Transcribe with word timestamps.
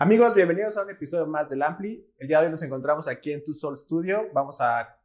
Amigos, 0.00 0.36
bienvenidos 0.36 0.76
a 0.76 0.84
un 0.84 0.90
episodio 0.90 1.26
más 1.26 1.48
del 1.48 1.60
Ampli. 1.60 2.06
El 2.18 2.28
día 2.28 2.38
de 2.38 2.46
hoy 2.46 2.52
nos 2.52 2.62
encontramos 2.62 3.08
aquí 3.08 3.32
en 3.32 3.42
Tu 3.42 3.52
Soul 3.52 3.76
Studio. 3.76 4.28
Vamos 4.32 4.60
a 4.60 4.96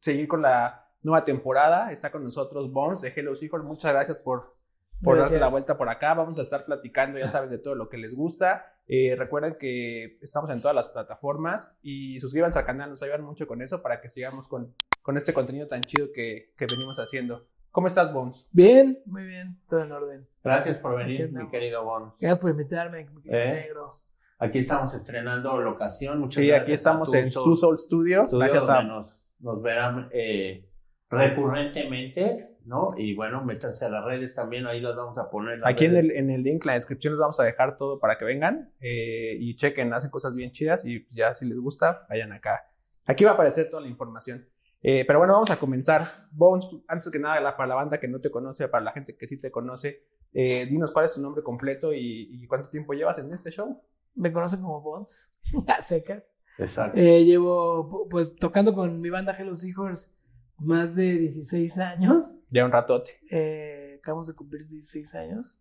seguir 0.00 0.26
con 0.26 0.42
la 0.42 0.90
nueva 1.00 1.24
temporada. 1.24 1.92
Está 1.92 2.10
con 2.10 2.24
nosotros 2.24 2.72
Bones 2.72 3.00
de 3.02 3.12
Hello 3.14 3.36
Seahorse. 3.36 3.64
Muchas 3.64 3.92
gracias 3.92 4.18
por, 4.18 4.56
por 5.00 5.16
darse 5.16 5.38
la 5.38 5.46
vuelta 5.48 5.78
por 5.78 5.88
acá. 5.88 6.12
Vamos 6.14 6.40
a 6.40 6.42
estar 6.42 6.64
platicando, 6.64 7.20
ya 7.20 7.28
saben, 7.28 7.50
de 7.50 7.58
todo 7.58 7.76
lo 7.76 7.88
que 7.88 7.98
les 7.98 8.16
gusta. 8.16 8.74
Eh, 8.88 9.14
recuerden 9.16 9.58
que 9.60 10.18
estamos 10.20 10.50
en 10.50 10.60
todas 10.60 10.74
las 10.74 10.88
plataformas 10.88 11.70
y 11.80 12.18
suscríbanse 12.18 12.58
al 12.58 12.66
canal, 12.66 12.90
nos 12.90 13.02
ayudan 13.04 13.22
mucho 13.22 13.46
con 13.46 13.62
eso 13.62 13.80
para 13.80 14.00
que 14.00 14.10
sigamos 14.10 14.48
con, 14.48 14.74
con 15.02 15.16
este 15.16 15.32
contenido 15.32 15.68
tan 15.68 15.82
chido 15.82 16.08
que, 16.12 16.52
que 16.56 16.66
venimos 16.68 16.98
haciendo. 16.98 17.46
¿Cómo 17.70 17.86
estás, 17.86 18.12
Bones? 18.12 18.48
Bien, 18.50 18.98
muy 19.06 19.24
bien, 19.24 19.60
todo 19.68 19.84
en 19.84 19.92
orden. 19.92 20.26
Gracias 20.42 20.78
por 20.78 20.96
venir, 20.96 21.30
mi 21.30 21.48
querido 21.48 21.84
Bones. 21.84 22.12
Gracias 22.18 22.40
por 22.40 22.50
invitarme, 22.50 23.04
mi 23.04 23.22
querido 23.22 23.40
¿Eh? 23.40 23.52
negro. 23.52 23.92
Aquí 24.38 24.58
estamos 24.58 24.92
estrenando 24.94 25.56
locación. 25.60 26.20
Muchas 26.20 26.34
Sí, 26.36 26.46
gracias 26.48 26.62
aquí 26.62 26.72
estamos 26.72 27.14
en 27.14 27.32
Tu 27.32 27.56
Soul 27.56 27.78
Studio. 27.78 28.24
Studio, 28.26 28.38
Gracias 28.38 28.68
a 28.68 28.82
nos, 28.82 29.24
nos 29.40 29.62
verán 29.62 30.08
eh, 30.12 30.68
recurrentemente, 31.08 32.56
¿no? 32.66 32.92
Y 32.98 33.14
bueno, 33.14 33.42
métanse 33.44 33.86
a 33.86 33.88
las 33.88 34.04
redes 34.04 34.34
también, 34.34 34.66
ahí 34.66 34.80
las 34.80 34.94
vamos 34.94 35.16
a 35.18 35.30
poner. 35.30 35.60
Aquí 35.64 35.86
en 35.86 35.96
el, 35.96 36.10
en 36.10 36.30
el 36.30 36.42
link, 36.42 36.64
en 36.64 36.66
la 36.68 36.74
descripción, 36.74 37.14
les 37.14 37.20
vamos 37.20 37.40
a 37.40 37.44
dejar 37.44 37.78
todo 37.78 37.98
para 37.98 38.18
que 38.18 38.24
vengan 38.26 38.72
eh, 38.80 39.36
y 39.38 39.56
chequen, 39.56 39.92
hacen 39.94 40.10
cosas 40.10 40.34
bien 40.34 40.50
chidas 40.50 40.84
y 40.84 41.06
ya 41.10 41.34
si 41.34 41.46
les 41.46 41.58
gusta, 41.58 42.04
vayan 42.10 42.32
acá. 42.32 42.66
Aquí 43.06 43.24
va 43.24 43.30
a 43.30 43.34
aparecer 43.34 43.70
toda 43.70 43.82
la 43.82 43.88
información. 43.88 44.46
Eh, 44.82 45.04
pero 45.06 45.18
bueno, 45.18 45.32
vamos 45.32 45.50
a 45.50 45.58
comenzar. 45.58 46.26
Bones, 46.30 46.68
antes 46.88 47.10
que 47.10 47.18
nada, 47.18 47.40
la- 47.40 47.56
para 47.56 47.68
la 47.68 47.74
banda 47.76 47.98
que 47.98 48.08
no 48.08 48.20
te 48.20 48.30
conoce, 48.30 48.68
para 48.68 48.84
la 48.84 48.92
gente 48.92 49.16
que 49.16 49.26
sí 49.26 49.40
te 49.40 49.50
conoce, 49.50 50.02
eh, 50.34 50.66
dinos 50.66 50.92
cuál 50.92 51.06
es 51.06 51.14
tu 51.14 51.22
nombre 51.22 51.42
completo 51.42 51.92
y, 51.94 52.28
y 52.42 52.46
cuánto 52.46 52.68
tiempo 52.68 52.92
llevas 52.92 53.18
en 53.18 53.32
este 53.32 53.50
show. 53.50 53.82
Me 54.16 54.32
conocen 54.32 54.60
como 54.62 54.80
Bonds, 54.80 55.30
a 55.68 55.82
secas. 55.82 56.34
Exacto. 56.58 56.98
Eh, 56.98 57.24
llevo, 57.24 57.88
pu- 57.88 58.08
pues, 58.10 58.34
tocando 58.36 58.74
con 58.74 59.00
mi 59.00 59.10
banda 59.10 59.34
Hello 59.38 59.56
Seahorse 59.56 60.10
más 60.58 60.96
de 60.96 61.18
16 61.18 61.78
años. 61.78 62.44
Ya 62.50 62.64
un 62.64 62.72
ratote. 62.72 63.12
Eh, 63.30 63.96
acabamos 64.00 64.26
de 64.26 64.34
cumplir 64.34 64.62
16 64.66 65.14
años. 65.14 65.58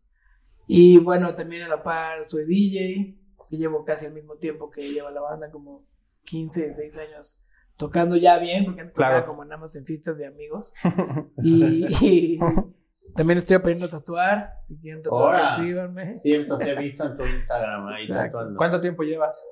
Y 0.68 0.98
bueno, 1.00 1.36
también 1.36 1.64
a 1.64 1.68
la 1.68 1.84
par 1.84 2.24
soy 2.30 2.46
DJ, 2.46 3.20
que 3.50 3.58
llevo 3.58 3.84
casi 3.84 4.06
al 4.06 4.14
mismo 4.14 4.36
tiempo 4.38 4.70
que 4.72 4.90
lleva 4.92 5.12
la 5.12 5.20
banda, 5.22 5.52
como 5.52 5.86
15, 6.24 6.64
16 6.70 6.98
años 6.98 7.40
tocando 7.78 8.16
ya 8.16 8.40
bien, 8.40 8.64
porque 8.64 8.80
antes 8.82 8.94
Claro. 8.96 9.16
tocaba 9.16 9.28
como 9.28 9.44
nada 9.44 9.58
más 9.58 9.76
en 9.76 9.86
fiestas 9.86 10.18
de 10.18 10.28
amigos. 10.28 10.72
Y, 11.44 11.86
y 12.06 12.40
también 13.14 13.38
estoy 13.38 13.56
aprendiendo 13.56 13.96
a 13.96 14.00
tatuar. 14.00 14.54
Si 14.62 14.78
quieren 14.80 15.02
tatuar, 15.04 15.42
escríbanme. 15.44 16.18
Cierto, 16.18 16.58
te 16.58 16.72
he 16.72 16.76
visto 16.80 17.06
en 17.06 17.18
tu 17.18 17.24
Instagram 17.26 17.88
ahí 17.88 18.02
Exacto. 18.02 18.38
tatuando. 18.38 18.58
¿Cuánto 18.58 18.82
tiempo 18.82 19.04
llevas? 19.04 19.44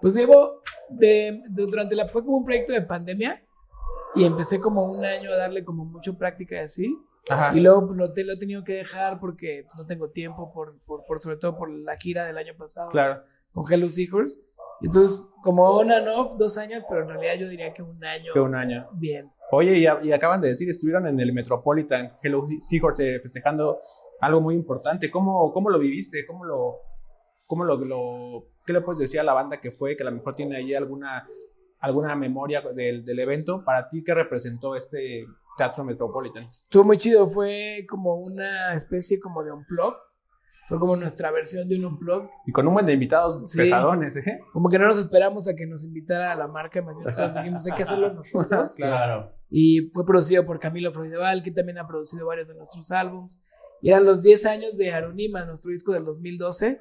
Pues 0.00 0.14
llevo, 0.14 0.62
de, 0.88 1.42
de- 1.48 1.66
durante 1.66 1.94
la, 1.96 2.08
fue 2.08 2.24
como 2.24 2.38
un 2.38 2.44
proyecto 2.44 2.72
de 2.72 2.82
pandemia 2.82 3.42
y 4.14 4.24
empecé 4.24 4.60
como 4.60 4.84
un 4.84 5.04
año 5.04 5.32
a 5.32 5.36
darle 5.36 5.64
como 5.64 5.84
mucho 5.84 6.16
práctica 6.16 6.54
y 6.56 6.58
así. 6.58 6.98
Ajá. 7.28 7.54
Y 7.56 7.60
luego 7.60 7.92
lo, 7.92 8.12
te- 8.12 8.24
lo 8.24 8.34
he 8.34 8.38
tenido 8.38 8.62
que 8.64 8.74
dejar 8.74 9.18
porque 9.18 9.64
pues, 9.64 9.74
no 9.78 9.86
tengo 9.86 10.10
tiempo, 10.10 10.52
por, 10.52 10.78
por, 10.86 11.04
por- 11.04 11.18
sobre 11.18 11.36
todo 11.36 11.56
por 11.56 11.68
la 11.70 11.96
gira 11.96 12.24
del 12.24 12.38
año 12.38 12.54
pasado 12.56 12.90
Claro. 12.90 13.22
con 13.52 13.70
Hello. 13.72 13.88
Y 14.80 14.86
Entonces, 14.86 15.20
como 15.42 15.64
on 15.68 15.90
and 15.90 16.06
off, 16.08 16.36
dos 16.38 16.56
años, 16.56 16.84
pero 16.88 17.02
en 17.02 17.08
realidad 17.08 17.34
yo 17.34 17.48
diría 17.48 17.74
que 17.74 17.82
un 17.82 18.02
año 18.04 18.32
Que 18.32 18.38
un 18.40 18.54
año. 18.54 18.88
bien. 18.92 19.32
Oye, 19.50 19.78
y, 19.78 20.12
acaban 20.12 20.40
de 20.40 20.48
decir, 20.48 20.68
estuvieron 20.68 21.06
en 21.06 21.18
el 21.20 21.32
Metropolitan 21.32 22.12
Hello 22.22 22.46
Seahorse 22.60 23.16
eh, 23.16 23.20
festejando 23.20 23.80
algo 24.20 24.40
muy 24.40 24.54
importante. 24.54 25.10
¿Cómo, 25.10 25.52
cómo 25.52 25.70
lo 25.70 25.78
viviste? 25.78 26.26
¿Cómo 26.26 26.44
lo, 26.44 26.76
cómo 27.46 27.64
lo, 27.64 28.44
qué 28.66 28.72
le 28.72 28.80
puedes 28.82 28.98
decir 28.98 29.20
a 29.20 29.24
la 29.24 29.32
banda 29.32 29.60
que 29.60 29.70
fue, 29.70 29.96
que 29.96 30.02
a 30.02 30.06
lo 30.06 30.12
mejor 30.12 30.34
tiene 30.34 30.56
ahí 30.56 30.74
alguna, 30.74 31.26
alguna 31.80 32.14
memoria 32.14 32.60
del, 32.60 33.04
del 33.04 33.18
evento? 33.20 33.64
Para 33.64 33.88
ti, 33.88 34.04
¿qué 34.04 34.12
representó 34.12 34.76
este 34.76 35.24
Teatro 35.56 35.82
Metropolitan? 35.82 36.44
Estuvo 36.44 36.84
muy 36.84 36.98
chido, 36.98 37.26
fue 37.26 37.86
como 37.88 38.16
una 38.16 38.74
especie 38.74 39.18
como 39.18 39.42
de 39.42 39.52
unplug. 39.52 39.94
Fue 40.68 40.78
como 40.78 40.96
nuestra 40.96 41.30
versión 41.30 41.68
de 41.68 41.78
un 41.78 41.86
unplug. 41.86 42.28
Y 42.46 42.52
con 42.52 42.66
un 42.68 42.74
buen 42.74 42.84
de 42.86 42.92
invitados 42.92 43.50
Sí. 43.50 43.56
pesadones, 43.56 44.16
¿eh? 44.18 44.40
Como 44.52 44.68
que 44.68 44.78
no 44.78 44.86
nos 44.86 44.98
esperamos 44.98 45.48
a 45.48 45.54
que 45.54 45.66
nos 45.66 45.82
invitara 45.84 46.32
a 46.32 46.34
la 46.34 46.46
marca, 46.46 46.80
nosotros 46.82 47.34
dijimos 47.36 47.66
hay 47.66 47.76
que 47.76 47.82
hacerlo 47.82 48.12
nosotros. 48.12 48.74
Claro. 48.76 49.32
Y 49.50 49.90
fue 49.94 50.04
producido 50.04 50.44
por 50.44 50.60
Camilo 50.60 50.92
Freudeval, 50.92 51.42
que 51.42 51.50
también 51.50 51.78
ha 51.78 51.86
producido 51.86 52.26
varios 52.26 52.48
de 52.48 52.54
nuestros 52.54 52.90
álbums. 52.90 53.40
Y 53.80 53.90
eran 53.90 54.04
los 54.04 54.22
10 54.22 54.44
años 54.46 54.76
de 54.76 54.92
Arunima, 54.92 55.44
nuestro 55.44 55.70
disco 55.70 55.92
del 55.92 56.04
2012. 56.04 56.80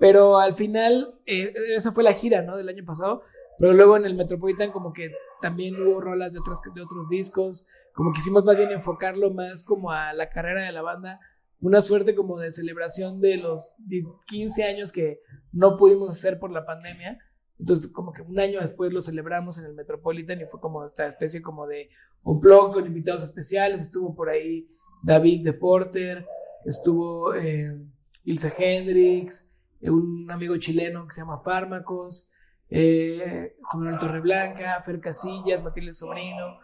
Pero 0.00 0.38
al 0.38 0.54
final, 0.54 1.14
eh, 1.26 1.52
esa 1.76 1.92
fue 1.92 2.02
la 2.02 2.14
gira, 2.14 2.42
¿no? 2.42 2.56
Del 2.56 2.68
año 2.68 2.84
pasado. 2.84 3.22
Pero 3.58 3.74
luego 3.74 3.96
en 3.96 4.06
el 4.06 4.14
Metropolitan 4.14 4.72
como 4.72 4.92
que 4.94 5.10
también 5.42 5.80
hubo 5.80 6.00
rolas 6.00 6.32
de 6.32 6.40
otros, 6.40 6.60
de 6.74 6.80
otros 6.80 7.08
discos. 7.10 7.66
Como 7.94 8.12
quisimos 8.12 8.44
más 8.44 8.56
bien 8.56 8.70
enfocarlo 8.72 9.30
más 9.30 9.62
como 9.62 9.90
a 9.92 10.14
la 10.14 10.30
carrera 10.30 10.62
de 10.64 10.72
la 10.72 10.80
banda. 10.82 11.20
Una 11.60 11.82
suerte 11.82 12.14
como 12.14 12.38
de 12.38 12.52
celebración 12.52 13.20
de 13.20 13.36
los 13.36 13.74
10, 13.78 14.06
15 14.26 14.64
años 14.64 14.92
que 14.92 15.20
no 15.52 15.76
pudimos 15.76 16.10
hacer 16.10 16.38
por 16.38 16.50
la 16.50 16.64
pandemia. 16.64 17.18
Entonces, 17.58 17.88
como 17.88 18.12
que 18.12 18.22
un 18.22 18.40
año 18.40 18.60
después 18.60 18.92
lo 18.92 19.02
celebramos 19.02 19.58
en 19.58 19.66
el 19.66 19.74
Metropolitan 19.74 20.40
y 20.40 20.46
fue 20.46 20.60
como 20.60 20.84
esta 20.84 21.06
especie 21.06 21.42
como 21.42 21.66
de 21.66 21.90
un 22.22 22.40
blog 22.40 22.72
con 22.72 22.86
invitados 22.86 23.22
especiales. 23.22 23.82
Estuvo 23.82 24.14
por 24.14 24.30
ahí 24.30 24.70
David 25.02 25.44
de 25.44 25.52
Porter, 25.52 26.26
estuvo 26.64 27.34
eh, 27.34 27.78
Ilse 28.24 28.52
Hendrix, 28.56 29.50
eh, 29.82 29.90
un 29.90 30.30
amigo 30.30 30.56
chileno 30.56 31.06
que 31.06 31.14
se 31.14 31.20
llama 31.20 31.42
Fármacos, 31.42 32.30
eh, 32.70 33.56
Juan 33.64 33.84
Manuel 33.84 34.00
Torreblanca, 34.00 34.80
Fer 34.80 34.98
Casillas, 34.98 35.62
Matilde 35.62 35.92
Sobrino 35.92 36.58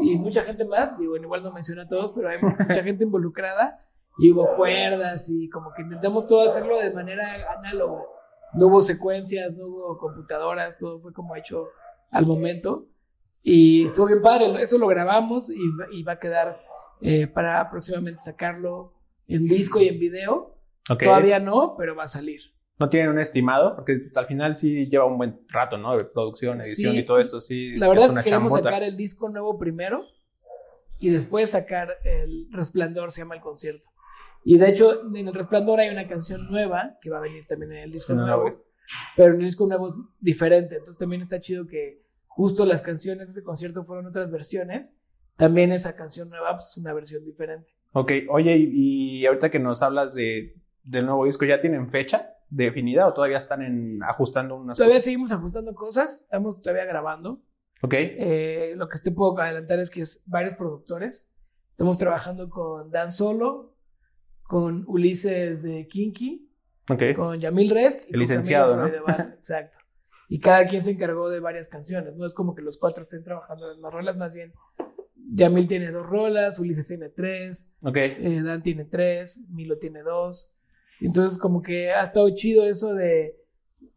y 0.00 0.18
mucha 0.18 0.42
gente 0.42 0.66
más. 0.66 0.98
Digo, 0.98 1.16
igual 1.16 1.42
no 1.42 1.52
menciono 1.52 1.82
a 1.82 1.88
todos, 1.88 2.12
pero 2.12 2.28
hay 2.28 2.36
mucha 2.42 2.82
gente 2.84 3.04
involucrada 3.04 3.82
y 4.18 4.30
hubo 4.32 4.56
cuerdas 4.56 5.28
y 5.30 5.48
como 5.48 5.72
que 5.74 5.82
intentamos 5.82 6.26
todo 6.26 6.42
hacerlo 6.42 6.78
de 6.78 6.90
manera 6.92 7.50
análoga. 7.58 8.02
No 8.54 8.66
hubo 8.66 8.82
secuencias, 8.82 9.56
no 9.56 9.66
hubo 9.66 9.98
computadoras, 9.98 10.76
todo 10.76 10.98
fue 10.98 11.12
como 11.12 11.34
hecho 11.36 11.68
al 12.10 12.26
momento. 12.26 12.86
Y 13.42 13.86
estuvo 13.86 14.06
bien 14.06 14.22
padre, 14.22 14.52
eso 14.62 14.78
lo 14.78 14.86
grabamos 14.86 15.50
y, 15.50 15.56
va- 15.76 15.86
y 15.90 16.02
va 16.02 16.12
a 16.12 16.18
quedar 16.18 16.60
eh, 17.00 17.26
para 17.26 17.68
próximamente 17.70 18.20
sacarlo 18.22 18.92
en 19.26 19.46
disco 19.46 19.80
y 19.80 19.88
en 19.88 19.98
video. 19.98 20.58
Ok. 20.90 21.02
Todavía 21.04 21.38
no, 21.40 21.74
pero 21.78 21.96
va 21.96 22.04
a 22.04 22.08
salir. 22.08 22.40
¿No 22.78 22.88
tienen 22.88 23.10
un 23.10 23.18
estimado? 23.18 23.74
Porque 23.76 24.10
al 24.14 24.26
final 24.26 24.56
sí 24.56 24.86
lleva 24.88 25.04
un 25.06 25.16
buen 25.16 25.40
rato, 25.48 25.78
¿no? 25.78 25.96
De 25.96 26.04
producción, 26.04 26.60
edición 26.60 26.92
Sí. 26.94 26.98
y 27.00 27.06
todo 27.06 27.18
esto. 27.18 27.40
Sí, 27.40 27.76
La 27.76 27.88
verdad 27.88 28.06
es 28.06 28.10
una 28.12 28.22
que 28.22 28.30
queremos 28.30 28.52
chambota. 28.52 28.70
sacar 28.70 28.82
el 28.82 28.96
disco 28.96 29.28
nuevo 29.28 29.58
primero 29.58 30.04
y 30.98 31.10
después 31.10 31.50
sacar 31.50 31.96
el 32.04 32.48
Resplandor, 32.52 33.10
se 33.12 33.20
llama 33.22 33.34
el 33.36 33.40
concierto. 33.40 33.88
Y 34.44 34.58
de 34.58 34.68
hecho, 34.68 35.06
en 35.14 35.28
el 35.28 35.34
Resplandor 35.34 35.80
hay 35.80 35.90
una 35.90 36.08
canción 36.08 36.50
nueva 36.50 36.98
que 37.00 37.10
va 37.10 37.18
a 37.18 37.22
venir 37.22 37.46
también 37.46 37.72
en 37.72 37.78
el 37.84 37.92
disco 37.92 38.12
nuevo, 38.14 38.42
nuevo. 38.44 38.64
pero 39.16 39.34
en 39.34 39.40
el 39.40 39.46
disco 39.46 39.66
nuevo 39.66 39.88
es 39.88 39.94
diferente. 40.20 40.74
Entonces 40.76 40.98
también 40.98 41.22
está 41.22 41.40
chido 41.40 41.66
que 41.66 42.02
justo 42.26 42.66
las 42.66 42.82
canciones 42.82 43.28
de 43.28 43.32
ese 43.32 43.42
concierto 43.44 43.84
fueron 43.84 44.06
otras 44.06 44.30
versiones. 44.30 44.96
También 45.36 45.72
esa 45.72 45.94
canción 45.94 46.28
nueva 46.28 46.52
pues, 46.56 46.70
es 46.70 46.76
una 46.78 46.92
versión 46.92 47.24
diferente. 47.24 47.70
Ok, 47.92 48.12
oye, 48.30 48.56
y, 48.56 49.18
y 49.20 49.26
ahorita 49.26 49.50
que 49.50 49.58
nos 49.58 49.82
hablas 49.82 50.14
de, 50.14 50.54
del 50.82 51.06
nuevo 51.06 51.24
disco, 51.26 51.44
¿ya 51.44 51.60
tienen 51.60 51.88
fecha 51.90 52.30
definida 52.48 53.06
o 53.06 53.14
todavía 53.14 53.36
están 53.38 53.62
en, 53.62 54.02
ajustando 54.02 54.56
unas 54.56 54.76
Todavía 54.76 54.96
cosas? 54.96 55.04
seguimos 55.04 55.32
ajustando 55.32 55.74
cosas, 55.74 56.22
estamos 56.22 56.60
todavía 56.60 56.84
grabando. 56.84 57.42
Ok, 57.82 57.94
Eh, 57.94 58.74
lo 58.76 58.88
que 58.88 58.98
te 58.98 59.10
puedo 59.10 59.38
adelantar 59.38 59.78
es 59.80 59.90
que 59.90 60.02
es 60.02 60.22
varios 60.26 60.54
productores. 60.54 61.30
Estamos 61.70 61.98
trabajando 61.98 62.48
con 62.50 62.90
Dan 62.90 63.10
Solo, 63.12 63.71
con 64.52 64.84
Ulises 64.86 65.62
de 65.62 65.86
Kinky, 65.88 66.46
ok. 66.90 67.02
con 67.16 67.40
Yamil 67.40 67.70
Resk 67.70 68.02
y 68.06 68.12
El 68.12 68.20
licenciado, 68.20 68.76
¿no? 68.76 68.86
Exacto. 69.34 69.78
Y 70.28 70.40
cada 70.40 70.66
quien 70.66 70.82
se 70.82 70.90
encargó 70.90 71.30
de 71.30 71.40
varias 71.40 71.68
canciones. 71.68 72.14
No 72.16 72.26
es 72.26 72.34
como 72.34 72.54
que 72.54 72.60
los 72.60 72.76
cuatro 72.76 73.02
estén 73.02 73.22
trabajando 73.22 73.72
en 73.72 73.80
las 73.80 73.90
rolas, 73.90 74.18
más 74.18 74.34
bien. 74.34 74.52
Yamil 75.16 75.66
tiene 75.68 75.90
dos 75.90 76.06
rolas, 76.06 76.58
Ulises 76.58 76.86
tiene 76.86 77.08
tres, 77.08 77.72
Ok, 77.80 77.96
eh, 77.96 78.42
Dan 78.44 78.62
tiene 78.62 78.84
tres, 78.84 79.40
Milo 79.48 79.78
tiene 79.78 80.02
dos. 80.02 80.52
Entonces, 81.00 81.38
como 81.38 81.62
que 81.62 81.90
ha 81.90 82.02
estado 82.02 82.28
chido 82.34 82.68
eso 82.68 82.92
de, 82.92 83.40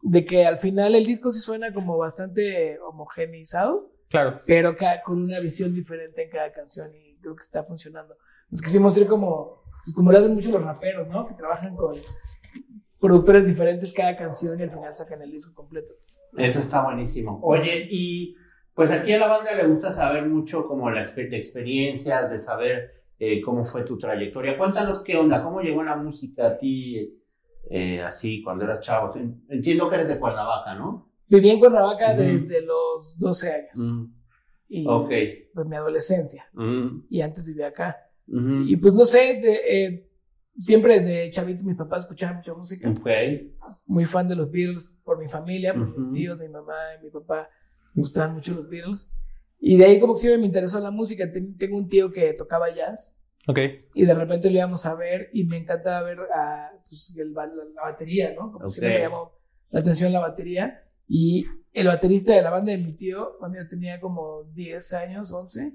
de 0.04 0.26
que 0.26 0.46
al 0.46 0.58
final 0.58 0.96
el 0.96 1.06
disco 1.06 1.34
sí 1.34 1.42
suena 1.42 1.74
como 1.74 1.98
bastante 1.98 2.80
homogeneizado, 2.80 3.92
claro. 4.08 4.42
pero 4.48 4.78
con 5.04 5.22
una 5.22 5.42
visión 5.42 5.74
diferente 5.74 6.24
en 6.24 6.30
cada 6.30 6.54
canción 6.54 6.96
y 6.96 7.18
creo 7.18 7.36
que 7.36 7.42
está 7.42 7.66
funcionando. 7.66 8.16
Nos 8.50 8.62
quisimos 8.62 8.98
ir 8.98 9.08
como, 9.08 9.65
pues 9.86 9.94
como 9.94 10.12
lo 10.12 10.18
hacen 10.18 10.34
mucho 10.34 10.50
los 10.52 10.64
raperos, 10.64 11.08
¿no? 11.10 11.28
Que 11.28 11.36
trabajan 11.36 11.76
con 11.76 11.94
productores 13.00 13.46
diferentes 13.46 13.94
cada 13.94 14.18
canción 14.18 14.60
y 14.60 14.64
al 14.64 14.72
final 14.72 14.96
sacan 14.96 15.22
el 15.22 15.32
disco 15.32 15.54
completo. 15.54 15.94
Eso 16.36 16.60
está 16.60 16.84
buenísimo. 16.84 17.40
Oye, 17.44 17.88
y 17.90 18.36
pues 18.74 18.92
aquí 18.92 19.14
a 19.14 19.20
la 19.20 19.28
banda 19.28 19.54
le 19.54 19.68
gusta 19.68 19.94
saber 19.94 20.26
mucho 20.28 20.68
como 20.68 20.90
la 20.90 21.04
de 21.04 21.38
experiencias, 21.38 22.32
de 22.32 22.40
saber 22.40 23.04
eh, 23.20 23.42
cómo 23.42 23.64
fue 23.64 23.84
tu 23.84 23.98
trayectoria. 23.98 24.58
Cuéntanos 24.58 25.02
qué 25.02 25.16
onda, 25.18 25.44
cómo 25.44 25.62
llegó 25.62 25.84
la 25.84 25.96
música 25.96 26.48
a 26.48 26.58
ti, 26.58 27.22
eh, 27.70 28.02
así 28.02 28.42
cuando 28.42 28.66
eras 28.66 28.82
chavo? 28.82 29.14
Entiendo 29.50 29.88
que 29.88 29.96
eres 29.96 30.08
de 30.10 30.18
Cuernavaca, 30.18 30.74
¿no? 30.74 31.12
Viví 31.28 31.50
en 31.52 31.60
Cuernavaca 31.60 32.14
desde 32.16 32.62
los 32.62 33.18
12 33.20 33.52
años. 33.52 34.10
Y 34.68 34.86
Ok. 34.88 35.12
pues 35.54 35.68
mi 35.68 35.76
adolescencia. 35.76 36.48
Y 37.10 37.22
antes 37.22 37.46
vivía 37.46 37.68
acá. 37.68 38.05
Mm, 38.28 38.64
Y 38.68 38.76
pues 38.78 38.94
no 38.94 39.06
sé, 39.06 39.20
de- 39.42 39.62
eh, 39.86 40.10
siempre 40.58 41.00
desde 41.00 41.32
chavito 41.32 41.64
mis 41.66 41.76
papás 41.78 42.04
escuchaban 42.04 42.38
mucha 42.38 42.54
música. 42.54 42.90
ok. 42.90 43.08
Muy 43.86 44.06
fan 44.06 44.28
de 44.28 44.36
los 44.36 44.52
Beatles 44.52 44.92
por 45.04 45.20
mi 45.20 45.28
familia, 45.28 45.74
por 45.74 45.88
mis 45.96 46.06
Ujú. 46.06 46.14
tíos, 46.14 46.40
mi 46.40 46.48
mamá 46.50 46.76
y 47.00 47.04
mi 47.06 47.10
papá. 47.12 47.50
Me 47.96 48.02
gustaban 48.02 48.34
mucho 48.34 48.54
los 48.54 48.70
Beatles. 48.70 49.10
Y 49.60 49.78
de 49.78 49.86
ahí 49.86 50.00
como 50.00 50.14
que 50.16 50.20
siempre 50.22 50.40
me 50.40 50.46
interesó 50.48 50.80
la 50.80 50.92
música. 50.92 51.32
Ten- 51.32 51.58
tengo 51.58 51.78
un 51.78 51.88
tío 51.90 52.12
que 52.12 52.34
tocaba 52.34 52.74
jazz. 52.74 53.16
Ok. 53.48 53.60
Y 53.94 54.06
de 54.06 54.14
repente 54.14 54.50
lo 54.50 54.58
íbamos 54.58 54.86
a 54.86 54.96
ver 54.96 55.30
y 55.34 55.44
me 55.46 55.58
encantaba 55.58 56.02
ver 56.08 56.20
a, 56.34 56.72
pues, 56.90 57.14
el 57.18 57.34
la, 57.34 57.46
la 57.48 57.82
batería, 57.84 58.34
¿no? 58.34 58.52
Como 58.52 58.66
Ok. 58.66 58.72
siempre 58.72 58.96
me 58.96 59.02
llamó 59.02 59.32
la 59.70 59.80
atención 59.80 60.12
la 60.12 60.20
batería. 60.20 60.84
Y 61.08 61.46
el 61.72 61.88
baterista 61.88 62.34
de 62.34 62.42
la 62.42 62.50
banda 62.50 62.72
de 62.72 62.80
mi 62.80 62.94
tío, 62.94 63.38
cuando 63.40 63.60
yo 63.60 63.68
tenía 63.68 64.00
como 64.00 64.44
10 64.54 64.92
años, 64.94 65.32
11, 65.32 65.74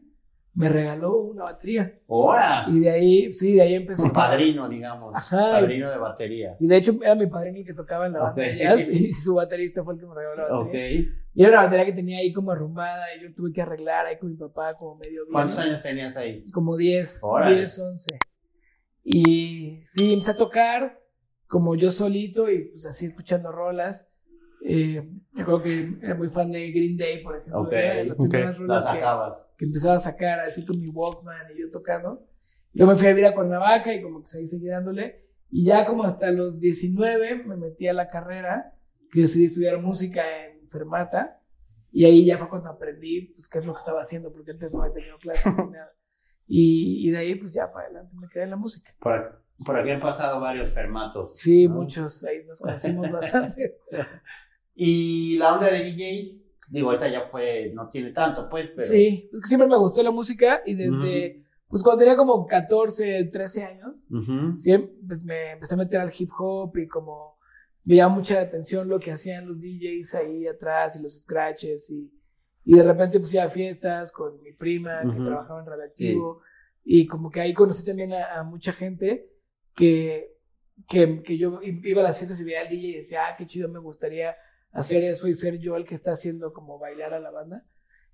me 0.54 0.68
regaló 0.68 1.16
una 1.22 1.44
batería. 1.44 1.94
¡Hora! 2.08 2.66
Y 2.68 2.80
de 2.80 2.90
ahí, 2.90 3.32
sí, 3.32 3.54
de 3.54 3.62
ahí 3.62 3.74
empecé. 3.74 4.02
Un 4.08 4.12
padrino, 4.12 4.68
digamos. 4.68 5.14
Ajá. 5.14 5.52
Padrino 5.52 5.90
de 5.90 5.96
batería. 5.96 6.56
Y 6.58 6.66
de 6.66 6.76
hecho 6.76 6.96
era 7.02 7.14
mi 7.14 7.26
padrino 7.26 7.58
el 7.58 7.64
que 7.64 7.72
tocaba 7.72 8.06
en 8.06 8.14
la 8.14 8.20
banda 8.20 8.42
de 8.42 8.50
Ok. 8.52 8.58
jazz 8.58 8.88
y 8.92 9.14
su 9.14 9.34
baterista 9.34 9.84
fue 9.84 9.94
el 9.94 10.00
que 10.00 10.06
me 10.06 10.14
regaló 10.14 10.36
la 10.48 10.58
Ok. 10.58 10.66
batería. 10.66 11.06
Y 11.32 11.42
era 11.44 11.52
una 11.52 11.62
batería 11.62 11.84
que 11.86 11.92
tenía 11.92 12.18
ahí 12.18 12.32
como 12.32 12.50
arrumbada 12.50 13.04
y 13.16 13.22
yo 13.22 13.32
tuve 13.34 13.52
que 13.52 13.62
arreglar 13.62 14.06
ahí 14.06 14.18
con 14.18 14.30
mi 14.30 14.36
papá 14.36 14.74
como 14.76 14.96
medio 14.96 15.22
bien. 15.22 15.32
¿Cuántos 15.32 15.58
años 15.60 15.80
tenías 15.82 16.16
ahí? 16.16 16.44
Como 16.52 16.76
10, 16.76 17.20
Órale. 17.22 17.56
10, 17.56 17.78
11. 17.78 18.18
Y 19.04 19.80
sí, 19.84 20.12
empecé 20.14 20.32
a 20.32 20.36
tocar 20.36 21.00
como 21.46 21.74
yo 21.76 21.90
solito 21.90 22.50
y 22.50 22.70
pues 22.70 22.86
así 22.86 23.06
escuchando 23.06 23.50
rolas. 23.52 24.09
Eh, 24.62 25.02
yo 25.34 25.44
creo 25.44 25.62
que 25.62 25.98
era 26.02 26.14
muy 26.14 26.28
fan 26.28 26.50
de 26.52 26.70
Green 26.70 26.96
Day, 26.96 27.22
por 27.22 27.36
ejemplo. 27.36 27.62
Ok, 27.62 27.72
Era 27.72 27.94
de 27.94 28.04
las 28.04 28.16
primeras 28.16 28.58
rolas 28.58 28.84
Las 28.84 28.92
que, 28.92 29.00
sacabas. 29.00 29.50
que 29.56 29.64
empezaba 29.64 29.94
a 29.94 30.00
sacar 30.00 30.40
así 30.40 30.66
con 30.66 30.78
mi 30.80 30.88
Walkman 30.88 31.46
y 31.54 31.60
yo 31.60 31.70
tocando. 31.70 32.26
Luego 32.74 32.92
me 32.92 32.98
fui 32.98 33.06
a 33.08 33.10
vivir 33.10 33.26
a 33.26 33.34
Cuernavaca 33.34 33.94
y 33.94 34.02
como 34.02 34.22
que 34.22 34.38
ahí 34.38 34.46
seguí 34.46 34.66
dándole. 34.68 35.24
Y 35.50 35.64
ya 35.64 35.86
como 35.86 36.04
hasta 36.04 36.30
los 36.30 36.60
19 36.60 37.44
me 37.44 37.56
metí 37.56 37.88
a 37.88 37.92
la 37.92 38.06
carrera, 38.06 38.74
que 39.10 39.22
decidí 39.22 39.46
estudiar 39.46 39.78
música 39.80 40.22
en 40.46 40.68
Fermata. 40.68 41.40
Y 41.90 42.04
ahí 42.04 42.24
ya 42.24 42.38
fue 42.38 42.48
cuando 42.48 42.68
aprendí 42.68 43.32
pues, 43.32 43.48
qué 43.48 43.58
es 43.58 43.66
lo 43.66 43.72
que 43.72 43.78
estaba 43.78 44.00
haciendo, 44.02 44.30
porque 44.32 44.52
antes 44.52 44.70
no 44.72 44.82
había 44.82 44.92
tenido 44.92 45.18
clases 45.18 45.52
ni 45.56 45.64
nada. 45.72 45.92
Y, 46.46 47.08
y 47.08 47.10
de 47.10 47.18
ahí 47.18 47.34
pues 47.36 47.52
ya 47.54 47.72
para 47.72 47.86
adelante 47.86 48.14
me 48.20 48.28
quedé 48.28 48.44
en 48.44 48.50
la 48.50 48.56
música. 48.56 48.92
Por, 49.00 49.42
por 49.64 49.76
aquí 49.78 49.90
han 49.90 50.00
pasado 50.00 50.38
varios 50.40 50.70
fermatos. 50.70 51.36
Sí, 51.36 51.66
¿no? 51.66 51.76
muchos, 51.76 52.22
ahí 52.24 52.44
nos 52.46 52.60
conocimos 52.60 53.10
bastante. 53.10 53.78
Y 54.74 55.36
la 55.36 55.54
onda 55.54 55.66
de 55.66 55.84
DJ, 55.84 56.42
digo, 56.68 56.92
esa 56.92 57.08
ya 57.08 57.22
fue, 57.22 57.72
no 57.74 57.88
tiene 57.88 58.12
tanto, 58.12 58.48
pues, 58.48 58.70
pero. 58.74 58.88
Sí, 58.88 59.28
es 59.32 59.40
que 59.40 59.46
siempre 59.48 59.68
me 59.68 59.76
gustó 59.76 60.02
la 60.02 60.10
música 60.10 60.62
y 60.64 60.74
desde, 60.74 61.44
pues 61.68 61.82
cuando 61.82 62.00
tenía 62.00 62.16
como 62.16 62.46
14, 62.46 63.24
13 63.24 63.64
años, 63.64 63.94
siempre 64.56 64.92
pues, 65.06 65.24
me 65.24 65.52
empecé 65.52 65.74
a 65.74 65.78
meter 65.78 66.00
al 66.00 66.12
hip 66.16 66.30
hop 66.38 66.76
y 66.78 66.86
como 66.86 67.38
me 67.84 67.96
llamaba 67.96 68.16
mucha 68.16 68.40
atención 68.40 68.88
lo 68.88 69.00
que 69.00 69.10
hacían 69.12 69.48
los 69.48 69.58
DJs 69.60 70.14
ahí 70.14 70.46
atrás 70.46 70.96
y 70.96 71.02
los 71.02 71.18
scratches 71.18 71.90
y, 71.90 72.12
y 72.64 72.74
de 72.74 72.82
repente 72.82 73.18
pues 73.18 73.32
iba 73.34 73.44
a 73.44 73.48
fiestas 73.48 74.12
con 74.12 74.40
mi 74.42 74.52
prima 74.52 75.00
que 75.02 75.22
trabajaba 75.24 75.60
en 75.60 75.66
Radioactivo 75.66 76.42
y 76.84 77.06
como 77.06 77.30
que 77.30 77.40
ahí 77.40 77.54
conocí 77.54 77.84
también 77.84 78.12
a, 78.12 78.38
a 78.38 78.42
mucha 78.42 78.72
gente 78.72 79.30
que, 79.74 80.36
que, 80.88 81.22
que 81.22 81.38
yo 81.38 81.60
iba 81.62 82.00
a 82.00 82.04
las 82.04 82.18
fiestas 82.18 82.40
y 82.40 82.44
veía 82.44 82.60
al 82.60 82.68
DJ 82.68 82.88
y 82.88 82.96
decía, 82.96 83.26
ah, 83.26 83.36
qué 83.36 83.46
chido, 83.46 83.68
me 83.68 83.78
gustaría 83.78 84.36
hacer 84.72 85.04
eso 85.04 85.28
y 85.28 85.34
ser 85.34 85.58
yo 85.58 85.76
el 85.76 85.84
que 85.84 85.94
está 85.94 86.12
haciendo 86.12 86.52
como 86.52 86.78
bailar 86.78 87.14
a 87.14 87.20
la 87.20 87.30
banda. 87.30 87.64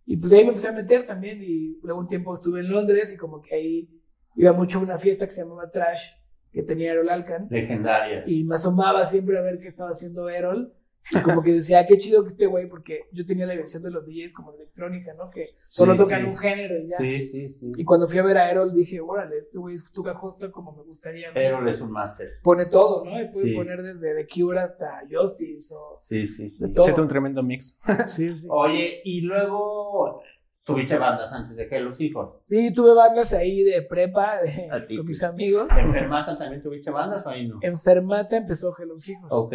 Y 0.04 0.16
pues 0.16 0.30
de 0.30 0.38
ahí 0.38 0.44
me 0.44 0.50
empecé 0.50 0.68
a 0.68 0.72
meter 0.72 1.04
también 1.04 1.42
y 1.42 1.78
luego 1.82 2.00
un 2.00 2.08
tiempo 2.08 2.32
estuve 2.32 2.60
en 2.60 2.70
Londres 2.70 3.12
y 3.12 3.16
como 3.16 3.42
que 3.42 3.54
ahí 3.54 3.90
iba 4.36 4.52
mucho 4.52 4.78
a 4.78 4.82
una 4.82 4.98
fiesta 4.98 5.26
que 5.26 5.32
se 5.32 5.42
llamaba 5.42 5.70
Trash, 5.70 6.10
que 6.52 6.62
tenía 6.62 6.92
Errol 6.92 7.08
Alcan 7.08 7.48
Legendaria. 7.50 8.22
y 8.26 8.44
me 8.44 8.54
asomaba 8.54 9.04
siempre 9.04 9.36
a 9.38 9.42
ver 9.42 9.58
qué 9.58 9.68
estaba 9.68 9.90
haciendo 9.90 10.28
Errol. 10.28 10.72
Y 11.12 11.20
como 11.22 11.42
que 11.42 11.52
decía, 11.52 11.80
"Ah, 11.80 11.86
qué 11.86 11.98
chido 11.98 12.22
que 12.22 12.30
este 12.30 12.46
güey, 12.46 12.68
porque 12.68 13.02
yo 13.12 13.24
tenía 13.24 13.46
la 13.46 13.54
visión 13.54 13.82
de 13.82 13.90
los 13.90 14.04
DJs 14.04 14.32
como 14.34 14.50
de 14.52 14.58
electrónica, 14.58 15.14
¿no? 15.14 15.30
Que 15.30 15.50
solo 15.58 15.92
Sí, 15.92 15.98
tocan 15.98 16.22
sí. 16.22 16.28
un 16.30 16.36
género 16.36 16.78
y 16.78 16.88
ya. 16.88 16.96
Sí, 16.96 17.22
sí, 17.22 17.48
sí. 17.50 17.72
Y 17.76 17.84
cuando 17.84 18.08
fui 18.08 18.18
a 18.18 18.22
ver 18.24 18.36
a 18.38 18.50
Errol 18.50 18.72
dije, 18.74 19.00
órale, 19.00 19.36
este 19.38 19.58
güey 19.58 19.76
toca 19.92 20.14
justo 20.14 20.50
como 20.50 20.72
me 20.72 20.82
gustaría. 20.82 21.28
¿no? 21.28 21.34
Pero 21.34 21.68
es 21.68 21.80
un 21.80 21.92
máster. 21.92 22.28
Pone 22.42 22.66
todo, 22.66 23.04
¿no? 23.04 23.20
Y 23.20 23.28
puede 23.30 23.46
Sí. 23.50 23.54
poner 23.54 23.82
desde 23.82 24.14
The 24.16 24.26
Cure 24.26 24.58
hasta 24.60 25.02
Justice 25.10 25.72
o 25.72 25.98
Sí, 26.02 26.26
sí, 26.26 26.50
sí. 26.50 26.64
de 26.64 26.70
todo. 26.72 26.94
Un 27.02 27.08
tremendo 27.08 27.42
mix. 27.42 27.78
Sí, 28.08 28.36
sí. 28.36 28.48
Oye, 28.50 29.00
y 29.04 29.20
luego 29.20 30.22
tuviste 30.64 30.98
bandas 30.98 31.32
antes 31.32 31.54
de 31.56 31.68
Hello 31.70 31.92
Hijos. 31.96 32.40
Sí, 32.44 32.72
tuve 32.72 32.92
bandas 32.94 33.32
ahí 33.32 33.62
de 33.62 33.82
prepa 33.82 34.40
de, 34.42 34.66
con 34.98 35.06
mis 35.06 35.22
amigos. 35.22 35.68
¿En 35.78 35.92
Fermata 35.92 36.34
también 36.34 36.60
tuviste 36.62 36.90
bandas 36.90 37.24
o 37.26 37.30
ahí 37.30 37.46
no? 37.46 37.58
Enfermata 37.62 38.36
empezó 38.36 38.74
Hello 38.76 38.96
Hijos. 39.06 39.28
Ok. 39.30 39.54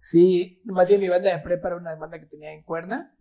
Sí, 0.00 0.60
más 0.64 0.88
bien 0.88 1.00
mi 1.00 1.08
banda 1.08 1.30
de 1.36 1.42
prepa 1.42 1.68
era 1.68 1.76
una 1.76 1.94
banda 1.96 2.18
que 2.20 2.26
tenía 2.26 2.52
en 2.52 2.62
Cuerna. 2.62 3.14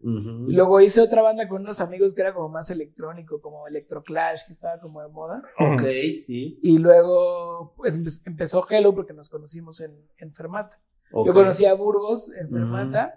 Y 0.50 0.53
luego 0.53 0.79
hice 0.79 1.01
otra 1.01 1.21
banda 1.21 1.47
con 1.47 1.62
unos 1.63 1.81
amigos 1.81 2.13
que 2.13 2.21
era 2.21 2.33
como 2.33 2.50
más 2.50 2.69
electrónico, 2.69 3.41
como 3.41 3.68
Electroclash, 3.68 4.45
que 4.45 4.53
estaba 4.53 4.79
como 4.79 5.01
de 5.01 5.09
moda. 5.09 5.41
Ok, 5.59 5.81
sí. 6.19 6.59
Y 6.62 6.77
luego 6.77 7.74
pues, 7.75 8.00
empe- 8.00 8.21
empezó 8.25 8.65
Hello 8.69 8.94
porque 8.94 9.13
nos 9.13 9.27
conocimos 9.29 9.81
en, 9.81 9.95
en 10.18 10.33
Fermata. 10.33 10.79
Yo 11.25 11.33
conocí 11.33 11.65
a 11.65 11.74
Burgos 11.74 12.29
en 12.33 12.50
Fermata 12.51 13.15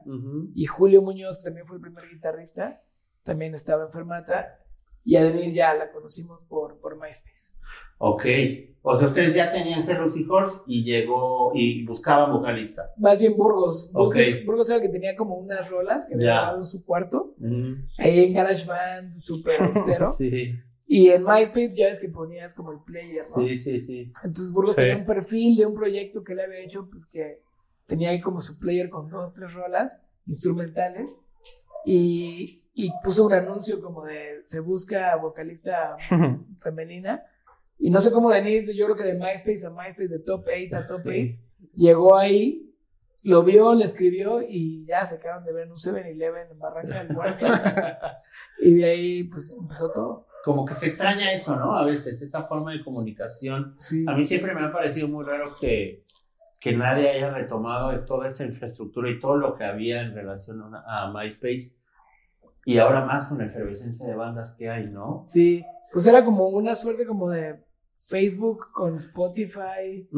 y 0.55 0.65
Julio 0.67 1.03
Muñoz, 1.03 1.39
que 1.39 1.45
también 1.45 1.67
fue 1.67 1.77
el 1.77 1.83
primer 1.83 2.05
guitarrista, 2.09 2.81
también 3.25 3.55
estaba 3.55 3.85
en 3.85 3.91
Fermata. 3.93 4.59
Y 5.05 5.17
a 5.17 5.25
Denise 5.25 5.56
ya 5.56 5.75
la 5.75 5.91
conocimos 5.93 6.45
por, 6.45 6.79
por 6.81 6.95
MySpace. 6.97 7.53
Ok. 7.99 8.25
O 8.82 8.96
sea, 8.96 9.08
ustedes 9.08 9.34
ya 9.34 9.52
tenían 9.52 9.82
Hello 9.88 10.06
Hijos 10.17 10.62
y 10.67 10.82
llegó 10.84 11.52
y 11.55 11.84
buscaban 11.84 12.32
vocalista. 12.32 12.90
Más 12.96 13.19
bien 13.19 13.37
Burgos. 13.37 13.93
Burgos, 13.93 14.70
era 14.70 14.76
el 14.76 14.82
que 14.82 14.88
tenía 14.88 15.14
como 15.17 15.34
unas 15.37 15.70
rolas 15.70 16.06
que 16.08 16.14
había 16.14 16.26
grabado 16.28 16.58
en 16.61 16.64
su 16.67 16.82
cuarto. 16.84 17.34
Ujú. 17.38 17.76
Ahí 17.99 18.25
en 18.25 18.32
GarageBand, 18.32 19.17
súper 19.17 19.62
austero. 19.62 20.14
Sí, 20.19 20.55
Y 20.87 21.11
en 21.11 21.25
MySpace 21.25 21.72
ya 21.75 21.88
es 21.88 22.00
que 22.00 22.08
ponías 22.08 22.55
como 22.55 22.72
el 22.72 22.78
player, 22.81 23.22
¿no? 23.36 23.43
sí, 23.43 23.58
sí, 23.58 23.81
sí. 23.82 24.12
Entonces 24.24 24.50
Burgos 24.50 24.74
Sí. 24.74 24.81
tenía 24.81 24.96
un 24.96 25.05
perfil 25.06 25.56
de 25.58 25.67
un 25.67 25.74
proyecto 25.74 26.24
que 26.24 26.32
él 26.32 26.41
había 26.41 26.60
hecho, 26.60 26.89
pues 26.91 27.05
que 27.06 27.43
tenía 27.86 28.08
ahí 28.10 28.20
como 28.22 28.41
su 28.41 28.58
player 28.58 28.89
con 28.89 29.10
dos, 29.10 29.34
tres 29.34 29.53
rolas 29.53 30.00
instrumentales. 30.27 31.20
Y, 31.84 32.62
y 32.74 32.91
puso 33.05 33.27
un 33.27 33.32
anuncio 33.32 33.81
como 33.82 34.05
de 34.05 34.43
se 34.46 34.60
busca 34.60 35.15
vocalista 35.17 35.96
femenina. 36.62 37.22
Y 37.81 37.89
no 37.91 38.01
sé 38.01 38.13
cómo 38.13 38.31
Denise, 38.31 38.77
yo 38.77 38.84
creo 38.87 38.96
que 38.96 39.05
de 39.05 39.15
MySpace 39.15 39.67
a 39.67 39.70
MySpace, 39.70 40.08
de 40.08 40.19
Top 40.19 40.44
8 40.46 40.77
a 40.77 40.87
Top 40.87 41.01
8, 41.06 41.13
llegó 41.75 42.15
ahí, 42.15 42.70
lo 43.22 43.43
vio, 43.43 43.75
le 43.75 43.84
escribió 43.84 44.43
y 44.46 44.84
ya 44.84 45.06
se 45.06 45.19
quedaron 45.19 45.44
de 45.44 45.53
ver 45.53 45.65
en 45.65 45.72
un 45.72 45.79
7-Eleven 45.79 46.51
en 46.51 46.58
Barranca 46.58 47.03
del 47.03 47.15
Muerto. 47.15 47.46
y 48.60 48.75
de 48.75 48.84
ahí 48.84 49.25
pues 49.25 49.56
empezó 49.58 49.91
todo. 49.91 50.27
Como 50.44 50.67
que 50.67 50.75
se 50.75 50.89
extraña 50.89 51.32
eso, 51.32 51.56
¿no? 51.56 51.75
A 51.75 51.84
veces, 51.84 52.20
esa 52.20 52.44
forma 52.44 52.72
de 52.72 52.82
comunicación. 52.82 53.77
Sí. 53.79 54.05
A 54.06 54.13
mí 54.13 54.25
siempre 54.27 54.55
me 54.55 54.63
ha 54.63 54.72
parecido 54.72 55.08
muy 55.08 55.25
raro 55.25 55.56
que, 55.58 56.05
que 56.60 56.77
nadie 56.77 57.10
haya 57.10 57.31
retomado 57.31 57.99
toda 58.05 58.29
esta 58.29 58.44
infraestructura 58.44 59.10
y 59.10 59.19
todo 59.19 59.37
lo 59.37 59.55
que 59.55 59.65
había 59.65 60.03
en 60.03 60.15
relación 60.15 60.75
a, 60.75 61.05
a 61.05 61.13
MySpace. 61.13 61.75
Y 62.67 62.79
ahora 62.79 63.06
más 63.06 63.27
con 63.27 63.39
la 63.39 63.46
efervescencia 63.46 64.06
de 64.06 64.15
bandas 64.15 64.53
que 64.53 64.69
hay, 64.69 64.84
¿no? 64.84 65.25
Sí, 65.27 65.65
pues 65.93 66.06
era 66.06 66.25
como 66.25 66.49
una 66.49 66.75
suerte 66.75 67.06
como 67.06 67.31
de 67.31 67.69
Facebook 68.03 68.73
con 68.73 68.95
Spotify. 68.97 70.09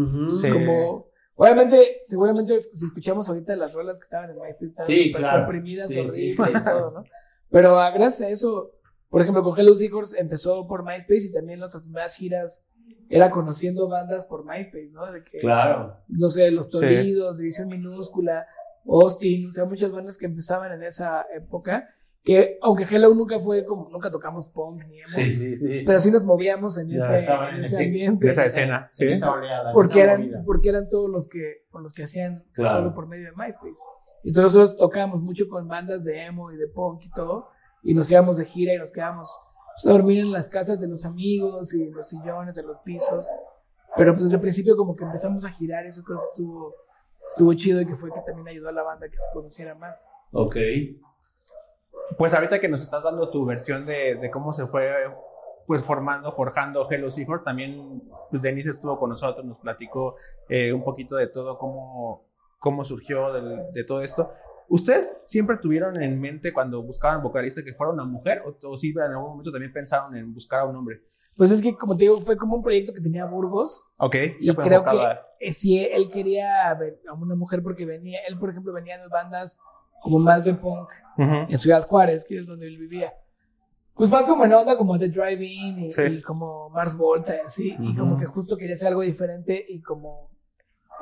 Sí. 0.40 0.50
como... 0.50 1.06
Obviamente, 1.34 1.98
seguramente 2.02 2.60
si 2.60 2.84
escuchamos 2.84 3.28
ahorita 3.28 3.56
las 3.56 3.74
rolas 3.74 3.98
que 3.98 4.02
estaban 4.04 4.30
en 4.30 4.36
MySpace, 4.36 4.64
estaban 4.66 4.86
Sí, 4.86 5.06
súper 5.06 5.20
claro. 5.22 5.42
comprimidas, 5.44 5.88
Sí, 5.88 5.94
sí. 5.94 6.00
horribles 6.08 6.50
y 6.60 6.64
todo, 6.64 6.90
¿no? 6.92 7.04
Pero 7.50 7.78
ah, 7.80 7.90
gracias 7.90 8.28
a 8.28 8.30
eso, 8.30 8.72
por 9.08 9.22
ejemplo, 9.22 9.42
con 9.42 9.58
Hello 9.58 9.74
Seahorse 9.74 10.20
empezó 10.20 10.66
por 10.68 10.84
MySpace 10.84 11.28
y 11.28 11.32
también 11.32 11.58
nuestras 11.58 11.82
primeras 11.84 12.14
giras 12.16 12.64
era 13.08 13.30
conociendo 13.30 13.88
bandas 13.88 14.24
por 14.26 14.44
MySpace, 14.44 14.90
¿no? 14.92 15.10
De 15.10 15.24
que, 15.24 15.38
Claro. 15.38 15.96
no 16.08 16.28
sé, 16.28 16.50
Los 16.50 16.66
Sí. 16.66 16.72
Toridos, 16.72 17.38
División 17.38 17.68
Minúscula, 17.68 18.46
Austin, 18.86 19.48
o 19.48 19.52
sea, 19.52 19.64
muchas 19.64 19.90
bandas 19.90 20.18
que 20.18 20.26
empezaban 20.26 20.70
en 20.72 20.82
esa 20.82 21.26
época, 21.34 21.88
que 22.24 22.58
aunque 22.62 22.84
Hello 22.84 23.12
nunca 23.14 23.38
fue 23.40 23.64
como, 23.64 23.88
nunca 23.90 24.10
tocamos 24.10 24.46
punk 24.48 24.84
ni 24.86 25.00
emo, 25.00 25.08
Sí, 25.14 25.34
sí, 25.36 25.56
sí. 25.58 25.82
pero 25.84 25.98
sí 26.00 26.10
nos 26.10 26.22
movíamos 26.22 26.78
en 26.78 26.88
Ya 26.90 26.96
ese, 26.98 27.18
en 27.56 27.60
ese 27.64 27.84
ambiente. 27.84 28.30
Esa 28.30 28.44
escena. 28.46 28.90
Sí. 28.92 29.04
En 29.06 29.12
esa 29.14 29.32
oleada, 29.32 29.72
porque 29.72 29.94
esa 30.00 30.02
eran, 30.04 30.20
movida. 30.22 30.42
porque 30.46 30.68
eran 30.68 30.88
todos 30.88 31.10
los 31.10 31.28
que, 31.28 31.64
por 31.70 31.82
los 31.82 31.92
que 31.92 32.04
hacían 32.04 32.44
Claro. 32.52 32.82
todo 32.84 32.94
por 32.94 33.08
medio 33.08 33.24
de 33.24 33.32
MySpace. 33.36 33.74
Y 34.22 34.28
entonces 34.28 34.44
nosotros 34.56 34.76
tocábamos 34.76 35.20
mucho 35.22 35.48
con 35.48 35.66
bandas 35.66 36.04
de 36.04 36.24
emo 36.26 36.52
y 36.52 36.56
de 36.56 36.68
punk 36.68 37.02
y 37.06 37.10
todo, 37.10 37.48
y 37.82 37.92
nos 37.94 38.08
íbamos 38.10 38.36
de 38.36 38.44
gira 38.44 38.72
y 38.72 38.78
nos 38.78 38.92
quedábamos 38.92 39.36
pues, 39.74 39.86
a 39.86 39.90
dormir 39.90 40.20
en 40.20 40.30
las 40.30 40.48
casas 40.48 40.80
de 40.80 40.86
los 40.86 41.04
amigos 41.04 41.74
y 41.74 41.82
en 41.82 41.92
los 41.92 42.08
sillones, 42.08 42.56
en 42.56 42.66
los 42.68 42.78
pisos. 42.84 43.26
Pero 43.96 44.12
pues 44.12 44.24
desde 44.24 44.36
el 44.36 44.40
principio 44.40 44.76
como 44.76 44.94
que 44.94 45.02
empezamos 45.04 45.44
a 45.44 45.50
girar, 45.50 45.84
eso 45.86 46.04
creo 46.04 46.18
que 46.20 46.24
estuvo, 46.26 46.72
estuvo 47.30 47.52
chido 47.54 47.80
y 47.80 47.86
que 47.86 47.96
fue 47.96 48.12
que 48.12 48.20
también 48.24 48.46
ayudó 48.46 48.68
a 48.68 48.72
la 48.72 48.84
banda 48.84 49.06
a 49.06 49.10
que 49.10 49.18
se 49.18 49.26
conociera 49.34 49.74
más. 49.74 50.08
Ok. 50.30 50.56
Pues 52.18 52.34
ahorita 52.34 52.60
que 52.60 52.68
nos 52.68 52.82
estás 52.82 53.04
dando 53.04 53.30
tu 53.30 53.44
versión 53.44 53.84
de, 53.84 54.16
de 54.16 54.30
cómo 54.30 54.52
se 54.52 54.66
fue 54.66 54.90
pues 55.66 55.82
formando, 55.82 56.32
forjando 56.32 56.86
Hello 56.90 57.10
Seahorse, 57.10 57.44
también 57.44 58.02
pues 58.30 58.42
Denise 58.42 58.70
estuvo 58.70 58.98
con 58.98 59.10
nosotros, 59.10 59.44
nos 59.46 59.58
platicó 59.58 60.16
eh, 60.48 60.72
un 60.72 60.82
poquito 60.82 61.14
de 61.16 61.28
todo, 61.28 61.56
cómo, 61.56 62.26
cómo 62.58 62.84
surgió 62.84 63.32
del- 63.32 63.72
de 63.72 63.84
todo 63.84 64.02
esto. 64.02 64.30
¿Ustedes 64.68 65.20
siempre 65.24 65.58
tuvieron 65.58 66.02
en 66.02 66.20
mente 66.20 66.52
cuando 66.52 66.82
buscaban 66.82 67.22
vocalista 67.22 67.62
que 67.62 67.74
fuera 67.74 67.92
una 67.92 68.04
mujer 68.04 68.42
o, 68.44 68.56
o 68.68 68.76
sí 68.76 68.90
en 68.90 69.00
algún 69.02 69.30
momento 69.30 69.52
también 69.52 69.72
pensaron 69.72 70.16
en 70.16 70.34
buscar 70.34 70.60
a 70.60 70.64
un 70.64 70.76
hombre? 70.76 71.00
Pues 71.36 71.50
es 71.50 71.62
que 71.62 71.76
como 71.76 71.96
te 71.96 72.04
digo, 72.04 72.20
fue 72.20 72.36
como 72.36 72.56
un 72.56 72.62
proyecto 72.62 72.92
que 72.92 73.00
tenía 73.00 73.24
Burgos. 73.24 73.82
Ok, 73.98 74.16
Y 74.40 74.54
creo 74.54 74.82
que 74.84 74.90
a- 75.00 75.26
eh, 75.40 75.52
sí, 75.52 75.78
él 75.78 76.10
quería 76.10 76.72
ver 76.74 77.00
a 77.08 77.12
una 77.14 77.34
mujer 77.36 77.62
porque 77.62 77.86
venía, 77.86 78.18
él 78.28 78.38
por 78.38 78.50
ejemplo 78.50 78.72
venía 78.72 78.98
de 78.98 79.08
bandas 79.08 79.58
como 80.02 80.18
más 80.18 80.44
de 80.44 80.54
punk 80.54 80.88
en 81.16 81.58
Ciudad 81.58 81.86
Juárez, 81.86 82.24
que 82.24 82.38
es 82.38 82.46
donde 82.46 82.66
él 82.66 82.78
vivía. 82.78 83.12
Pues 83.94 84.08
más 84.10 84.26
como 84.26 84.44
en 84.44 84.52
onda 84.54 84.76
como 84.76 84.98
The 84.98 85.08
Drive-In 85.08 85.78
y, 85.84 85.92
Sí. 85.92 86.02
y 86.02 86.22
como 86.22 86.70
Mars 86.70 86.96
Volta 86.96 87.36
y 87.36 87.40
así. 87.40 87.76
Y 87.78 87.94
como 87.94 88.18
que 88.18 88.24
justo 88.26 88.56
quería 88.56 88.74
hacer 88.74 88.88
algo 88.88 89.02
diferente 89.02 89.64
y 89.68 89.80
como 89.82 90.30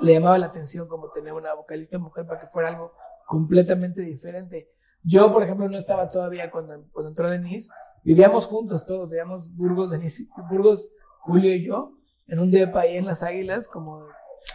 le 0.00 0.14
llamaba 0.14 0.38
la 0.38 0.46
atención 0.46 0.88
como 0.88 1.10
tener 1.10 1.32
una 1.32 1.54
vocalista 1.54 1.98
mujer 1.98 2.26
para 2.26 2.40
que 2.40 2.46
fuera 2.48 2.68
algo 2.70 2.92
completamente 3.26 4.02
diferente. 4.02 4.68
Yo, 5.02 5.32
por 5.32 5.42
ejemplo, 5.42 5.68
no 5.68 5.76
estaba 5.76 6.08
todavía 6.08 6.50
cuando, 6.50 6.84
cuando 6.92 7.10
entró 7.10 7.30
Denise. 7.30 7.70
Vivíamos 8.02 8.46
juntos 8.46 8.84
todos, 8.84 9.08
vivíamos 9.08 9.54
Burgos, 9.54 9.90
Denise, 9.92 10.26
Burgos, 10.50 10.90
Julio 11.20 11.54
y 11.54 11.66
yo, 11.66 11.92
en 12.26 12.38
un 12.40 12.50
depa 12.50 12.80
ahí 12.80 12.96
en 12.96 13.06
Las 13.06 13.22
Águilas, 13.22 13.68
como 13.68 14.04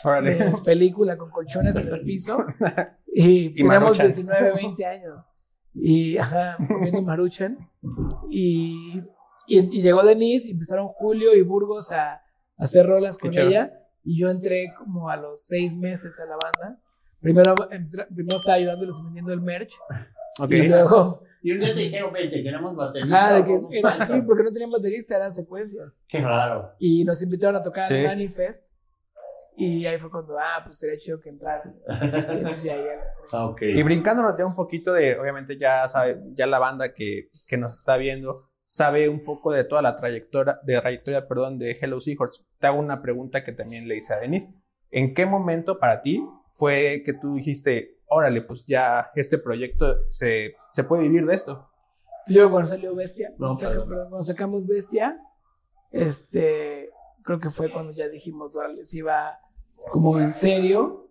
Órale. 0.04 0.36
de 0.36 0.54
película 0.64 1.18
con 1.18 1.30
colchones 1.32 1.76
en 1.78 1.88
el 1.88 2.02
piso. 2.02 2.38
Y, 3.18 3.52
teníamos 3.54 3.98
maruchans. 3.98 4.16
19, 4.18 4.54
20 4.56 4.86
años. 4.86 5.30
Y, 5.74 6.18
ajá, 6.18 6.58
comiendo 6.68 7.02
maruchan. 7.02 7.58
Y, 8.30 9.02
y, 9.48 9.60
y 9.80 9.82
llegó 9.82 10.04
Denise 10.04 10.50
y 10.50 10.52
empezaron 10.52 10.88
Julio 10.90 11.34
y 11.34 11.42
Burgos 11.42 11.92
a, 11.94 12.14
a 12.16 12.22
hacer 12.58 12.86
rolas 12.86 13.18
con 13.18 13.34
ella. 13.38 13.72
Y 14.04 14.20
yo 14.20 14.30
entré 14.30 14.74
como 14.78 15.10
a 15.10 15.16
los 15.18 15.46
seis 15.46 15.74
meses 15.76 16.20
a 16.20 16.26
la 16.26 16.38
banda. 16.44 16.80
Primero, 17.22 17.54
entra- 17.72 18.06
primero 18.14 18.38
estaba 18.38 18.56
ayudándoles 18.58 19.02
vendiendo 19.04 19.32
el 19.34 19.42
merch. 19.42 19.74
Ok. 20.40 20.52
Y 20.52 20.62
luego, 20.64 21.24
Y 21.42 21.54
un 21.54 21.60
día 21.62 21.74
te 21.74 21.80
dijeron, 21.80 22.12
vente, 22.14 22.44
queremos 22.44 22.76
baterista. 22.76 23.28
ajá, 23.28 23.36
de 23.36 23.46
que 23.46 23.80
era, 23.80 24.06
sí, 24.06 24.22
porque 24.28 24.44
no 24.44 24.52
tenían 24.52 24.72
baterista, 24.72 25.16
eran 25.16 25.32
secuencias. 25.32 26.00
Qué 26.10 26.20
raro. 26.20 26.72
Y 26.80 27.06
nos 27.06 27.22
invitaron 27.24 27.56
a 27.56 27.62
tocar 27.64 27.88
Sí. 27.88 27.96
al 27.96 28.04
Manifest. 28.08 28.68
Y 29.58 29.86
ahí 29.86 29.98
fue 29.98 30.12
cuando, 30.12 30.38
ah, 30.38 30.62
pues 30.64 30.78
sería 30.78 30.98
chido 30.98 31.20
que 31.20 31.30
entraras. 31.30 31.82
Y 31.90 32.38
entonces 32.38 32.64
ya, 32.64 32.76
ya. 32.76 33.02
Ah, 33.32 33.46
ok. 33.48 33.62
Y 33.62 33.84
brincándonos 33.84 34.38
ya 34.38 34.46
un 34.46 34.56
poquito 34.56 34.94
de, 34.94 35.18
obviamente 35.18 35.58
ya 35.58 35.88
sabe, 35.88 36.20
ya 36.34 36.48
la 36.48 36.60
banda 36.60 36.94
que, 36.94 37.30
que 37.48 37.58
nos 37.58 37.74
está 37.74 37.98
viendo 37.98 38.50
sabe 38.68 39.08
un 39.10 39.24
poco 39.24 39.54
de 39.54 39.64
toda 39.64 39.82
la 39.82 39.96
trayectoria, 39.96 40.60
de 40.64 40.80
trayectoria, 40.80 41.28
perdón, 41.28 41.58
de 41.58 41.78
Hello 41.80 42.00
Seahorse. 42.00 42.44
Te 42.60 42.68
hago 42.68 42.80
una 42.80 43.02
pregunta 43.02 43.44
que 43.44 43.54
también 43.54 43.88
le 43.88 43.96
hice 43.96 44.14
a 44.14 44.20
Denise. 44.20 44.54
¿En 44.92 45.14
qué 45.14 45.26
momento 45.26 45.80
para 45.80 46.02
ti 46.02 46.24
fue 46.52 47.02
que 47.06 47.14
tú 47.14 47.36
dijiste, 47.36 48.00
órale, 48.08 48.42
pues 48.42 48.66
ya 48.68 49.12
este 49.16 49.38
proyecto 49.38 50.10
se, 50.10 50.56
se 50.74 50.84
puede 50.84 51.04
vivir 51.04 51.26
de 51.26 51.36
esto? 51.36 51.70
Luego 52.28 52.52
cuando 52.52 52.70
salió 52.70 52.96
Bestia, 52.96 53.32
No, 53.38 53.56
cuando 53.56 54.22
sacamos 54.24 54.66
Bestia, 54.68 55.18
este, 55.92 56.90
creo 57.24 57.40
que 57.40 57.50
fue 57.50 57.72
cuando 57.72 57.94
ya 57.94 58.10
dijimos, 58.10 58.56
órale, 58.56 58.86
si 58.86 59.02
va 59.02 59.40
como 59.92 60.20
en 60.20 60.34
serio 60.34 61.10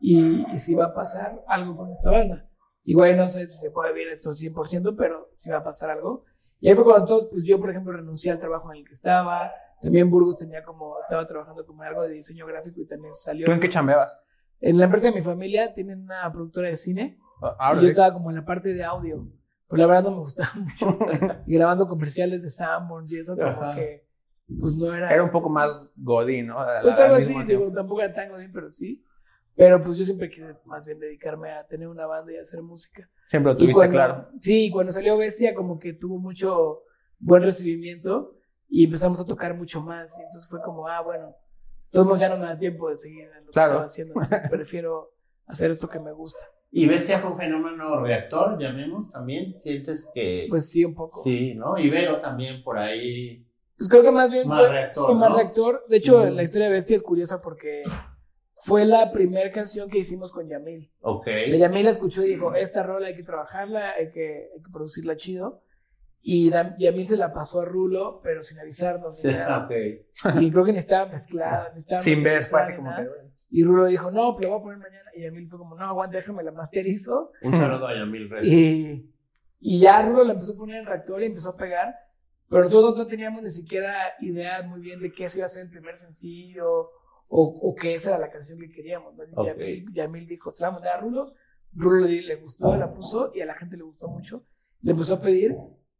y, 0.00 0.50
y 0.52 0.56
si 0.56 0.74
va 0.74 0.86
a 0.86 0.94
pasar 0.94 1.42
algo 1.46 1.76
con 1.76 1.90
esta 1.90 2.10
banda. 2.10 2.48
Igual 2.84 3.16
no 3.16 3.28
sé 3.28 3.48
si 3.48 3.58
se 3.58 3.70
puede 3.70 3.92
vivir 3.92 4.08
esto 4.08 4.30
100%, 4.30 4.94
pero 4.96 5.28
si 5.32 5.50
va 5.50 5.58
a 5.58 5.64
pasar 5.64 5.90
algo. 5.90 6.24
Y 6.60 6.68
ahí 6.68 6.74
fue 6.74 6.84
cuando 6.84 7.04
todos, 7.06 7.28
pues 7.30 7.44
yo 7.44 7.60
por 7.60 7.70
ejemplo 7.70 7.92
renuncié 7.92 8.30
al 8.30 8.38
trabajo 8.38 8.72
en 8.72 8.78
el 8.78 8.84
que 8.84 8.92
estaba, 8.92 9.52
también 9.80 10.10
Burgos 10.10 10.38
tenía 10.38 10.62
como, 10.62 10.98
estaba 11.00 11.26
trabajando 11.26 11.66
como 11.66 11.82
en 11.82 11.88
algo 11.88 12.02
de 12.02 12.14
diseño 12.14 12.46
gráfico 12.46 12.80
y 12.80 12.86
también 12.86 13.12
salió. 13.14 13.46
¿Tú 13.46 13.52
en 13.52 13.60
qué 13.60 13.68
chambeabas? 13.68 14.18
En 14.60 14.78
la 14.78 14.84
empresa 14.84 15.08
de 15.08 15.14
mi 15.14 15.22
familia 15.22 15.74
tienen 15.74 16.02
una 16.02 16.30
productora 16.32 16.68
de 16.68 16.76
cine 16.76 17.18
Ahora, 17.58 17.80
y 17.80 17.82
yo 17.82 17.88
estaba 17.88 18.12
como 18.12 18.30
en 18.30 18.36
la 18.36 18.44
parte 18.44 18.72
de 18.72 18.84
audio. 18.84 19.28
Pero 19.68 19.80
la 19.80 19.86
verdad 19.86 20.04
no 20.04 20.10
me 20.12 20.18
gustaba 20.20 20.50
mucho. 20.54 20.98
y 21.46 21.54
grabando 21.54 21.88
comerciales 21.88 22.42
de 22.42 22.50
Sanborns 22.50 23.12
y 23.12 23.18
eso, 23.18 23.36
como 23.36 23.48
Ajá. 23.48 23.74
que, 23.74 24.05
pues 24.60 24.74
no 24.76 24.92
era. 24.94 25.10
Era 25.12 25.22
un 25.24 25.30
poco 25.30 25.48
más 25.48 25.88
godín, 25.96 26.46
¿no? 26.48 26.56
Pues 26.82 26.94
al 26.96 27.04
algo 27.04 27.16
así, 27.16 27.34
digo, 27.46 27.72
tampoco 27.72 28.00
era 28.02 28.12
tan 28.14 28.30
godín, 28.30 28.50
pero 28.52 28.70
sí. 28.70 29.02
Pero 29.56 29.82
pues 29.82 29.96
yo 29.98 30.04
siempre 30.04 30.28
quise 30.28 30.54
más 30.66 30.84
bien 30.84 30.98
dedicarme 31.00 31.50
a 31.50 31.66
tener 31.66 31.88
una 31.88 32.06
banda 32.06 32.30
y 32.32 32.36
a 32.36 32.42
hacer 32.42 32.60
música. 32.62 33.08
Siempre 33.30 33.52
lo 33.52 33.58
Y 33.58 33.62
tuviste 33.62 33.74
cuando- 33.78 33.92
claro. 33.94 34.28
Sí, 34.38 34.70
cuando 34.70 34.92
salió 34.92 35.16
Bestia, 35.16 35.54
como 35.54 35.78
que 35.78 35.94
tuvo 35.94 36.18
mucho 36.18 36.82
buen 37.18 37.42
recibimiento 37.42 38.34
y 38.68 38.84
empezamos 38.84 39.18
a 39.20 39.24
tocar 39.24 39.54
mucho 39.54 39.80
más. 39.80 40.16
Y 40.18 40.22
entonces 40.22 40.48
fue 40.50 40.60
como, 40.62 40.86
ah, 40.88 41.00
bueno, 41.00 41.34
todos 41.90 42.20
ya 42.20 42.28
no 42.28 42.36
me 42.36 42.44
da 42.44 42.58
tiempo 42.58 42.90
de 42.90 42.96
seguir 42.96 43.24
en 43.24 43.40
lo 43.46 43.46
que 43.46 43.52
Claro. 43.52 43.70
estaba 43.70 43.86
haciendo. 43.86 44.12
Entonces 44.14 44.42
prefiero 44.50 45.10
hacer 45.46 45.70
esto 45.70 45.88
que 45.88 46.00
me 46.00 46.12
gusta. 46.12 46.44
¿Y 46.70 46.86
Bestia 46.86 47.20
fue 47.20 47.30
un 47.30 47.38
fenómeno 47.38 48.02
reactor, 48.02 48.58
llamemos 48.58 49.10
también? 49.10 49.54
¿Sientes 49.62 50.06
que...? 50.12 50.46
Pues 50.50 50.68
sí, 50.68 50.84
un 50.84 50.94
poco. 50.94 51.22
Sí, 51.22 51.54
¿no? 51.54 51.78
Ibero 51.78 52.20
también 52.20 52.62
por 52.62 52.76
ahí... 52.76 53.45
Pues 53.78 53.88
creo 53.90 54.02
que 54.02 54.10
más 54.10 54.30
bien 54.30 54.48
Más 54.48 54.58
fue, 54.60 54.68
reactor, 54.70 55.06
fue 55.06 55.14
más 55.14 55.30
¿no? 55.30 55.36
reactor. 55.36 55.84
De 55.88 55.96
hecho, 55.98 56.24
la 56.30 56.42
historia 56.42 56.68
de 56.68 56.72
Bestia 56.72 56.96
es 56.96 57.02
curiosa 57.02 57.42
porque 57.42 57.82
fue 58.54 58.84
la 58.86 59.12
primera 59.12 59.52
canción 59.52 59.90
que 59.90 59.98
hicimos 59.98 60.32
con 60.32 60.48
Yamil. 60.48 60.90
Ok. 61.00 61.26
O 61.44 61.46
sea, 61.48 61.56
Yamil 61.56 61.84
la 61.84 61.90
escuchó 61.90 62.24
y 62.24 62.28
dijo, 62.28 62.54
esta 62.54 62.82
rola 62.82 63.08
hay 63.08 63.16
que 63.16 63.22
trabajarla, 63.22 63.92
hay 63.92 64.10
que, 64.10 64.48
hay 64.54 64.62
que 64.62 64.70
producirla 64.72 65.16
chido. 65.16 65.62
Y 66.22 66.50
Yamil 66.78 67.06
se 67.06 67.16
la 67.16 67.32
pasó 67.32 67.60
a 67.60 67.64
Rulo, 67.64 68.20
pero 68.22 68.42
sin 68.42 68.58
avisarnos. 68.58 69.20
Sí, 69.20 69.28
Ni 69.28 69.34
nada. 69.34 69.66
ok. 69.66 70.40
Y 70.40 70.50
creo 70.50 70.64
que 70.64 70.72
ni 70.72 70.78
estaba 70.78 71.06
mezclada, 71.12 71.70
ni 71.72 71.78
estaba 71.78 72.00
Sin 72.00 72.22
ver, 72.22 72.42
fue 72.42 72.62
así 72.62 72.74
como 72.74 72.90
que... 72.96 73.06
Y 73.50 73.62
Rulo 73.62 73.86
dijo, 73.86 74.10
no, 74.10 74.34
pero 74.34 74.50
voy 74.50 74.58
a 74.58 74.62
poner 74.62 74.78
mañana. 74.78 75.10
Y 75.14 75.22
Yamil 75.22 75.48
fue 75.48 75.58
como, 75.58 75.76
no, 75.76 75.84
aguanta, 75.84 76.16
déjame 76.16 76.42
la 76.42 76.50
masterizo. 76.50 77.30
Un 77.42 77.54
saludo 77.56 77.86
a 77.86 77.94
Yamil. 77.94 78.28
Y, 78.42 79.12
y 79.60 79.80
ya 79.80 80.02
Rulo 80.02 80.24
la 80.24 80.32
empezó 80.32 80.54
a 80.54 80.56
poner 80.56 80.80
en 80.80 80.86
reactor 80.86 81.22
y 81.22 81.26
empezó 81.26 81.50
a 81.50 81.56
pegar. 81.56 81.94
Pero 82.48 82.62
nosotros 82.62 82.96
no 82.96 83.06
teníamos 83.06 83.42
ni 83.42 83.50
siquiera 83.50 83.94
idea 84.20 84.62
muy 84.62 84.80
bien 84.80 85.00
de 85.00 85.12
qué 85.12 85.28
se 85.28 85.38
iba 85.38 85.46
a 85.46 85.50
ser 85.50 85.64
el 85.64 85.70
primer 85.70 85.96
sencillo 85.96 86.90
o, 87.28 87.42
o 87.60 87.74
que 87.74 87.94
esa 87.94 88.10
era 88.10 88.18
la 88.18 88.30
canción 88.30 88.58
que 88.58 88.70
queríamos. 88.70 89.14
¿no? 89.16 89.24
Ok. 89.34 89.46
Yamil, 89.46 89.92
Yamil 89.92 90.26
dijo, 90.26 90.50
se 90.50 90.62
la 90.62 90.70
vamos 90.70 90.84
a 90.84 90.96
Rulo. 91.00 91.34
Rulo 91.72 92.06
le, 92.06 92.36
gustó, 92.36 92.76
la 92.76 92.92
puso 92.92 93.32
y 93.34 93.40
a 93.40 93.46
la 93.46 93.54
gente 93.54 93.76
le 93.76 93.82
gustó 93.82 94.08
mucho. 94.08 94.44
Le 94.80 94.92
empezó 94.92 95.14
a 95.14 95.20
pedir. 95.20 95.56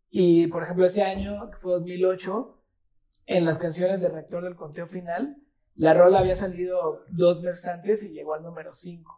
Y 0.09 0.47
por 0.47 0.63
ejemplo, 0.63 0.87
ese 0.87 1.03
año, 1.03 1.51
que 1.51 1.57
fue 1.57 1.73
2008, 1.73 2.63
en 3.27 3.45
las 3.45 3.59
canciones 3.59 4.01
de 4.01 4.09
reactor 4.09 4.45
del 4.45 4.55
conteo 4.55 4.87
final, 4.87 5.37
la 5.75 5.93
rola 5.93 6.21
había 6.21 6.35
salido 6.35 7.03
dos 7.11 7.43
meses 7.43 7.67
antes 7.67 8.05
y 8.05 8.13
llegó 8.13 8.35
al 8.35 8.43
número 8.43 8.73
5. 8.73 9.13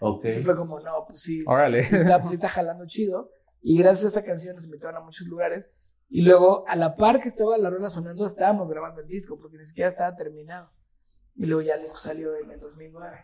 Ok. 0.00 0.24
Entonces 0.24 0.44
fue 0.44 0.56
como, 0.56 0.80
no, 0.80 1.04
pues 1.08 1.22
sí, 1.22 1.44
Órale. 1.46 1.84
sí 1.84 1.96
está, 1.96 2.18
pues 2.18 2.30
sí 2.30 2.34
está 2.34 2.48
jalando 2.48 2.84
chido. 2.86 3.30
Y 3.62 3.78
gracias 3.78 4.04
a 4.04 4.18
esa 4.18 4.26
canción 4.26 4.56
nos 4.56 4.64
invitaron 4.64 4.96
a 4.96 5.00
muchos 5.00 5.26
lugares. 5.28 5.72
Y 6.14 6.20
luego, 6.22 6.64
a 6.68 6.76
la 6.76 6.94
par 6.96 7.20
que 7.20 7.28
estaba 7.28 7.56
la 7.56 7.70
rola 7.70 7.88
sonando, 7.88 8.26
estábamos 8.26 8.70
grabando 8.70 9.00
el 9.00 9.08
disco, 9.08 9.38
porque 9.40 9.56
ni 9.56 9.64
siquiera 9.64 9.88
estaba 9.88 10.14
terminado. 10.14 10.70
Y 11.36 11.46
luego 11.46 11.62
ya 11.62 11.76
el 11.76 11.80
disco 11.80 11.96
salió 11.98 12.36
en 12.36 12.50
el 12.50 12.60
2009. 12.60 13.16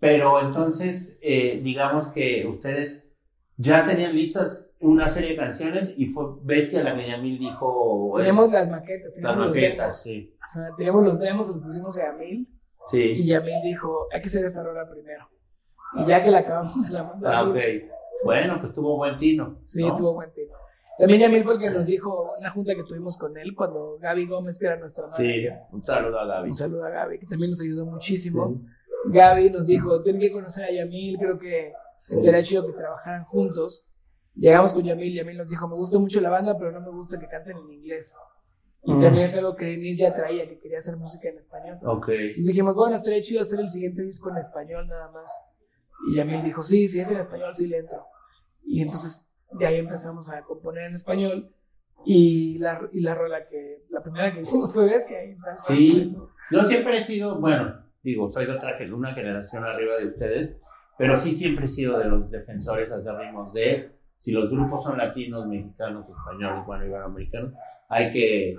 Pero 0.00 0.40
entonces, 0.40 1.18
eh, 1.22 1.60
digamos 1.62 2.08
que 2.08 2.46
ustedes 2.48 3.08
ya 3.56 3.84
tenían 3.84 4.16
listas 4.16 4.74
una 4.80 5.08
serie 5.08 5.30
de 5.30 5.36
canciones 5.36 5.94
y 5.96 6.06
fue 6.06 6.24
Bestia 6.42 6.82
la 6.82 6.96
que 6.96 7.06
Yamil 7.08 7.38
dijo... 7.38 8.18
eh, 8.18 8.22
Teníamos 8.24 8.50
las 8.50 8.68
maquetas, 8.68 9.04
las 9.04 9.14
teníamos 9.14 9.38
los 9.46 9.54
maquetas, 9.54 9.76
demos. 9.78 10.02
sí. 10.02 10.36
Ajá, 10.40 10.68
teníamos 10.76 11.04
los 11.04 11.20
demos, 11.20 11.48
los 11.50 11.62
pusimos 11.62 11.96
a 11.98 12.06
Yamil. 12.12 12.48
Y 12.92 13.14
Sí. 13.14 13.24
Yamil 13.26 13.62
dijo, 13.62 14.08
hay 14.12 14.20
que 14.20 14.26
hacer 14.26 14.44
esta 14.46 14.64
rola 14.64 14.88
primero. 14.90 15.28
Y 15.94 16.06
ya 16.06 16.24
que 16.24 16.30
la 16.32 16.38
acabamos, 16.38 16.72
se 16.84 16.92
la 16.92 17.04
mandamos. 17.04 17.36
Ah, 17.36 17.48
ok. 17.48 17.56
Bueno, 18.24 18.58
pues 18.60 18.74
tuvo 18.74 18.96
buen 18.96 19.16
tino. 19.16 19.60
Sí, 19.64 19.86
¿no? 19.86 19.94
tuvo 19.94 20.14
buen 20.14 20.32
tino. 20.32 20.54
También 21.00 21.20
Yamil 21.22 21.42
fue 21.44 21.54
el 21.54 21.60
que 21.60 21.70
nos 21.70 21.86
dijo 21.86 22.34
una 22.38 22.50
junta 22.50 22.74
que 22.74 22.84
tuvimos 22.84 23.16
con 23.18 23.36
él 23.36 23.54
cuando 23.56 23.98
Gaby 23.98 24.26
Gómez, 24.26 24.58
que 24.58 24.66
era 24.66 24.76
nuestra 24.76 25.06
Sí, 25.16 25.22
manager, 25.22 25.58
un 25.72 25.82
saludo 25.84 26.18
a 26.20 26.26
Gaby. 26.26 26.48
Un 26.50 26.54
saludo 26.54 26.84
a 26.84 26.90
Gaby, 26.90 27.18
que 27.18 27.26
también 27.26 27.50
nos 27.50 27.60
ayudó 27.62 27.86
muchísimo. 27.86 28.48
Sí. 28.54 28.66
Gaby 29.12 29.50
nos 29.50 29.66
dijo, 29.66 30.02
tienen 30.02 30.20
que 30.20 30.30
conocer 30.30 30.64
a 30.64 30.70
Yamil, 30.72 31.18
creo 31.18 31.38
que 31.38 31.72
estaría 32.10 32.42
chido 32.42 32.66
que 32.66 32.74
trabajaran 32.74 33.24
juntos. 33.24 33.86
Llegamos 34.34 34.72
con 34.74 34.82
Yamil, 34.84 35.14
Yamil 35.14 35.38
nos 35.38 35.50
dijo, 35.50 35.66
me 35.68 35.74
gusta 35.74 35.98
mucho 35.98 36.20
la 36.20 36.30
banda, 36.30 36.56
pero 36.58 36.70
no 36.70 36.80
me 36.80 36.90
gusta 36.90 37.18
que 37.18 37.26
canten 37.28 37.56
en 37.56 37.70
inglés. 37.72 38.16
Y 38.82 38.92
Mm. 38.92 39.00
también 39.00 39.24
es 39.26 39.36
algo 39.36 39.56
que 39.56 39.66
Denise 39.66 40.02
ya 40.02 40.14
traía, 40.14 40.48
que 40.48 40.58
quería 40.58 40.78
hacer 40.78 40.96
música 40.96 41.28
en 41.28 41.36
español. 41.38 41.78
Ok. 41.84 42.08
Entonces 42.10 42.46
dijimos, 42.46 42.74
bueno, 42.74 42.96
estaría 42.96 43.22
chido 43.22 43.42
hacer 43.42 43.60
el 43.60 43.68
siguiente 43.68 44.02
disco 44.02 44.30
en 44.30 44.36
español 44.38 44.86
nada 44.86 45.10
más. 45.10 45.30
Y 46.10 46.16
Yamil 46.16 46.42
dijo, 46.42 46.62
sí, 46.62 46.88
si 46.88 47.00
es 47.00 47.10
en 47.10 47.18
español, 47.20 47.54
sí 47.54 47.66
le 47.66 47.78
entro. 47.78 48.06
Y 48.64 48.80
entonces 48.82 49.22
de 49.52 49.66
ahí 49.66 49.76
empezamos 49.76 50.28
a 50.30 50.42
componer 50.42 50.84
en 50.84 50.94
español. 50.94 51.50
Y 52.04 52.56
la, 52.58 52.80
y 52.92 53.00
la 53.00 53.14
rola 53.14 53.46
que, 53.46 53.84
la 53.90 54.02
primera 54.02 54.32
que 54.32 54.40
hicimos 54.40 54.72
fue 54.72 54.86
Bestia. 54.86 55.18
Sí. 55.66 56.16
Yo 56.50 56.64
siempre 56.64 56.98
he 56.98 57.02
sido, 57.02 57.38
bueno, 57.38 57.74
digo, 58.02 58.30
soy 58.30 58.46
de 58.46 58.52
otra 58.52 58.78
una 58.92 59.12
generación 59.12 59.64
arriba 59.64 59.96
de 59.98 60.06
ustedes, 60.06 60.56
pero 60.96 61.16
sí 61.16 61.34
siempre 61.34 61.66
he 61.66 61.68
sido 61.68 61.98
de 61.98 62.06
los 62.06 62.30
defensores 62.30 62.90
acérrimos 62.90 63.52
de 63.52 63.90
si 64.18 64.32
los 64.32 64.50
grupos 64.50 64.84
son 64.84 64.98
latinos, 64.98 65.46
mexicanos, 65.46 66.06
españoles, 66.08 66.64
bueno, 66.66 66.86
iberoamericanos, 66.86 67.52
hay 67.88 68.10
que, 68.10 68.56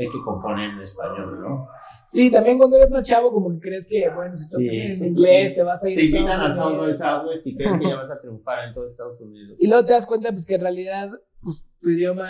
hay 0.00 0.08
que 0.10 0.20
componer 0.24 0.70
en 0.70 0.80
español, 0.80 1.40
¿no? 1.40 1.68
Sí, 2.08 2.30
también 2.30 2.58
cuando 2.58 2.76
eres 2.76 2.90
más 2.90 3.04
chavo, 3.04 3.32
como 3.32 3.50
que 3.52 3.60
crees 3.60 3.86
que, 3.88 4.08
bueno, 4.08 4.34
si 4.34 4.50
tocas 4.50 4.66
Sí, 4.68 4.80
en 4.80 5.04
inglés, 5.04 5.50
sí. 5.50 5.54
te 5.56 5.62
vas 5.62 5.84
a 5.84 5.90
ir 5.90 5.96
Te 5.96 6.04
invitan 6.06 6.40
al 6.40 6.50
Unidos. 6.80 6.98
Southwest 6.98 7.46
y 7.46 7.56
crees 7.56 7.78
que 7.78 7.88
ya 7.88 7.96
vas 7.96 8.10
a 8.10 8.20
triunfar 8.20 8.68
en 8.68 8.74
todo 8.74 8.88
Estados 8.88 9.20
Unidos. 9.20 9.56
Y 9.60 9.68
luego 9.68 9.84
te 9.84 9.92
das 9.92 10.06
cuenta, 10.06 10.30
pues, 10.32 10.44
que 10.44 10.56
en 10.56 10.60
realidad, 10.62 11.10
pues, 11.40 11.64
tu 11.80 11.88
idioma 11.90 12.28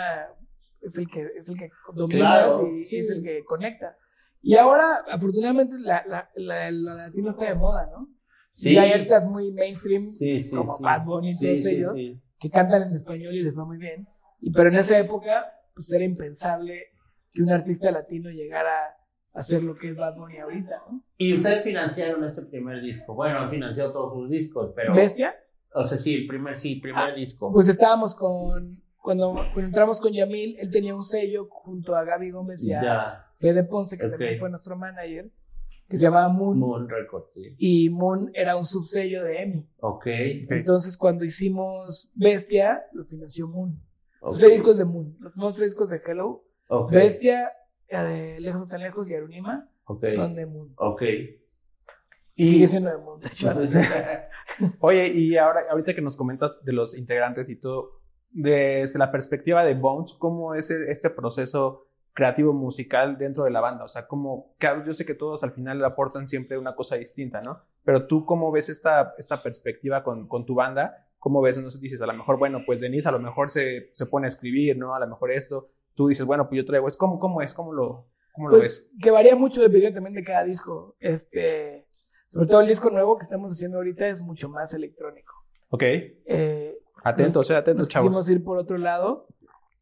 es 0.81 0.97
el 0.99 1.07
que, 1.07 1.27
es 1.35 1.49
el 1.49 1.57
que 1.57 1.69
dominas 1.95 2.53
Claro, 2.55 2.67
y 2.77 2.83
sí. 2.83 2.97
es 2.97 3.09
el 3.09 3.23
que 3.23 3.43
conecta. 3.43 3.97
Y 4.43 4.55
ahora, 4.55 5.03
afortunadamente, 5.09 5.73
la, 5.79 6.03
la, 6.07 6.29
la, 6.35 6.71
la 6.71 6.93
latino 6.95 7.29
está 7.29 7.45
de 7.45 7.55
moda, 7.55 7.87
¿no? 7.91 8.07
Sí. 8.53 8.73
Y 8.73 8.77
hay 8.77 8.91
artistas 8.91 9.25
muy 9.25 9.51
mainstream 9.51 10.11
Sí, 10.11 10.43
sí, 10.43 10.55
como 10.55 10.77
sí. 10.77 10.83
Bad 10.83 11.05
Bunny 11.05 11.31
y 11.31 11.39
todos 11.39 11.61
sí, 11.63 11.69
ellos 11.69 11.93
sí. 11.95 12.21
que 12.39 12.49
cantan 12.51 12.83
en 12.83 12.93
español 12.93 13.33
y 13.33 13.41
les 13.41 13.57
va 13.57 13.65
muy 13.65 13.77
bien. 13.79 14.07
Y, 14.41 14.51
pero 14.51 14.69
en 14.69 14.75
esa 14.75 14.99
época, 14.99 15.45
pues, 15.73 15.91
era 15.91 16.03
impensable 16.03 16.83
que 17.33 17.41
un 17.41 17.49
artista 17.51 17.91
latino 17.91 18.29
llegara 18.29 18.71
a 19.33 19.39
hacer 19.39 19.63
lo 19.63 19.75
que 19.75 19.89
es 19.91 19.95
Bad 19.97 20.15
Bunny 20.15 20.37
ahorita, 20.39 20.75
¿no? 20.89 21.03
Y 21.17 21.33
ustedes 21.35 21.63
financiaron 21.63 22.23
este 22.25 22.41
primer 22.43 22.81
disco. 22.81 23.13
Bueno, 23.15 23.39
han 23.39 23.49
financiado 23.49 23.91
todos 23.93 24.13
sus 24.13 24.29
discos, 24.29 24.73
pero. 24.75 24.93
Bestia, 24.93 25.33
O 25.73 25.83
sea, 25.85 25.97
sí, 25.97 26.13
el 26.15 26.27
primer, 26.27 26.57
sí, 26.57 26.75
primer 26.75 27.11
Ah, 27.11 27.13
disco. 27.13 27.51
pues 27.53 27.67
estábamos 27.69 28.13
con... 28.15 28.81
Cuando, 28.97 29.33
cuando 29.33 29.61
entramos 29.61 29.99
con 29.99 30.13
Yamil, 30.13 30.57
él 30.59 30.69
tenía 30.69 30.93
un 30.93 31.03
sello 31.03 31.47
junto 31.49 31.95
a 31.95 32.03
Gaby 32.03 32.29
Gómez 32.29 32.63
y 32.67 32.73
a 32.73 32.81
ya, 32.83 33.25
Fede 33.39 33.63
Ponce, 33.63 33.97
que 33.97 34.07
también 34.07 34.37
fue 34.37 34.49
nuestro 34.51 34.75
manager, 34.77 35.31
que 35.89 35.97
se 35.97 36.03
llamaba 36.03 36.29
Moon. 36.29 36.59
Moon 36.59 36.87
Records, 36.87 37.31
sí. 37.33 37.55
Y 37.57 37.89
Moon 37.89 38.29
era 38.35 38.55
un 38.57 38.65
subsello 38.65 39.23
de 39.23 39.41
EMI. 39.41 39.65
Ok. 39.79 40.05
Entonces, 40.05 40.97
cuando 40.97 41.25
hicimos 41.25 42.11
Bestia, 42.13 42.83
lo 42.93 43.03
financió 43.03 43.47
Moon. 43.47 43.81
Los 44.21 44.39
seis 44.39 44.53
discos 44.53 44.77
de 44.77 44.85
Moon. 44.85 45.17
Los 45.19 45.31
primeros 45.31 45.55
tres 45.55 45.71
discos 45.71 45.89
de 45.89 45.99
Hello, 46.05 46.43
Bestia, 46.95 47.51
eh, 47.87 47.97
de 47.97 48.39
Lejos 48.39 48.67
tan 48.67 48.81
Lejos 48.81 49.09
y 49.09 49.15
Arunima 49.15 49.69
son 50.15 50.35
de 50.35 50.45
Moon. 50.45 50.73
ok. 50.77 51.01
Y 52.35 52.45
sigue 52.45 52.67
siendo 52.67 52.89
de 52.89 52.97
Moon, 52.97 53.19
de 53.19 53.27
hecho. 53.27 53.53
Oye, 54.79 55.07
y 55.09 55.37
ahora, 55.37 55.61
ahorita 55.69 55.93
que 55.93 56.01
nos 56.01 56.15
comentas 56.15 56.63
de 56.63 56.73
los 56.73 56.95
integrantes 56.97 57.49
y 57.49 57.55
todo, 57.55 57.99
desde 58.29 58.97
la 58.99 59.11
perspectiva 59.11 59.65
de 59.65 59.73
Bones, 59.75 60.13
¿cómo 60.13 60.53
es 60.55 60.71
e- 60.71 60.89
este 60.89 61.09
proceso 61.09 61.87
creativo 62.13 62.53
musical 62.53 63.17
dentro 63.17 63.43
de 63.43 63.51
la 63.51 63.59
banda? 63.61 63.83
O 63.83 63.89
sea, 63.89 64.07
como, 64.07 64.55
yo 64.85 64.93
sé 64.93 65.05
que 65.05 65.13
todos 65.13 65.43
al 65.43 65.51
final 65.51 65.83
aportan 65.83 66.27
siempre 66.27 66.57
una 66.57 66.75
cosa 66.75 66.95
distinta, 66.95 67.41
¿no? 67.41 67.61
Pero 67.83 68.07
tú, 68.07 68.25
¿cómo 68.25 68.51
ves 68.51 68.69
esta, 68.69 69.13
esta 69.17 69.41
perspectiva 69.43 70.03
con, 70.03 70.27
con 70.27 70.45
tu 70.45 70.55
banda? 70.55 71.07
¿Cómo 71.19 71.41
ves? 71.41 71.57
No 71.61 71.69
sé, 71.69 71.79
dices, 71.79 72.01
a 72.01 72.07
lo 72.07 72.13
mejor, 72.13 72.37
bueno, 72.39 72.61
pues 72.65 72.79
Denise 72.79 73.09
a 73.09 73.11
lo 73.11 73.19
mejor 73.19 73.51
se, 73.51 73.91
se 73.93 74.05
pone 74.05 74.27
a 74.27 74.29
escribir, 74.29 74.77
¿no? 74.77 74.95
A 74.95 74.99
lo 74.99 75.07
mejor 75.07 75.31
esto. 75.31 75.69
Tú 76.01 76.07
dices, 76.07 76.25
bueno, 76.25 76.49
pues 76.49 76.57
yo 76.57 76.65
traigo, 76.65 76.87
es 76.87 76.97
¿cómo, 76.97 77.19
cómo 77.19 77.43
es? 77.43 77.53
¿Cómo 77.53 77.73
lo, 77.73 78.07
cómo 78.33 78.49
lo 78.49 78.57
Pues 78.57 78.63
ves? 78.63 78.89
que 78.99 79.11
varía 79.11 79.35
mucho 79.35 79.61
dependiendo 79.61 79.95
también 79.97 80.15
de 80.15 80.23
cada 80.23 80.43
disco. 80.43 80.95
Este, 80.99 81.85
sobre 82.27 82.47
todo 82.47 82.61
el 82.61 82.67
disco 82.67 82.89
nuevo 82.89 83.17
que 83.19 83.23
estamos 83.23 83.51
haciendo 83.51 83.77
ahorita 83.77 84.07
es 84.07 84.19
mucho 84.19 84.49
más 84.49 84.73
electrónico. 84.73 85.31
Ok, 85.69 85.83
Eh, 85.83 86.75
atentos, 87.03 87.49
eh, 87.51 87.55
atentos, 87.55 87.81
nos 87.81 87.89
chavos. 87.89 88.07
quisimos 88.09 88.29
ir 88.31 88.43
por 88.43 88.57
otro 88.57 88.77
lado 88.79 89.27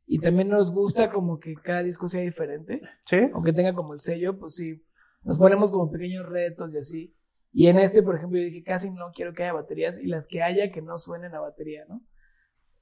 y 0.06 0.20
también 0.20 0.50
nos 0.50 0.74
gusta 0.74 1.10
como 1.10 1.40
que 1.40 1.56
cada 1.56 1.84
disco 1.84 2.10
sea 2.10 2.22
diferente, 2.22 2.82
¿Sí? 3.06 3.30
aunque 3.34 3.54
tenga 3.54 3.74
como 3.74 3.94
el 3.94 4.02
sello, 4.02 4.38
pues 4.38 4.56
sí, 4.56 4.84
nos 5.24 5.38
ponemos 5.38 5.72
como 5.72 5.90
pequeños 5.90 6.28
retos 6.28 6.74
y 6.76 6.80
así. 6.80 7.16
Y 7.54 7.68
en 7.68 7.80
este, 7.80 8.04
por 8.04 8.16
ejemplo, 8.18 8.38
yo 8.40 8.46
dije, 8.46 8.62
casi 8.64 8.92
no 8.92 9.12
quiero 9.16 9.34
que 9.34 9.44
haya 9.44 9.54
baterías 9.54 9.98
y 10.00 10.08
las 10.08 10.28
que 10.28 10.44
haya 10.44 10.70
que 10.72 10.82
no 10.82 10.98
suenen 10.98 11.34
a 11.34 11.40
batería, 11.40 11.86
¿no? 11.88 12.02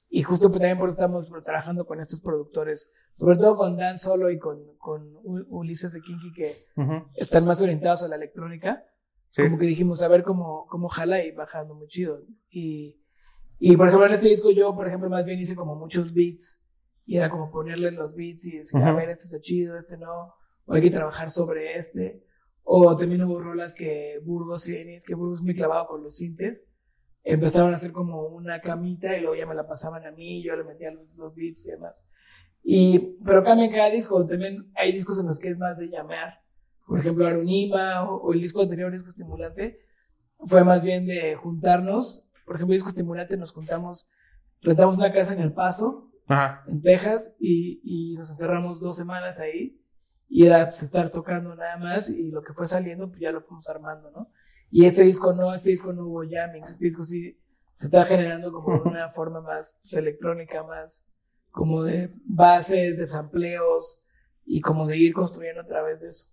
Y 0.10 0.24
justo 0.24 0.50
también 0.50 0.78
por 0.78 0.90
eso 0.90 0.96
estamos 0.98 1.30
trabajando 1.44 1.86
con 1.86 2.00
estos 2.00 2.22
productores, 2.22 2.92
sobre 3.16 3.38
todo 3.38 3.58
con 3.58 3.76
Dan 3.78 4.00
Solo 4.00 4.32
y 4.32 4.40
con, 4.40 4.78
con 4.78 5.18
Ulises 5.24 5.92
de 5.94 6.02
Kinky, 6.02 6.34
que 6.34 6.56
Ujú, 6.82 7.08
están 7.16 7.46
más 7.46 7.62
orientados 7.62 8.04
a 8.04 8.08
la 8.08 8.16
electrónica 8.16 8.84
Sí. 9.32 9.44
como 9.44 9.60
que 9.60 9.66
dijimos, 9.68 10.02
a 10.02 10.08
ver 10.08 10.24
cómo, 10.24 10.66
cómo 10.68 10.88
jala 10.88 11.24
y 11.24 11.32
bajando 11.32 11.76
muy 11.76 11.88
chido. 11.88 12.24
Y, 12.50 13.04
y, 13.60 13.76
por 13.78 13.88
ejemplo, 13.88 14.08
en 14.08 14.14
este 14.14 14.30
disco 14.30 14.50
yo, 14.52 14.74
por 14.74 14.88
ejemplo, 14.88 15.10
más 15.10 15.26
bien 15.28 15.40
hice 15.40 15.56
como 15.56 15.76
muchos 15.76 16.12
beats 16.14 16.60
y 17.06 17.18
era 17.18 17.30
como 17.30 17.52
ponerle 17.52 17.92
los 17.92 18.16
beats 18.16 18.46
y 18.46 18.58
decir, 18.58 18.82
a 18.82 18.88
Ujú. 18.90 18.98
ver, 18.98 19.10
este 19.10 19.26
está 19.26 19.40
chido, 19.40 19.78
este 19.78 19.98
no, 19.98 20.34
o 20.66 20.74
hay 20.74 20.82
que 20.82 20.90
trabajar 20.90 21.30
sobre 21.30 21.76
este. 21.76 22.24
O 22.64 22.98
también 22.98 23.22
hubo 23.24 23.40
rolas 23.40 23.76
que 23.76 24.20
Burgos 24.24 24.68
y 24.70 24.72
Denis, 24.74 25.04
que 25.06 25.14
Burgos 25.14 25.40
es 25.40 25.44
muy 25.46 25.54
clavado 25.54 25.86
con 25.88 26.02
los 26.02 26.16
sintes, 26.16 26.66
empezaron 27.34 27.72
a 27.72 27.76
hacer 27.76 27.92
como 27.92 28.28
una 28.28 28.62
camita 28.62 29.16
y 29.16 29.22
luego 29.22 29.36
ya 29.36 29.46
me 29.46 29.56
la 29.56 29.68
pasaban 29.68 30.06
a 30.06 30.12
mí, 30.12 30.42
yo 30.42 30.56
le 30.56 30.64
metía 30.64 30.92
los, 30.92 31.14
los 31.16 31.36
beats 31.36 31.66
y 31.66 31.72
demás. 31.72 32.04
Y, 32.64 33.00
pero 33.26 33.44
cambia 33.44 33.66
en 33.66 33.72
cada 33.72 33.90
disco, 33.90 34.26
también 34.26 34.72
hay 34.76 34.92
discos 34.92 35.20
en 35.20 35.28
los 35.28 35.40
que 35.40 35.50
es 35.50 35.58
más 35.58 35.78
de 35.78 35.90
llamear. 35.90 36.42
Por 36.86 37.00
ejemplo, 37.00 37.28
Arunima 37.28 38.10
o, 38.10 38.16
o 38.18 38.34
el 38.34 38.42
disco 38.42 38.62
anterior, 38.62 38.92
Disco 38.92 39.10
Estimulante, 39.10 39.80
fue 40.40 40.64
más 40.64 40.84
bien 40.84 41.06
de 41.06 41.36
juntarnos. 41.36 42.24
Por 42.46 42.56
ejemplo, 42.56 42.74
Disco 42.74 42.90
Estimulante 42.90 43.36
nos 43.36 43.52
juntamos, 43.52 44.10
rentamos 44.62 44.98
una 44.98 45.12
casa 45.12 45.34
en 45.34 45.42
El 45.42 45.54
Paso, 45.54 46.10
Ajá. 46.28 46.64
en 46.68 46.82
Texas, 46.82 47.36
y, 47.40 47.82
y 47.84 48.16
nos 48.16 48.30
encerramos 48.30 48.80
dos 48.80 48.96
semanas 48.96 49.40
ahí. 49.40 49.82
Y 50.30 50.46
era 50.46 50.66
pues, 50.66 50.84
estar 50.84 51.10
tocando 51.10 51.56
nada 51.56 51.78
más, 51.78 52.10
y 52.10 52.32
lo 52.32 52.42
que 52.42 52.54
fue 52.54 52.66
saliendo, 52.66 53.10
pues 53.10 53.20
ya 53.20 53.32
lo 53.32 53.42
fuimos 53.42 53.68
armando, 53.70 54.12
¿no? 54.12 54.30
Y 54.70 54.86
este 54.86 55.04
disco 55.04 55.34
no, 55.34 55.54
este 55.54 55.70
disco 55.70 55.94
no 55.94 56.06
hubo 56.08 56.24
jamming, 56.30 56.64
este 56.64 56.86
disco 56.86 57.04
sí 57.04 57.38
se 57.74 57.86
está 57.86 58.06
generando 58.06 58.52
como 58.52 58.82
una 58.86 59.10
forma 59.10 59.42
más 59.42 59.78
pues, 59.82 59.94
electrónica, 59.94 60.64
más 60.64 61.04
como 61.52 61.84
de 61.84 62.12
bases, 62.26 62.98
de 62.98 63.08
sampleos, 63.08 64.02
y 64.48 64.62
como 64.62 64.88
de 64.88 64.98
ir 64.98 65.14
construyendo 65.14 65.62
a 65.62 65.66
través 65.66 66.02
de 66.02 66.08
eso. 66.10 66.28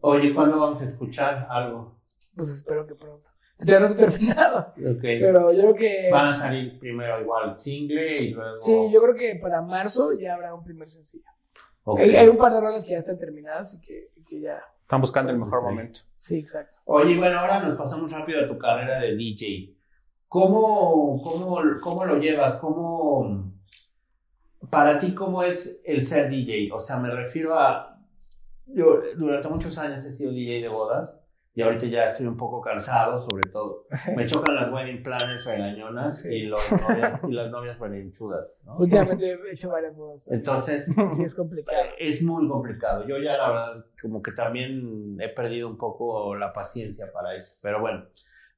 Oye, 0.00 0.32
¿cuándo 0.34 0.60
vamos 0.60 0.80
a 0.80 0.84
escuchar 0.84 1.46
algo? 1.50 1.98
Pues 2.34 2.50
espero 2.50 2.86
que 2.86 2.94
pronto. 2.94 3.30
Ya 3.58 3.80
no 3.80 3.88
se 3.88 3.94
ha 3.94 3.96
terminado, 3.96 4.58
Ok. 4.76 5.00
pero 5.00 5.50
yo 5.52 5.62
creo 5.62 5.74
que... 5.74 6.10
Van 6.12 6.28
a 6.28 6.34
salir 6.34 6.78
primero 6.78 7.20
igual 7.20 7.58
single 7.58 8.22
y 8.22 8.30
luego. 8.30 8.58
Sí, 8.58 8.72
yo 8.92 9.00
creo 9.02 9.14
que 9.14 9.36
para 9.40 9.62
marzo 9.62 10.12
ya 10.12 10.34
habrá 10.34 10.54
un 10.54 10.62
primer 10.62 10.88
sencillo. 10.88 11.24
Ok. 11.84 12.00
Hay, 12.00 12.16
hay 12.16 12.28
un 12.28 12.36
par 12.36 12.52
de 12.52 12.60
rolas 12.60 12.84
que 12.84 12.92
ya 12.92 12.98
están 12.98 13.18
terminadas 13.18 13.74
y 13.74 13.80
que, 13.80 14.10
y 14.14 14.24
que 14.24 14.40
ya... 14.40 14.62
Están 14.86 15.00
buscando 15.00 15.32
el 15.32 15.38
mejor 15.38 15.62
momento. 15.62 15.98
Sí, 16.16 16.38
exacto. 16.38 16.78
Oye, 16.84 17.18
bueno, 17.18 17.40
ahora 17.40 17.60
nos 17.60 17.76
pasamos 17.76 18.12
rápido 18.12 18.44
a 18.44 18.46
tu 18.46 18.56
carrera 18.56 19.00
de 19.00 19.16
DJ. 19.16 19.74
¿Cómo, 20.28 21.20
cómo, 21.24 21.60
cómo 21.82 22.04
lo 22.04 22.18
llevas? 22.18 22.54
¿Cómo, 22.58 23.52
para 24.70 25.00
ti, 25.00 25.12
cómo 25.12 25.42
es 25.42 25.80
el 25.84 26.06
ser 26.06 26.30
DJ? 26.30 26.70
O 26.70 26.80
sea, 26.80 26.98
me 26.98 27.10
refiero 27.10 27.58
a, 27.58 27.98
yo 28.66 29.00
durante 29.16 29.48
muchos 29.48 29.76
años 29.76 30.04
he 30.04 30.14
sido 30.14 30.30
DJ 30.30 30.62
de 30.62 30.68
bodas 30.68 31.20
y 31.56 31.62
ahorita 31.62 31.86
ya 31.86 32.04
estoy 32.04 32.26
un 32.26 32.36
poco 32.36 32.60
cansado, 32.60 33.18
sobre 33.22 33.50
todo. 33.50 33.86
Me 34.14 34.26
chocan 34.26 34.54
las 34.56 34.70
wedding 34.70 35.02
planners 35.02 35.44
regañonas 35.46 36.20
Sí. 36.20 36.28
y, 36.28 36.42
los 36.42 36.60
novias, 36.70 37.20
y 37.26 37.32
las 37.32 37.50
novias 37.50 37.80
berrinchudas, 37.80 38.46
¿no? 38.66 38.76
Últimamente 38.76 39.32
he 39.32 39.52
hecho 39.52 39.70
varias 39.70 39.96
bodas. 39.96 40.30
Entonces, 40.30 40.86
Sí, 41.10 41.22
es 41.22 41.34
complicado. 41.34 41.82
es 41.98 42.22
muy 42.22 42.46
complicado. 42.46 43.06
Yo 43.08 43.16
ya 43.16 43.38
la 43.38 43.48
verdad 43.48 43.86
como 44.02 44.20
que 44.22 44.32
también 44.32 45.16
he 45.18 45.30
perdido 45.30 45.66
un 45.68 45.78
poco 45.78 46.36
la 46.36 46.52
paciencia 46.52 47.10
para 47.10 47.34
eso. 47.34 47.56
Pero 47.62 47.80
bueno, 47.80 48.04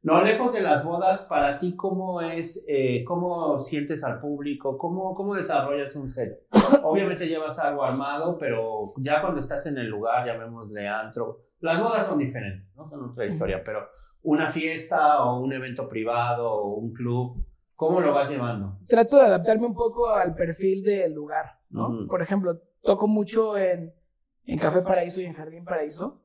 no 0.02 0.22
lejos 0.22 0.52
de 0.52 0.60
las 0.60 0.84
bodas, 0.84 1.24
para 1.26 1.58
ti 1.58 1.74
cómo 1.74 2.20
es, 2.20 2.64
eh, 2.68 3.04
cómo 3.04 3.62
sientes 3.62 4.04
al 4.04 4.20
público, 4.20 4.78
cómo, 4.78 5.14
cómo 5.14 5.34
desarrollas 5.34 5.96
un 5.96 6.10
set. 6.10 6.46
Obviamente 6.82 7.26
llevas 7.26 7.58
algo 7.58 7.82
armado, 7.82 8.38
pero 8.38 8.86
ya 8.98 9.20
cuando 9.20 9.40
estás 9.40 9.66
en 9.66 9.78
el 9.78 9.88
lugar, 9.88 10.26
llamémosle 10.26 10.86
antro, 10.88 11.40
las 11.60 11.82
bodas 11.82 12.06
son 12.06 12.18
diferentes, 12.18 12.72
¿no? 12.76 12.88
Son 12.88 13.10
otra 13.10 13.26
historia, 13.26 13.62
pero 13.64 13.80
una 14.22 14.48
fiesta 14.48 15.24
o 15.24 15.40
un 15.40 15.52
evento 15.52 15.88
privado 15.88 16.52
o 16.52 16.74
un 16.74 16.92
club, 16.92 17.44
¿cómo 17.74 18.00
lo 18.00 18.14
vas 18.14 18.30
llevando? 18.30 18.78
Trato 18.86 19.16
de 19.16 19.24
adaptarme 19.24 19.66
un 19.66 19.74
poco 19.74 20.10
al 20.10 20.34
perfil 20.34 20.84
del 20.84 21.12
lugar, 21.12 21.58
¿no? 21.70 22.06
Por 22.08 22.22
ejemplo, 22.22 22.60
toco 22.82 23.08
mucho 23.08 23.58
en, 23.58 23.92
en 24.44 24.58
Café 24.58 24.82
Paraíso 24.82 25.20
y 25.20 25.24
en 25.24 25.34
Jardín 25.34 25.64
Paraíso. 25.64 26.22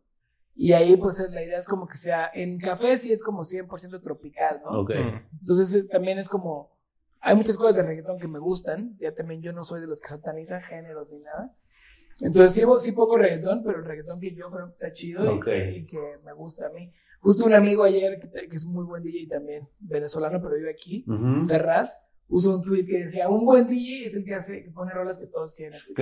Y 0.55 0.73
ahí, 0.73 0.95
pues, 0.97 1.19
es- 1.19 1.31
la 1.31 1.43
idea 1.43 1.57
es 1.57 1.67
como 1.67 1.87
que 1.87 1.97
sea... 1.97 2.29
En 2.33 2.59
café 2.59 2.97
sí 2.97 3.11
es 3.11 3.23
como 3.23 3.43
100% 3.43 4.01
tropical, 4.01 4.61
¿no? 4.63 4.81
Ok. 4.81 4.91
Mm. 4.91 5.37
Entonces 5.41 5.73
eh, 5.75 5.83
también 5.89 6.17
es 6.19 6.29
como, 6.29 6.71
hay 7.19 7.35
muchas 7.35 7.57
cosas 7.57 7.75
de 7.77 7.83
reggaetón 7.83 8.19
que 8.19 8.27
me 8.27 8.39
gustan, 8.39 8.95
ya 8.99 9.13
también 9.13 9.41
yo 9.41 9.51
no 9.53 9.63
soy 9.63 9.81
de 9.81 9.87
los 9.87 9.99
que 9.99 10.09
satanizan 10.09 10.61
géneros 10.61 11.09
ni 11.11 11.19
nada. 11.19 11.55
Entonces 12.21 12.53
sí, 12.53 12.63
sí 12.81 12.91
pongo 12.91 13.17
reggaetón, 13.17 13.63
pero 13.63 13.79
el 13.79 13.85
reggaetón 13.85 14.19
que 14.19 14.35
yo 14.35 14.51
creo 14.51 14.67
que 14.67 14.73
está 14.73 14.91
chido 14.93 15.25
y 15.25 15.27
Ok. 15.37 15.45
que- 15.45 15.71
y, 15.77 15.85
que 15.87 15.99
me 16.23 16.33
gusta 16.33 16.67
a 16.67 16.69
mí. 16.69 16.91
Justo 17.19 17.45
un 17.45 17.53
amigo 17.53 17.83
ayer, 17.83 18.19
que, 18.19 18.47
que 18.49 18.55
es 18.55 18.65
un 18.65 18.73
muy 18.73 18.83
buen 18.85 19.01
DJ 19.01 19.27
también, 19.29 19.67
venezolano, 19.79 20.41
pero 20.41 20.55
vive 20.55 20.69
aquí, 20.69 21.03
Ujú. 21.07 21.47
Ferraz, 21.47 21.99
puso 22.27 22.53
un 22.55 22.61
tweet 22.63 22.85
que 22.85 22.99
decía, 22.99 23.29
un 23.29 23.45
buen 23.45 23.67
DJ 23.67 24.05
es 24.05 24.15
el 24.17 24.25
que 24.25 24.35
hace, 24.35 24.63
que 24.63 24.71
pone 24.71 24.91
rolas 24.93 25.17
que 25.19 25.27
todos 25.27 25.55
quieren 25.55 25.73
escuchar. 25.73 25.95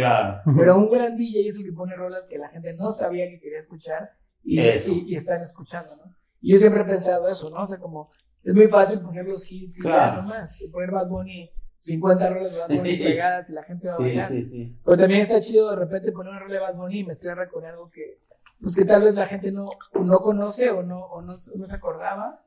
Claro. 0.43 0.57
Pero 0.57 0.77
un 0.77 0.89
gran 0.89 1.15
DJ 1.15 1.47
es 1.47 1.57
el 1.59 1.65
que 1.65 1.73
pone 1.73 1.95
rolas 1.95 2.25
que 2.27 2.37
la 2.37 2.49
gente 2.49 2.73
no 2.73 2.89
sabía 2.89 3.27
que 3.29 3.39
quería 3.39 3.59
escuchar 3.59 4.11
y, 4.43 4.60
y- 4.60 5.04
y 5.08 5.15
están 5.15 5.41
escuchando, 5.41 5.95
¿no? 5.97 6.15
Y 6.41 6.54
yo 6.54 6.60
siempre 6.60 6.82
he 6.82 6.86
pensado 6.86 7.27
eso, 7.27 7.49
¿no? 7.49 7.62
O 7.62 7.65
sea, 7.65 7.77
como 7.80 8.12
es 8.43 8.56
muy 8.56 8.67
fácil 8.67 8.99
poner 9.01 9.25
los 9.25 9.49
hits 9.49 9.80
y 9.80 9.84
ya 9.84 9.89
Claro. 9.89 10.21
nomás, 10.23 10.60
y 10.60 10.67
poner 10.67 10.91
Bad 10.91 11.08
Bunny 11.08 11.51
50 11.80 12.30
rolas 12.30 12.54
de 12.54 12.60
Bad 12.62 12.69
Bunny 12.77 12.97
pegadas 12.97 13.49
y 13.49 13.54
la 13.54 13.63
gente 13.63 13.88
va 13.88 13.93
a 13.93 13.97
Sí, 13.97 14.04
bailar. 14.04 14.27
sí, 14.27 14.43
sí. 14.43 14.75
Pero 14.84 14.97
también 14.97 15.21
está 15.21 15.41
chido 15.41 15.69
de 15.69 15.75
repente 15.75 16.12
poner 16.12 16.32
una 16.32 16.39
rola 16.41 16.54
de 16.56 16.60
Bad 16.60 16.75
Bunny 16.75 16.99
y 16.99 17.04
mezclarla 17.06 17.47
con 17.49 17.65
algo 17.65 17.89
que, 17.91 18.19
pues 18.62 18.75
que 18.75 18.86
tal 18.86 19.04
vez 19.04 19.15
la 19.15 19.27
gente 19.27 19.51
no, 19.51 19.65
no 19.99 20.19
conoce 20.19 20.69
o 20.71 20.82
no, 20.84 21.06
o 21.06 21.21
no, 21.21 21.34
no 21.34 21.65
se 21.67 21.75
acordaba 21.75 22.43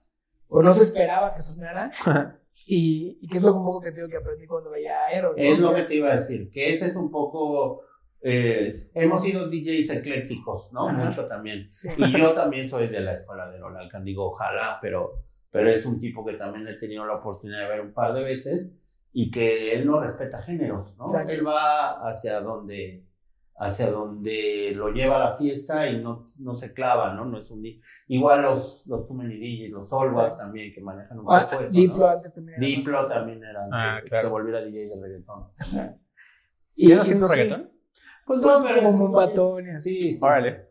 o 0.48 0.62
no 0.62 0.72
se 0.72 0.84
esperaba 0.84 1.34
que 1.34 1.42
sonara. 1.42 1.92
Y, 2.66 3.18
y 3.20 3.26
que 3.28 3.38
es 3.38 3.42
lo 3.42 3.54
un 3.54 3.62
poco 3.64 3.80
que 3.82 3.92
tengo 3.92 4.08
que 4.08 4.16
aprendí 4.16 4.46
cuando 4.46 4.70
veía 4.70 4.98
a 4.98 5.06
Aero. 5.08 5.30
¿no? 5.32 5.36
Es 5.36 5.58
lo 5.58 5.74
que 5.74 5.82
te 5.82 5.96
iba 5.96 6.10
a 6.12 6.16
decir, 6.16 6.48
que 6.50 6.72
ese 6.72 6.86
es 6.86 6.96
un 6.96 7.10
poco... 7.10 7.82
eh, 8.26 8.72
hemos 8.94 9.22
sido 9.22 9.48
DJs 9.50 9.90
eclécticos, 9.90 10.72
¿no? 10.72 10.88
Ajá. 10.88 11.04
Mucho 11.04 11.26
también. 11.26 11.68
Sí. 11.72 11.88
Y 11.96 12.18
yo 12.18 12.32
también 12.32 12.68
soy 12.68 12.88
de 12.88 13.00
la 13.00 13.12
escuela 13.12 13.50
de 13.50 13.58
Ronald 13.58 13.90
Can, 13.90 14.02
digo, 14.04 14.24
ojalá, 14.30 14.78
pero, 14.80 15.20
pero 15.50 15.68
es 15.70 15.84
un 15.84 16.00
tipo 16.00 16.24
que 16.24 16.32
también 16.34 16.66
he 16.66 16.74
tenido 16.78 17.04
la 17.06 17.16
oportunidad 17.16 17.60
de 17.60 17.68
ver 17.68 17.80
un 17.82 17.92
par 17.92 18.14
de 18.14 18.22
veces 18.24 18.72
y 19.12 19.30
que 19.30 19.74
él 19.74 19.86
no 19.86 20.00
respeta 20.00 20.40
géneros, 20.42 20.96
¿no? 20.96 21.04
Exacto. 21.04 21.32
Él 21.32 21.46
va 21.46 22.08
hacia 22.08 22.40
donde, 22.40 23.04
hacia 23.58 23.90
donde 23.90 24.72
lo 24.74 24.88
lleva 24.90 25.16
a 25.16 25.30
la 25.30 25.36
fiesta 25.36 25.86
y 25.88 26.02
no, 26.02 26.26
no 26.40 26.56
se 26.56 26.72
clava, 26.72 27.12
¿no? 27.14 27.26
No 27.26 27.38
es 27.38 27.50
un 27.50 27.62
Igual 28.08 28.42
los, 28.42 28.86
los 28.86 29.06
Too 29.06 29.14
Many 29.14 29.36
DJs, 29.38 29.70
los 29.70 29.92
Olvas 29.92 30.14
Exacto. 30.14 30.36
también, 30.38 30.72
que 30.74 30.80
manejan 30.80 31.18
un 31.20 31.26
Ah, 31.28 31.46
poco 31.50 31.62
eso, 31.62 31.70
Diplo 31.72 31.98
¿no? 31.98 32.06
antes 32.08 32.34
también. 32.34 32.62
era 32.62 32.66
Diplo 32.76 33.08
también 33.08 33.44
era 33.44 33.64
antes 33.64 33.72
Ah, 33.78 34.00
claro. 34.08 34.22
se 34.24 34.30
volviera 34.30 34.60
DJ 34.62 34.88
de 34.88 35.00
reggaetón. 35.00 35.44
¿Y 36.76 36.90
él 36.92 37.00
haciendo 37.00 37.28
sí, 37.28 37.40
reggaetón? 38.26 38.26
Pues 38.26 38.40
Pues, 38.40 38.66
pero 38.68 38.76
como 38.76 38.88
es- 38.88 38.94
Mumbatón 38.96 39.66
y 39.66 39.70
así. 39.70 40.00
Sí. 40.02 40.18
Órale. 40.20 40.66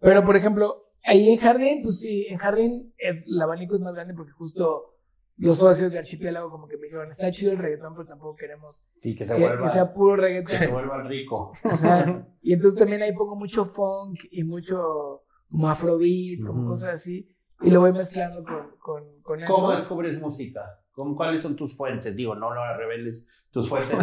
Pero, 0.00 0.24
por 0.24 0.36
ejemplo, 0.36 0.84
ahí 1.04 1.30
en 1.32 1.38
Jardín, 1.38 1.82
pues 1.82 2.00
sí, 2.00 2.26
en 2.28 2.38
Jardín 2.38 2.92
es, 2.98 3.26
el 3.26 3.40
abanico 3.40 3.74
es 3.74 3.80
más 3.80 3.94
grande 3.94 4.14
porque 4.14 4.32
justo 4.32 4.94
los 5.36 5.58
socios 5.58 5.92
de 5.92 5.98
Archipiélago 6.00 6.50
como 6.50 6.66
que 6.66 6.76
me 6.76 6.84
dijeron, 6.86 7.10
está 7.10 7.30
chido 7.30 7.52
el 7.52 7.58
reggaetón, 7.58 7.94
pero 7.94 8.06
tampoco 8.06 8.34
queremos 8.36 8.84
Sí, 9.02 9.14
que 9.14 9.24
se 9.26 9.34
que, 9.36 9.40
vuelva, 9.40 9.64
que 9.64 9.70
sea 9.70 9.92
puro 9.92 10.16
que 10.16 10.22
se 10.22 10.58
reggaetón. 10.58 10.72
vuelva 10.72 11.02
rico. 11.04 11.52
Ajá. 11.62 12.26
Y 12.42 12.52
entonces 12.54 12.78
también 12.78 13.02
ahí 13.02 13.12
pongo 13.12 13.36
mucho 13.36 13.64
funk 13.64 14.20
y 14.30 14.42
mucho 14.42 15.22
como 15.50 15.68
afrobeat, 15.68 16.40
como 16.46 16.60
Ujú. 16.62 16.68
cosas 16.70 16.94
así. 16.94 17.28
Y 17.60 17.70
lo 17.70 17.80
voy 17.80 17.92
mezclando 17.92 18.42
con, 18.44 18.76
con, 18.78 19.20
con 19.22 19.42
eso. 19.42 19.52
¿Cómo 19.52 19.72
descubres 19.72 20.18
música? 20.20 20.60
¿Cómo, 20.98 21.14
¿Cuáles 21.14 21.42
son 21.42 21.54
tus 21.54 21.76
fuentes? 21.76 22.16
Digo, 22.16 22.34
no 22.34 22.52
lo 22.52 22.76
reveles 22.76 23.24
tus 23.52 23.68
fuentes, 23.70 23.96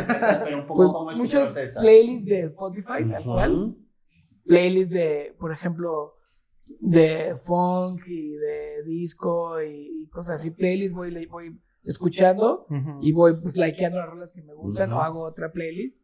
pero 0.46 0.60
un 0.60 0.66
poco 0.66 1.04
Pues 1.04 1.16
escuchaste 1.18 1.66
esa? 1.66 1.82
playlists 1.82 2.26
de 2.30 2.40
Spotify, 2.44 3.10
tal 3.12 3.24
cual. 3.26 3.76
Playlists 4.46 4.94
de, 4.94 5.36
por 5.38 5.52
ejemplo, 5.52 6.14
de 6.80 7.36
funk 7.36 8.08
y 8.08 8.38
de 8.38 8.84
disco 8.86 9.62
y, 9.62 10.08
cosas 10.08 10.40
así. 10.40 10.52
Playlists 10.52 10.96
voy, 10.96 11.60
escuchando 11.84 12.66
y 13.02 13.12
voy 13.12 13.36
pues 13.42 13.58
likeando 13.58 13.98
las 14.00 14.10
rolas 14.10 14.32
que 14.32 14.42
me 14.42 14.54
gustan 14.54 14.94
Ujú. 14.94 15.00
o 15.02 15.04
hago 15.04 15.24
otra 15.24 15.52
playlist. 15.52 16.00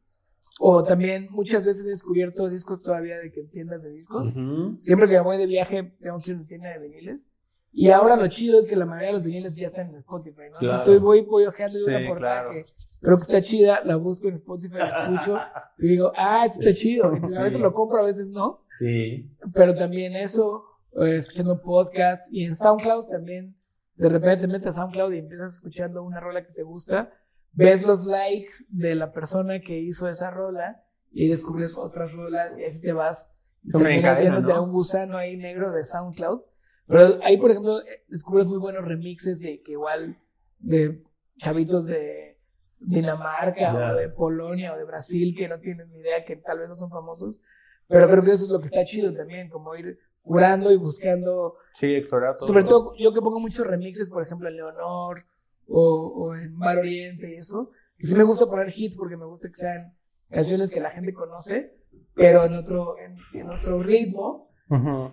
O 0.60 0.84
también 0.84 1.30
muchas 1.32 1.64
veces 1.64 1.86
he 1.86 1.90
descubierto 1.90 2.50
discos 2.50 2.82
todavía 2.82 3.18
de 3.18 3.32
que 3.32 3.40
en 3.40 3.50
tiendas 3.50 3.82
de 3.82 3.92
discos. 3.92 4.34
Siempre 4.82 5.08
que 5.08 5.14
me 5.14 5.22
voy 5.22 5.38
de 5.38 5.46
viaje 5.48 5.84
tengo 6.02 6.20
que 6.20 6.32
ir 6.32 6.36
a 6.36 6.40
una 6.40 6.48
tienda 6.48 6.70
de 6.70 6.80
viniles. 6.80 7.30
Y 7.74 7.90
ahora 7.90 8.16
lo 8.18 8.28
chido 8.28 8.60
es 8.60 8.68
que 8.68 8.76
la 8.76 8.86
mayoría 8.86 9.08
de 9.10 9.14
los 9.14 9.24
viniles 9.24 9.54
ya 9.56 9.68
están 9.68 9.90
en 9.90 9.96
Spotify, 9.98 10.42
¿no? 10.42 10.46
Entonces 10.46 10.60
Claro. 10.70 10.78
estoy, 10.84 10.98
voy, 11.00 11.22
voy 11.22 11.46
ojeando 11.46 11.78
de 11.80 11.86
Sí, 11.86 11.90
una 11.92 12.08
portada 12.08 12.42
claro. 12.44 12.52
que 12.52 12.66
creo 13.00 13.18
que 13.18 13.22
está 13.22 13.42
chida, 13.42 13.80
la 13.86 13.96
busco 13.96 14.28
en 14.28 14.36
Spotify, 14.36 14.76
la 14.78 14.88
escucho 14.88 15.40
y 15.78 15.88
digo, 15.88 16.12
ah, 16.18 16.46
está 16.46 16.74
chido. 16.74 17.06
Entonces 17.16 17.40
a 17.40 17.44
veces 17.44 17.58
Sí. 17.58 17.64
lo 17.64 17.74
compro, 17.74 18.00
a 18.00 18.04
veces 18.04 18.30
no. 18.30 18.62
Sí. 18.78 19.32
Pero 19.54 19.74
también 19.76 20.16
eso, 20.16 20.66
eh, 21.02 21.16
escuchando 21.16 21.62
podcast 21.62 22.26
y 22.32 22.44
en 22.46 22.56
SoundCloud 22.56 23.06
también, 23.08 23.56
de 23.96 24.10
repente 24.10 24.42
te 24.42 24.48
metes 24.52 24.68
a 24.68 24.74
SoundCloud 24.74 25.14
y 25.14 25.20
empiezas 25.20 25.54
escuchando 25.56 26.04
una 26.04 26.20
rola 26.20 26.46
que 26.46 26.52
te 26.52 26.64
gusta, 26.64 27.14
ves 27.54 27.86
los 27.86 28.06
likes 28.06 28.54
de 28.70 28.96
la 28.96 29.12
persona 29.14 29.62
que 29.62 29.80
hizo 29.80 30.10
esa 30.10 30.30
rola 30.30 30.84
y 31.12 31.30
descubres 31.30 31.78
otras 31.78 32.12
rolas 32.14 32.58
y 32.58 32.66
así 32.66 32.82
te 32.82 32.92
vas. 32.94 33.34
Y 33.64 33.72
terminas 33.72 34.22
yéndote 34.22 34.48
¿no? 34.48 34.56
a 34.56 34.62
un 34.62 34.72
gusano 34.72 35.18
ahí 35.18 35.38
negro 35.38 35.72
de 35.72 35.84
SoundCloud. 35.86 36.42
Pero 36.88 37.20
ahí, 37.24 37.38
por 37.38 37.52
ejemplo, 37.52 37.80
eh, 37.82 38.04
descubres 38.08 38.48
muy 38.48 38.58
buenos 38.60 38.84
remixes 38.86 39.40
de 39.42 39.62
que 39.62 39.74
igual 39.74 40.18
de 40.60 41.04
chavitos 41.38 41.86
de 41.88 42.38
Dinamarca 42.80 43.60
Ya. 43.74 43.92
o 43.92 43.96
de 43.96 44.10
Polonia 44.10 44.74
o 44.74 44.78
de 44.78 44.84
Brasil 44.86 45.36
que 45.38 45.48
no 45.48 45.60
tienen 45.60 45.90
ni 45.92 46.00
idea, 46.00 46.26
que 46.26 46.36
tal 46.36 46.60
vez 46.60 46.68
no 46.70 46.76
son 46.76 46.90
famosos. 46.90 47.40
Pero 47.88 48.10
creo 48.10 48.24
que 48.24 48.32
eso 48.32 48.46
es 48.46 48.52
lo 48.52 48.60
que 48.60 48.66
está 48.66 48.84
chido 48.86 49.14
también, 49.14 49.50
como 49.50 49.76
ir 49.76 50.00
curando 50.22 50.72
y 50.72 50.78
buscando. 50.78 51.56
Sí, 51.74 51.94
explorar 51.96 52.38
todo. 52.38 52.48
Sobre 52.48 52.64
todo, 52.64 52.94
yo 52.98 53.14
que 53.14 53.22
pongo 53.22 53.40
muchos 53.40 53.66
remixes, 53.68 54.10
por 54.10 54.24
ejemplo, 54.24 54.48
en 54.50 54.56
Leonor 54.56 55.26
o, 55.68 56.08
o 56.08 56.36
en 56.36 56.54
Mar 56.56 56.78
Oriente 56.78 57.32
y 57.32 57.36
eso. 57.36 57.72
Y 57.98 58.08
sí 58.08 58.16
me 58.16 58.24
gusta 58.24 58.46
poner 58.48 58.74
hits 58.76 58.98
porque 58.98 59.18
me 59.18 59.26
gusta 59.26 59.48
que 59.50 59.56
sean 59.56 59.94
canciones 60.30 60.72
que 60.72 60.80
la 60.80 60.92
gente 60.92 61.14
conoce, 61.14 61.76
pero 62.16 62.46
en 62.46 62.56
otro, 62.56 62.96
en, 62.98 63.16
en 63.40 63.50
otro 63.50 63.82
ritmo. 63.84 64.51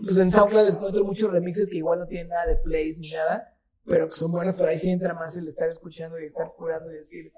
Pues 0.03 0.18
en 0.18 0.31
SoundCloud 0.31 0.68
encuentro 0.68 1.05
muchos 1.05 1.31
remixes 1.33 1.68
que 1.71 1.79
igual 1.79 1.99
no 2.01 2.07
tienen 2.07 2.29
nada 2.29 2.47
de 2.47 2.57
plays 2.57 2.99
ni 2.99 3.11
nada, 3.11 3.55
pero 3.85 4.07
que 4.07 4.12
son 4.14 4.31
buenos, 4.33 4.55
pero 4.57 4.68
ahí 4.68 4.77
sí 4.77 4.90
entra 4.90 5.14
más 5.14 5.37
el 5.37 5.49
estar 5.49 5.68
escuchando 5.68 6.18
y 6.21 6.25
estar 6.25 6.53
curando 6.57 6.90
y 6.92 6.94
decir, 6.94 7.33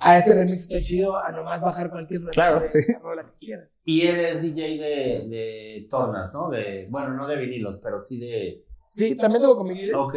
ah, 0.00 0.18
este 0.18 0.34
remix 0.34 0.62
está 0.62 0.80
chido, 0.80 1.16
a 1.16 1.30
nomás 1.32 1.62
bajar 1.62 1.90
cualquier 1.90 2.20
remix 2.20 2.34
Claro, 2.34 2.60
de 2.60 2.68
sí. 2.68 2.92
la 2.92 2.98
rola 2.98 3.24
que 3.24 3.38
quieras. 3.46 3.78
Y 3.84 4.02
él 4.02 4.20
es 4.20 4.42
DJ 4.42 4.62
de, 4.78 5.28
de 5.28 5.86
tornas, 5.88 6.32
¿no? 6.32 6.50
De, 6.50 6.86
bueno, 6.90 7.14
no 7.14 7.26
de 7.26 7.36
vinilos, 7.36 7.78
pero 7.82 8.04
sí 8.04 8.18
de... 8.18 8.64
Sí, 8.90 9.16
también 9.16 9.40
tengo 9.42 9.56
con 9.56 9.66
viniles. 9.68 9.94
Ok. 9.96 10.14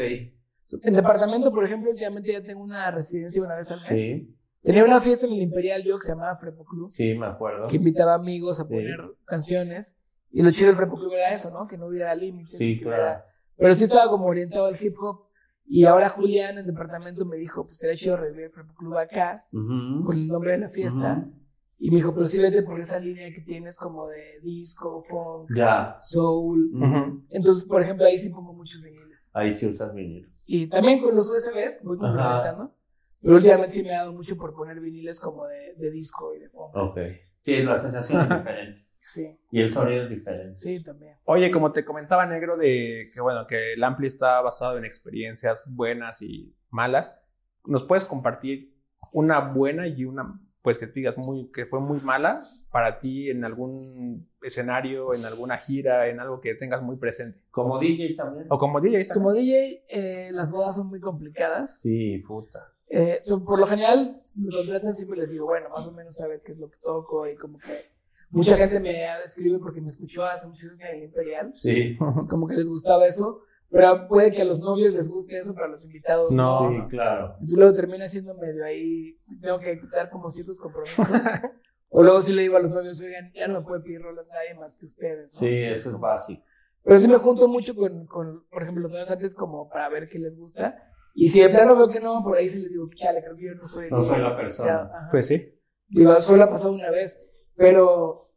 En 0.84 0.94
departamento, 0.96 1.52
por 1.54 1.64
ejemplo, 1.64 1.90
últimamente 1.92 2.34
ya 2.34 2.44
tengo 2.44 2.62
una 2.62 2.92
residencia 2.92 3.42
una 3.42 3.56
vez 3.56 3.72
al 3.72 3.80
mes. 3.90 4.06
Sí, 4.06 4.34
Tenía 4.62 4.84
una 4.84 5.00
fiesta 5.00 5.26
en 5.26 5.32
el 5.34 5.42
Imperial 5.42 5.82
yo 5.84 5.96
que 5.98 6.04
se 6.04 6.12
llamaba 6.12 6.36
Frepo 6.36 6.66
Club, 6.66 6.92
sí, 6.94 7.14
me 7.14 7.28
acuerdo. 7.28 7.68
que 7.68 7.78
invitaba 7.78 8.16
amigos 8.16 8.60
a 8.60 8.64
Sí. 8.64 8.70
poner 8.70 9.00
canciones. 9.26 9.96
Y 10.38 10.44
lo 10.44 10.52
chido 10.52 10.68
del 10.68 10.76
Frepo 10.78 10.98
Club 10.98 11.14
era 11.14 11.32
eso, 11.32 11.50
¿no? 11.50 11.66
Que 11.68 11.78
no 11.78 11.88
hubiera 11.88 12.14
límites. 12.14 12.60
Sí, 12.60 12.80
claro. 12.80 12.96
hubiera- 13.02 13.26
Pero 13.58 13.74
sí 13.74 13.86
estaba 13.86 14.08
como 14.10 14.26
orientado 14.28 14.66
al 14.68 14.78
hip 14.82 14.96
hop. 15.00 15.26
Y 15.66 15.84
ahora 15.86 16.10
Julián 16.10 16.60
en 16.60 16.68
departamento 16.68 17.26
me 17.26 17.38
dijo, 17.38 17.64
pues 17.64 17.78
sería 17.78 17.96
chido 17.96 18.18
revivir 18.18 18.46
el 18.46 18.52
Frepo 18.52 18.74
Club 18.76 18.98
acá, 18.98 19.46
Ujú. 19.52 20.06
con 20.06 20.16
el 20.16 20.28
nombre 20.28 20.52
de 20.52 20.60
la 20.60 20.70
fiesta. 20.70 21.18
Ujú. 21.24 21.34
Y 21.80 21.90
me 21.90 21.96
dijo, 21.98 22.14
pero 22.14 22.26
sí 22.28 22.40
vete 22.40 22.62
por 22.62 22.80
esa 22.80 23.00
línea 23.00 23.32
que 23.34 23.42
tienes 23.42 23.78
como 23.78 24.08
de 24.08 24.40
disco, 24.44 25.04
funk, 25.10 25.50
Ya. 25.56 25.98
soul. 26.04 26.70
Ujú. 26.74 27.24
Entonces, 27.32 27.68
por 27.68 27.82
ejemplo, 27.82 28.06
ahí 28.06 28.18
sí 28.18 28.30
pongo 28.30 28.54
muchos 28.54 28.82
viniles. 28.84 29.32
Ahí 29.34 29.56
sí 29.56 29.66
usas 29.66 29.92
vinilo. 29.94 30.30
Y 30.46 30.68
también 30.68 31.02
con 31.02 31.16
los 31.16 31.30
USBs 31.32 31.80
voy 31.84 31.98
complementando. 31.98 32.76
Pero 33.24 33.36
últimamente 33.38 33.74
sí 33.74 33.82
me 33.84 33.94
ha 33.96 34.02
dado 34.02 34.14
mucho 34.14 34.38
por 34.38 34.54
poner 34.54 34.80
viniles 34.80 35.20
como 35.20 35.48
de, 35.48 35.74
de 35.78 35.90
disco 35.92 36.34
y 36.36 36.40
de 36.40 36.50
funk. 36.50 36.76
Ok. 36.76 37.00
Sí, 37.44 37.58
la 37.64 37.78
sensación 37.78 38.22
es 38.32 38.38
diferente. 38.38 38.82
Sí, 39.10 39.38
Y 39.52 39.62
el 39.62 39.74
sonido 39.74 40.04
es 40.04 40.10
diferente. 40.10 40.56
sí, 40.58 40.84
también. 40.84 41.16
Oye, 41.24 41.50
como 41.50 41.72
te 41.72 41.86
comentaba 41.86 42.26
Negro, 42.26 42.58
de 42.58 43.10
que 43.14 43.22
bueno, 43.22 43.48
que 43.48 43.72
el 43.74 43.84
Ampli 43.84 44.08
está 44.08 44.42
basado 44.42 44.78
en 44.78 44.84
experiencias 44.84 45.64
buenas 45.66 46.22
y 46.22 46.54
malas, 46.72 47.18
¿nos 47.66 47.84
puedes 47.84 48.04
compartir 48.04 48.76
una 49.14 49.40
buena 49.40 49.88
y 49.88 50.04
una, 50.04 50.38
pues 50.62 50.78
que 50.78 50.88
tú 50.88 50.94
digas 50.96 51.18
muy, 51.18 51.50
que 51.54 51.66
fue 51.66 51.80
muy 51.80 52.02
mala 52.02 52.42
para 52.70 53.00
ti 53.00 53.30
en 53.30 53.46
algún 53.46 54.30
escenario, 54.42 55.14
en 55.14 55.24
alguna 55.24 55.58
gira, 55.58 56.08
en 56.10 56.20
algo 56.20 56.42
que 56.42 56.56
tengas 56.56 56.82
muy 56.82 56.98
presente? 56.98 57.40
Como 57.50 57.80
DJ 57.80 58.16
también. 58.18 58.48
O 58.50 58.58
como 58.60 58.82
DJ. 58.82 59.06
Como 59.14 59.32
DJ, 59.32 59.84
eh, 59.88 60.30
las 60.34 60.52
bodas 60.52 60.76
son 60.76 60.88
muy 60.88 61.00
complicadas. 61.00 61.80
Sí, 61.80 62.18
puta. 62.28 62.74
Eh, 62.90 63.20
son- 63.24 63.46
por 63.46 63.58
lo 63.60 63.68
general, 63.68 64.18
si 64.22 64.44
me 64.44 64.52
contratan, 64.52 64.94
siempre 64.94 65.20
les 65.20 65.32
digo, 65.32 65.46
bueno, 65.46 65.70
más 65.70 65.88
o 65.88 65.94
menos 65.94 66.14
sabes 66.16 66.42
qué 66.42 66.52
es 66.52 66.58
lo 66.58 66.70
que 66.70 66.78
toco 66.84 67.26
y 67.28 67.36
como 67.36 67.58
que 67.60 67.96
mucha 68.30 68.58
gente 68.58 68.80
me 68.80 69.06
escribe 69.24 69.60
porque 69.60 69.82
me 69.82 69.88
escuchó 69.90 70.26
hace 70.26 70.48
muchos 70.48 70.70
años 70.72 70.82
en 70.82 70.98
el 70.98 71.04
Imperial 71.04 71.54
Sí. 71.56 71.98
como 72.30 72.48
que 72.48 72.56
les 72.56 72.70
gustaba 72.70 73.06
eso, 73.06 73.42
pero 73.70 74.08
puede 74.08 74.32
que 74.32 74.42
a 74.42 74.46
los 74.46 74.60
novios 74.60 74.94
les 74.94 75.10
guste 75.10 75.38
eso, 75.38 75.54
pero 75.54 75.66
a 75.66 75.70
los 75.70 75.84
invitados 75.86 76.32
No. 76.32 76.70
Sí, 76.70 76.88
claro. 76.90 77.34
Entonces 77.34 77.58
luego 77.58 77.74
termina 77.74 78.08
siendo 78.08 78.36
medio 78.36 78.66
ahí, 78.66 79.18
tengo 79.42 79.60
que 79.60 79.80
dar 79.92 80.10
como 80.10 80.30
ciertos 80.30 80.58
compromisos. 80.58 81.08
o 81.90 82.04
luego 82.04 82.22
sí 82.22 82.34
le 82.34 82.44
digo 82.44 82.58
a 82.58 82.62
los 82.62 82.72
novios, 82.72 83.02
oigan, 83.02 83.32
ya 83.34 83.48
no 83.48 83.62
me 83.62 83.66
puede 83.66 83.82
pedir 83.82 84.02
rolas 84.02 84.30
nadie 84.30 84.60
más 84.60 84.76
que 84.76 84.86
ustedes. 84.86 85.32
¿no? 85.34 85.40
Sí, 85.40 85.48
eso 85.50 85.90
es 85.92 86.00
básico. 86.00 86.44
Pero 86.84 87.00
sí 87.00 87.08
me 87.10 87.18
junto 87.18 87.50
mucho 87.50 87.76
con, 87.76 88.06
con, 88.06 88.46
por 88.50 88.62
ejemplo, 88.64 88.84
los 88.84 88.92
novios 88.92 89.12
antes 89.12 89.36
como 89.36 89.68
para 89.68 89.90
ver 89.90 90.08
qué 90.08 90.20
les 90.20 90.38
gusta. 90.38 90.82
Y 91.14 91.30
si 91.30 91.42
de 91.42 91.50
plano 91.50 91.76
veo 91.76 91.90
que 91.90 92.00
no, 92.00 92.24
por 92.24 92.38
ahí 92.38 92.48
sí 92.48 92.62
les 92.62 92.72
digo, 92.72 92.88
chale, 92.94 93.22
creo 93.22 93.36
que 93.36 93.46
yo 93.46 93.56
no 93.56 93.66
soy... 93.66 93.90
No 93.90 94.04
soy 94.04 94.22
la 94.22 94.38
persona. 94.38 94.90
Pues 95.12 95.26
sí. 95.28 95.54
Digo, 95.90 96.22
solo 96.22 96.44
ha 96.44 96.50
pasado 96.50 96.74
una 96.74 96.92
vez, 96.92 97.20
pero, 97.58 98.30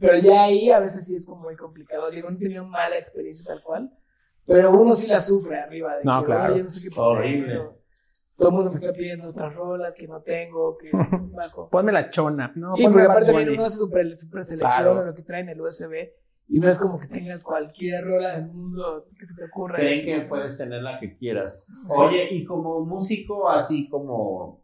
pero 0.00 0.18
ya 0.18 0.44
ahí 0.44 0.70
a 0.70 0.78
veces 0.80 1.06
sí 1.06 1.16
es 1.16 1.26
como 1.26 1.42
muy 1.42 1.56
complicado. 1.56 2.10
Digo, 2.10 2.30
no 2.30 2.36
he 2.36 2.40
tenido 2.40 2.64
mala 2.64 2.96
experiencia 2.96 3.44
tal 3.46 3.62
cual, 3.62 3.92
pero 4.46 4.70
uno 4.70 4.94
sí 4.94 5.06
la 5.06 5.20
sufre 5.20 5.58
arriba. 5.58 5.96
De 5.96 6.04
No, 6.04 6.20
que, 6.20 6.26
claro. 6.26 6.54
"Oye, 6.54 6.62
no 6.62 6.68
sé 6.68 6.82
qué 6.82 6.90
poner", 6.94 7.10
Horrible. 7.18 7.58
o 7.58 7.78
Todo 8.36 8.48
el 8.50 8.54
mundo 8.54 8.70
me 8.70 8.76
está 8.76 8.92
pidiendo 8.92 9.28
otras 9.28 9.54
rolas 9.56 9.96
que 9.96 10.06
no 10.06 10.22
tengo, 10.22 10.78
que 10.78 10.90
bajo. 11.34 11.68
Ponme 11.70 11.90
la 11.92 12.08
chona. 12.10 12.52
No, 12.54 12.72
sí, 12.74 12.84
porque 12.84 13.02
aparte 13.02 13.26
también 13.26 13.50
uno 13.50 13.64
hace 13.64 13.76
su, 13.78 13.90
pre- 13.90 14.14
su 14.16 14.30
preselección 14.30 14.82
Claro. 14.84 15.00
de 15.00 15.06
lo 15.06 15.14
que 15.14 15.22
trae 15.22 15.40
en 15.40 15.48
el 15.48 15.60
USB 15.60 16.10
Y 16.50 16.60
no 16.60 16.68
es 16.68 16.78
como 16.78 16.98
que 17.00 17.08
tengas 17.08 17.42
cualquier 17.42 18.04
rola 18.04 18.36
del 18.36 18.46
mundo 18.46 18.96
que 19.18 19.26
se 19.26 19.34
te 19.34 19.44
ocurra. 19.44 19.74
Creen 19.76 20.04
que 20.06 20.26
puedes 20.26 20.56
tener 20.56 20.82
la 20.82 20.98
que 21.00 21.16
quieras. 21.16 21.64
Sí. 21.88 21.94
Oye, 22.00 22.28
y 22.32 22.44
como 22.44 22.80
músico, 22.86 23.50
así 23.50 23.88
como 23.88 24.62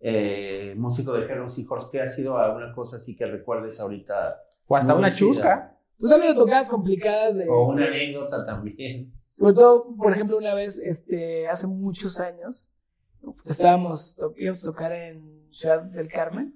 eh, 0.00 0.74
músico 0.76 1.12
de 1.12 1.26
Hello 1.26 1.48
Seahorse, 1.48 1.88
¿qué 1.92 2.00
ha 2.02 2.08
sido 2.08 2.36
alguna 2.38 2.72
cosa 2.72 2.96
así 2.98 3.16
que 3.16 3.26
recuerdes 3.26 3.80
ahorita? 3.80 4.40
O 4.66 4.76
hasta 4.76 4.94
una 4.94 5.10
chida. 5.10 5.18
chusca. 5.18 5.78
Pues 5.98 6.12
ha 6.12 6.16
habido 6.16 6.34
tocadas 6.36 6.68
complicadas 6.68 7.36
de... 7.36 7.48
O 7.48 7.68
una 7.68 7.86
anécdota 7.86 8.44
también. 8.44 9.12
Sobre 9.30 9.54
todo, 9.54 9.94
por 9.96 10.12
ejemplo, 10.12 10.36
una 10.38 10.54
vez, 10.54 10.78
este, 10.78 11.48
hace 11.48 11.66
muchos 11.66 12.20
años, 12.20 12.70
estábamos, 13.44 14.14
to- 14.16 14.34
íbamos 14.36 14.62
a 14.64 14.66
tocar 14.70 14.92
en 14.92 15.48
Ciudad 15.50 15.82
del 15.82 16.08
Carmen, 16.08 16.54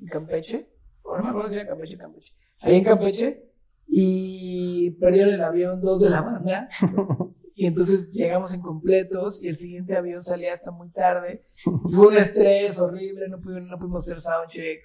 en 0.00 0.08
Campeche, 0.08 0.68
o 1.02 1.16
no 1.16 1.22
me 1.24 1.30
acuerdo 1.30 1.48
si 1.48 1.58
era 1.58 1.68
Campeche, 1.68 1.96
Campeche, 1.96 2.34
ahí 2.60 2.76
en 2.76 2.84
Campeche, 2.84 3.44
y 3.86 4.90
perdieron 4.92 5.34
el 5.34 5.42
avión 5.44 5.80
dos 5.80 6.00
de 6.02 6.10
la 6.10 6.20
banda, 6.22 6.68
y 7.54 7.66
entonces 7.66 8.10
llegamos 8.10 8.54
incompletos, 8.54 9.42
y 9.42 9.48
el 9.48 9.56
siguiente 9.56 9.96
avión 9.96 10.20
salía 10.22 10.54
hasta 10.54 10.70
muy 10.70 10.88
tarde, 10.90 11.44
fue 11.94 12.08
un 12.08 12.16
estrés 12.16 12.80
horrible, 12.80 13.28
no 13.28 13.40
pudimos, 13.40 13.68
no 13.70 13.78
pudimos 13.78 14.00
hacer 14.02 14.20
soundcheck. 14.20 14.80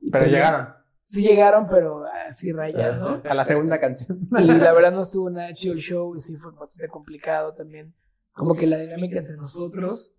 Pero 0.00 0.10
también- 0.12 0.30
llegaron 0.34 0.84
Sí 1.06 1.22
llegaron, 1.22 1.68
pero 1.68 2.04
así 2.26 2.50
rayando. 2.50 3.20
a 3.28 3.34
la 3.34 3.44
segunda 3.44 3.78
canción. 3.78 4.26
Y 4.38 4.42
la 4.44 4.72
verdad 4.72 4.90
no 4.90 5.02
estuvo 5.02 5.28
nada 5.28 5.52
chido 5.52 5.74
el 5.74 5.80
show 5.80 6.14
y 6.16 6.18
sí 6.18 6.36
fue 6.36 6.50
bastante 6.52 6.88
complicado 6.88 7.52
también. 7.52 7.92
Como 8.32 8.54
que 8.56 8.66
la 8.66 8.78
dinámica 8.78 9.18
entre 9.18 9.36
nosotros 9.36 10.14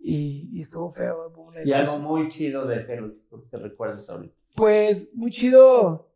y, 0.00 0.50
y 0.52 0.60
estuvo 0.60 0.92
feo. 0.92 1.32
una 1.36 1.60
Y 1.64 1.72
algo 1.72 2.00
muy 2.00 2.28
chido 2.30 2.66
de 2.66 2.76
Hello 2.80 3.14
Seahorse 3.28 3.48
que 3.48 3.56
recuerdes 3.58 4.10
ahorita. 4.10 4.34
Pues 4.56 5.12
muy 5.14 5.30
chido. 5.30 6.10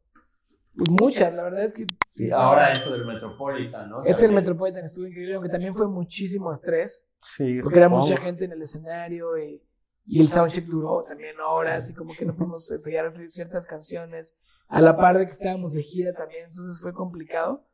Pues 0.79 0.91
muchas, 0.91 1.35
la 1.35 1.43
verdad 1.43 1.65
es 1.65 1.73
que 1.73 1.87
sí. 2.09 2.31
Ahora 2.31 2.71
esto 2.71 2.93
del 2.93 3.05
Metropolitan, 3.05 3.91
¿no? 3.91 3.99
Este 4.03 4.11
el 4.11 4.15
También. 4.17 4.35
Metropolitan 4.37 4.85
estuvo 4.85 5.07
increíble, 5.07 5.35
aunque 5.35 5.51
también 5.51 5.75
fue 5.75 5.89
muchísimo 5.89 6.53
estrés. 6.53 7.05
Sí, 7.21 7.59
Porque 7.63 7.79
era 7.79 7.89
mucha 7.89 8.17
gente 8.17 8.45
en 8.45 8.53
el 8.53 8.63
escenario 8.63 9.37
y, 9.39 9.61
y 10.07 10.21
el 10.21 10.29
soundcheck 10.29 10.67
duró 10.67 11.03
también 11.03 11.35
horas 11.41 11.91
y 11.91 11.95
como 11.95 12.15
que 12.15 12.25
no 12.25 12.37
pudimos 12.37 12.71
ensayar 12.71 13.13
ciertas 13.29 13.67
canciones 13.67 14.37
a 14.69 14.81
la 14.81 14.97
par 14.97 15.19
de 15.19 15.27
que 15.27 15.33
estábamos 15.33 15.73
de 15.73 15.83
gira 15.83 16.13
también, 16.13 16.45
entonces 16.49 16.81
fue 16.81 16.93
complicado. 16.93 17.67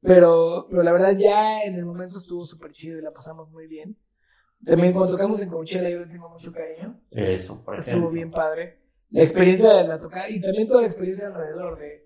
Pero, 0.00 0.68
pero 0.70 0.82
la 0.84 0.92
verdad 0.92 1.16
ya 1.16 1.62
en 1.62 1.74
el 1.74 1.84
momento 1.84 2.18
estuvo 2.18 2.44
súper 2.44 2.70
chido 2.70 2.98
y 2.98 3.02
la 3.02 3.10
pasamos 3.10 3.50
muy 3.50 3.66
bien. 3.66 3.96
También 4.64 4.92
cuando 4.92 5.12
tocamos 5.12 5.42
en 5.42 5.48
Coachella 5.48 5.90
yo 5.90 6.00
le 6.00 6.06
tengo 6.06 6.28
mucho 6.28 6.52
cariño, 6.52 7.00
Eso, 7.10 7.64
por 7.64 7.74
estuvo 7.78 7.90
ejemplo. 7.96 8.10
bien 8.10 8.30
padre. 8.30 8.80
La 9.10 9.22
experiencia 9.22 9.74
de 9.74 9.88
la 9.88 9.98
tocar 9.98 10.30
y 10.30 10.40
también 10.40 10.68
toda 10.68 10.82
la 10.82 10.86
experiencia 10.86 11.26
alrededor 11.26 11.78
de, 11.78 12.03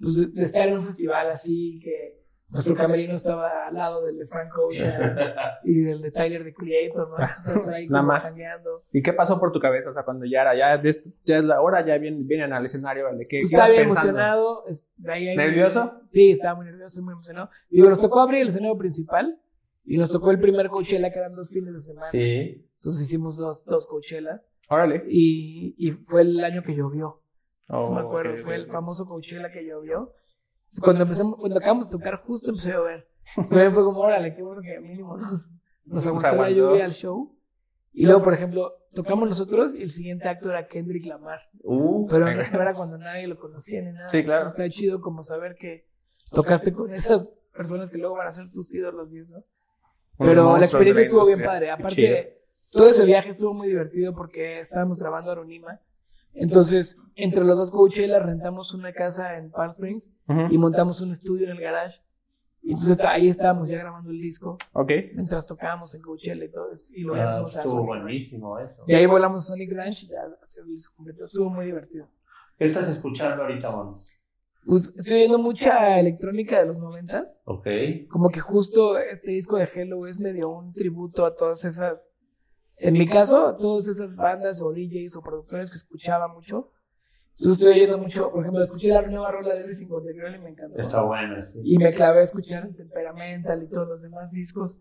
pues, 0.00 0.16
de, 0.16 0.26
de 0.28 0.42
estar 0.42 0.68
en 0.68 0.78
un 0.78 0.84
festival 0.84 1.28
así 1.30 1.80
que 1.82 2.20
nuestro 2.48 2.74
camerino 2.74 3.12
estaba 3.12 3.68
al 3.68 3.74
lado 3.74 4.04
del 4.04 4.18
de 4.18 4.26
Frank 4.26 4.50
Ocean 4.58 5.16
y 5.64 5.82
del 5.82 6.02
de 6.02 6.10
Tyler 6.10 6.42
the 6.42 6.52
Creator, 6.52 7.08
¿no? 7.08 7.72
Ahí 7.72 7.86
Nada 7.88 8.02
más. 8.02 8.34
¿Y 8.92 9.02
qué 9.02 9.12
pasó 9.12 9.38
por 9.38 9.52
tu 9.52 9.60
cabeza? 9.60 9.90
O 9.90 9.94
sea, 9.94 10.02
cuando 10.02 10.24
ya 10.26 10.42
era, 10.42 10.56
ya, 10.56 10.82
ya 10.82 11.36
es 11.38 11.44
la 11.44 11.60
hora, 11.60 11.86
ya 11.86 11.96
vienen, 11.98 12.26
vienen 12.26 12.52
al 12.52 12.66
escenario, 12.66 13.04
¿de 13.14 13.28
qué, 13.28 13.38
Pues 13.42 13.50
qué 13.50 13.54
estaba 13.54 13.70
bien 13.70 13.82
pensando? 13.84 14.08
emocionado. 14.10 14.66
es- 14.66 14.84
ahí- 15.06 15.28
ahí- 15.28 15.36
¿Nervioso? 15.36 16.00
Sí, 16.06 16.32
estaba 16.32 16.56
muy 16.56 16.66
nervioso, 16.66 17.00
muy 17.02 17.12
emocionado. 17.12 17.50
Digo, 17.70 17.88
nos 17.88 18.00
tocó 18.00 18.18
abrir 18.20 18.42
el 18.42 18.48
escenario 18.48 18.76
principal 18.76 19.40
y 19.84 19.96
nos 19.96 20.10
tocó 20.10 20.32
el 20.32 20.40
primer 20.40 20.68
Coachella, 20.68 21.12
que 21.12 21.18
eran 21.20 21.34
dos 21.34 21.50
fines 21.50 21.72
de 21.72 21.80
semana. 21.80 22.08
Sí. 22.10 22.66
Entonces 22.76 23.02
hicimos 23.06 23.36
dos, 23.36 23.64
dos 23.64 23.86
Coachellas 23.86 24.40
Órale. 24.68 25.04
y, 25.06 25.74
y 25.78 25.92
fue 25.92 26.22
el 26.22 26.42
año 26.44 26.64
que 26.64 26.74
llovió. 26.74 27.19
Oh, 27.70 27.86
Sí 27.86 27.92
me 27.92 28.00
acuerdo, 28.00 28.34
ok, 28.34 28.40
fue 28.40 28.54
ok, 28.54 28.64
el 28.64 28.66
famoso 28.70 29.06
Coachella 29.06 29.50
que 29.50 29.64
llovió. 29.64 30.12
Cuando 30.82 31.02
empezamos, 31.02 31.36
cuando 31.38 31.58
acabamos 31.58 31.90
de 31.90 31.98
tocar, 31.98 32.16
justo 32.24 32.50
empezó 32.50 32.68
a 32.68 32.72
llover. 32.72 33.08
Entonces 33.36 33.74
fue 33.74 33.84
como, 33.84 34.00
órale, 34.00 34.34
qué 34.34 34.42
bueno 34.42 34.62
que 34.62 34.80
mínimo 34.80 35.16
nos, 35.18 35.50
nos 35.84 36.06
aguantó 36.06 36.36
la 36.36 36.50
lluvia 36.50 36.84
al 36.84 36.92
show. 36.92 37.36
Y 37.92 38.06
luego, 38.06 38.22
por 38.22 38.34
ejemplo, 38.34 38.72
tocamos 38.94 39.28
nosotros 39.28 39.74
y 39.74 39.82
el 39.82 39.90
siguiente 39.90 40.28
acto 40.28 40.50
era 40.50 40.66
Kendrick 40.66 41.06
Lamar. 41.06 41.40
Uh, 41.62 42.06
Pero 42.08 42.26
no, 42.26 42.32
no 42.52 42.62
era 42.62 42.74
cuando 42.74 42.98
nadie 42.98 43.26
lo 43.26 43.38
conocía 43.38 43.82
ni 43.82 43.92
nada. 43.92 44.08
Sí, 44.08 44.22
claro. 44.22 44.42
Entonces, 44.42 44.60
está 44.60 44.70
chido 44.70 45.00
como 45.00 45.22
saber 45.22 45.56
que 45.56 45.86
tocaste 46.30 46.72
con 46.72 46.92
esas 46.92 47.26
personas 47.52 47.90
que 47.90 47.98
luego 47.98 48.16
van 48.16 48.28
a 48.28 48.32
ser 48.32 48.50
tus 48.50 48.72
ídolos 48.74 49.12
y 49.12 49.18
eso. 49.18 49.44
Pero 50.18 50.56
la 50.56 50.64
experiencia 50.64 51.04
estuvo 51.04 51.26
bien 51.26 51.42
padre. 51.42 51.70
Aparte, 51.70 52.42
todo 52.70 52.86
ese 52.86 53.04
viaje 53.04 53.30
estuvo 53.30 53.54
muy 53.54 53.68
divertido 53.68 54.14
porque 54.14 54.58
estábamos 54.58 55.00
grabando 55.00 55.30
Arunima. 55.30 55.80
Entonces, 56.34 56.96
entre 57.16 57.44
los 57.44 57.56
dos 57.56 57.70
Coachella 57.70 58.18
rentamos 58.18 58.74
una 58.74 58.92
casa 58.92 59.36
en 59.36 59.50
Palm 59.50 59.70
Springs 59.70 60.10
y 60.50 60.58
montamos 60.58 61.00
un 61.00 61.10
estudio 61.12 61.46
en 61.46 61.52
el 61.56 61.60
garage. 61.60 62.02
Y 62.62 62.72
entonces 62.72 62.98
ahí 63.00 63.28
estábamos 63.28 63.70
ya 63.70 63.78
grabando 63.78 64.10
el 64.10 64.20
disco 64.20 64.58
Ok. 64.72 64.90
mientras 65.14 65.46
tocábamos 65.46 65.94
en 65.94 66.02
Coachella 66.02 66.44
y 66.44 66.50
todo 66.50 66.70
eso. 66.72 66.86
Y 66.92 67.02
luego 67.02 67.22
ah, 67.22 67.42
estuvo 67.46 67.84
buenísimo 67.84 68.58
eso. 68.58 68.84
Y 68.86 68.94
ahí 68.94 69.06
volamos 69.06 69.40
a 69.40 69.42
Sonic 69.42 69.72
Ranch 69.72 70.04
y 70.04 70.08
ya 70.08 70.20
a 70.20 70.42
hacer 70.42 70.64
el 70.64 70.70
disco 70.70 70.94
completo. 70.94 71.24
Estuvo 71.24 71.48
muy 71.48 71.66
divertido. 71.66 72.08
¿Qué 72.58 72.66
estás 72.66 72.88
escuchando 72.90 73.42
ahorita, 73.42 73.70
vamos? 73.70 74.06
Pues 74.66 74.92
estoy 74.96 75.20
viendo 75.20 75.38
mucha 75.38 75.98
electrónica 75.98 76.60
de 76.60 76.66
los 76.66 76.76
noventas. 76.76 77.42
Ok. 77.46 77.66
Como 78.10 78.28
que 78.28 78.40
justo 78.40 78.98
este 78.98 79.30
disco 79.30 79.56
de 79.56 79.68
Hello 79.74 80.06
es 80.06 80.20
medio 80.20 80.50
un 80.50 80.74
tributo 80.74 81.24
a 81.24 81.34
todas 81.34 81.64
esas, 81.64 82.10
en 82.80 82.94
mi 82.94 83.06
caso, 83.06 83.56
todas 83.56 83.88
esas 83.88 84.14
bandas 84.16 84.60
o 84.62 84.72
DJs 84.72 85.16
o 85.16 85.22
productores 85.22 85.70
que 85.70 85.76
escuchaba 85.76 86.28
mucho. 86.28 86.72
Entonces 87.38 87.60
estoy 87.66 87.80
oyendo 87.80 87.98
mucho, 87.98 88.30
por 88.30 88.40
ejemplo, 88.40 88.62
escuché 88.62 88.88
la 88.88 89.02
nueva 89.02 89.30
rola 89.30 89.54
de 89.54 89.64
The 89.64 89.74
Girl 90.12 90.34
y 90.34 90.38
me 90.40 90.50
encantó. 90.50 90.80
Está 90.82 91.02
bueno, 91.02 91.42
sí. 91.44 91.60
Y 91.64 91.78
me 91.78 91.90
clavé 91.92 92.20
a 92.20 92.22
escuchar 92.22 92.68
Temperamental 92.74 93.62
y 93.62 93.68
todos 93.68 93.88
los 93.88 94.02
demás 94.02 94.30
discos. 94.32 94.76